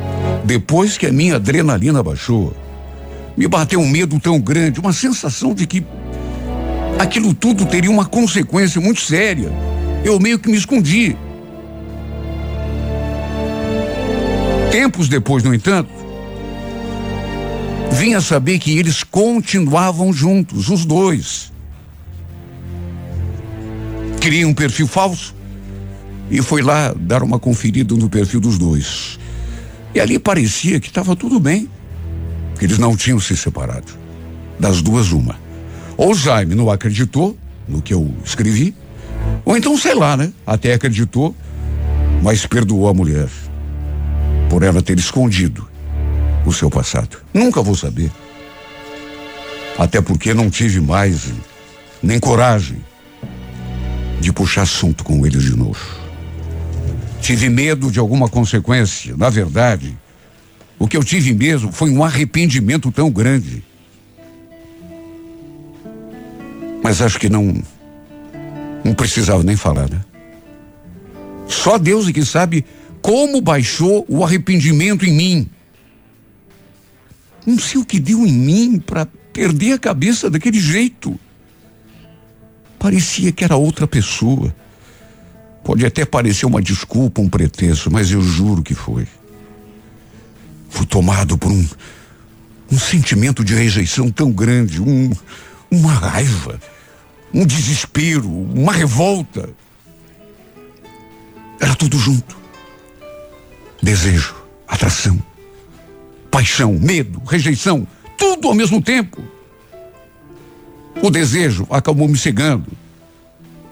depois 0.45 0.97
que 0.97 1.07
a 1.07 1.11
minha 1.11 1.35
adrenalina 1.35 2.01
baixou, 2.01 2.55
me 3.35 3.49
bateu 3.49 3.81
um 3.81 3.89
medo 3.89 4.17
tão 4.17 4.39
grande, 4.39 4.79
uma 4.79 4.93
sensação 4.93 5.53
de 5.53 5.67
que 5.67 5.85
aquilo 6.99 7.33
tudo 7.33 7.65
teria 7.65 7.91
uma 7.91 8.05
consequência 8.05 8.79
muito 8.79 9.01
séria. 9.01 9.51
Eu 10.03 10.19
meio 10.19 10.39
que 10.39 10.49
me 10.49 10.57
escondi. 10.57 11.15
Tempos 14.71 15.07
depois, 15.07 15.43
no 15.43 15.53
entanto, 15.53 15.89
vim 17.91 18.15
a 18.15 18.21
saber 18.21 18.59
que 18.59 18.77
eles 18.77 19.03
continuavam 19.03 20.11
juntos, 20.11 20.69
os 20.69 20.83
dois. 20.83 21.51
Criei 24.19 24.45
um 24.45 24.53
perfil 24.53 24.87
falso 24.87 25.35
e 26.29 26.41
foi 26.41 26.61
lá 26.61 26.93
dar 26.97 27.21
uma 27.21 27.37
conferida 27.37 27.93
no 27.95 28.09
perfil 28.09 28.39
dos 28.39 28.57
dois. 28.57 29.19
E 29.93 29.99
ali 29.99 30.17
parecia 30.17 30.79
que 30.79 30.87
estava 30.87 31.15
tudo 31.15 31.39
bem, 31.39 31.69
que 32.57 32.65
eles 32.65 32.79
não 32.79 32.97
tinham 32.97 33.19
se 33.19 33.37
separado. 33.37 33.93
Das 34.59 34.81
duas, 34.81 35.11
uma. 35.11 35.42
Ou 35.97 36.13
Jaime 36.13 36.55
não 36.55 36.69
acreditou 36.69 37.37
no 37.67 37.81
que 37.81 37.93
eu 37.93 38.13
escrevi, 38.23 38.75
ou 39.45 39.57
então, 39.57 39.77
sei 39.77 39.93
lá, 39.93 40.15
né? 40.15 40.31
Até 40.45 40.73
acreditou, 40.73 41.35
mas 42.21 42.45
perdoou 42.45 42.87
a 42.87 42.93
mulher 42.93 43.29
por 44.49 44.63
ela 44.63 44.81
ter 44.81 44.97
escondido 44.97 45.67
o 46.45 46.53
seu 46.53 46.69
passado. 46.69 47.17
Nunca 47.33 47.61
vou 47.61 47.75
saber. 47.75 48.11
Até 49.77 50.01
porque 50.01 50.33
não 50.33 50.49
tive 50.49 50.79
mais 50.79 51.31
nem 52.01 52.19
coragem 52.19 52.77
de 54.19 54.31
puxar 54.31 54.61
assunto 54.61 55.03
com 55.03 55.25
eles 55.25 55.43
de 55.43 55.55
novo. 55.55 55.79
Tive 57.21 57.49
medo 57.49 57.91
de 57.91 57.99
alguma 57.99 58.29
consequência. 58.29 59.15
Na 59.17 59.29
verdade, 59.29 59.97
o 60.77 60.87
que 60.87 60.95
eu 60.95 61.03
tive 61.03 61.33
mesmo 61.33 61.71
foi 61.71 61.89
um 61.89 62.03
arrependimento 62.03 62.91
tão 62.91 63.09
grande. 63.09 63.63
Mas 66.84 67.01
acho 67.01 67.17
que 67.17 67.29
não. 67.29 67.63
Não 68.84 68.93
precisava 68.93 69.41
nem 69.41 69.55
falar, 69.55 69.89
né? 69.89 70.03
Só 71.47 71.77
Deus 71.77 72.07
é 72.07 72.13
que 72.13 72.25
sabe 72.25 72.65
como 73.01 73.39
baixou 73.39 74.05
o 74.09 74.23
arrependimento 74.23 75.05
em 75.05 75.13
mim. 75.13 75.49
Não 77.45 77.57
sei 77.57 77.79
o 77.79 77.86
que 77.86 77.99
deu 77.99 78.25
em 78.25 78.31
mim 78.31 78.79
para 78.79 79.05
perder 79.31 79.73
a 79.73 79.79
cabeça 79.79 80.29
daquele 80.29 80.59
jeito. 80.59 81.17
Parecia 82.77 83.31
que 83.31 83.43
era 83.43 83.55
outra 83.55 83.88
pessoa. 83.88 84.53
Pode 85.63 85.86
até 85.86 86.05
parecer 86.05 86.45
uma 86.45 86.61
desculpa, 86.61 87.21
um 87.21 87.29
pretexto, 87.29 87.89
mas 87.89 88.11
eu 88.11 88.21
juro 88.21 88.61
que 88.61 88.75
foi. 88.75 89.07
Fui 90.69 90.86
tomado 90.86 91.38
por 91.38 91.51
um, 91.51 91.65
um 92.69 92.77
sentimento 92.77 93.43
de 93.43 93.53
rejeição 93.53 94.09
tão 94.09 94.31
grande, 94.31 94.81
um, 94.81 95.11
uma 95.71 95.93
raiva, 95.93 96.59
um 97.34 97.45
desespero, 97.45 98.29
uma 98.29 98.71
revolta. 98.71 99.49
Era 101.59 101.75
tudo 101.75 101.97
junto. 101.97 102.38
Desejo, 103.81 104.36
atração, 104.67 105.21
paixão, 106.29 106.73
medo, 106.73 107.21
rejeição, 107.25 107.88
tudo 108.17 108.47
ao 108.47 108.53
mesmo 108.53 108.81
tempo. 108.81 109.21
O 111.01 111.09
desejo 111.09 111.67
acabou 111.69 112.07
me 112.07 112.17
cegando 112.17 112.71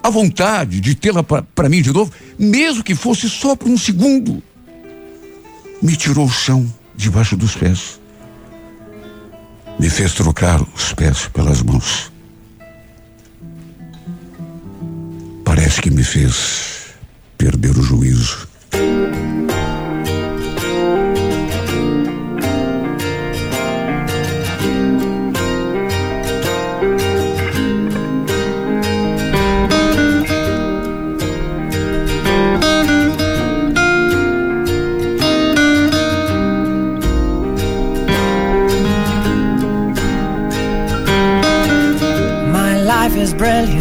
a 0.03 0.09
vontade 0.09 0.79
de 0.81 0.95
tê-la 0.95 1.23
para 1.23 1.69
mim 1.69 1.81
de 1.81 1.93
novo, 1.93 2.11
mesmo 2.37 2.83
que 2.83 2.95
fosse 2.95 3.29
só 3.29 3.55
por 3.55 3.69
um 3.69 3.77
segundo, 3.77 4.41
me 5.81 5.95
tirou 5.95 6.25
o 6.25 6.31
chão 6.31 6.71
debaixo 6.95 7.37
dos 7.37 7.55
pés. 7.55 7.99
Me 9.79 9.89
fez 9.89 10.13
trocar 10.13 10.61
os 10.75 10.93
pés 10.93 11.27
pelas 11.27 11.61
mãos. 11.61 12.10
Parece 15.53 15.81
que 15.81 15.91
me 15.91 16.01
fez 16.01 16.95
perder 17.35 17.77
o 17.77 17.83
juízo. 17.83 18.47
brilliant. 43.41 43.80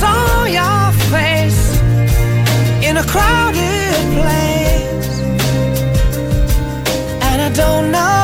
saw 0.00 0.44
your 0.44 0.92
face 1.12 1.80
in 2.88 2.96
a 2.96 3.04
crowded 3.12 3.94
place, 4.16 5.20
and 7.28 7.42
I 7.42 7.50
don't 7.52 7.90
know. 7.90 8.17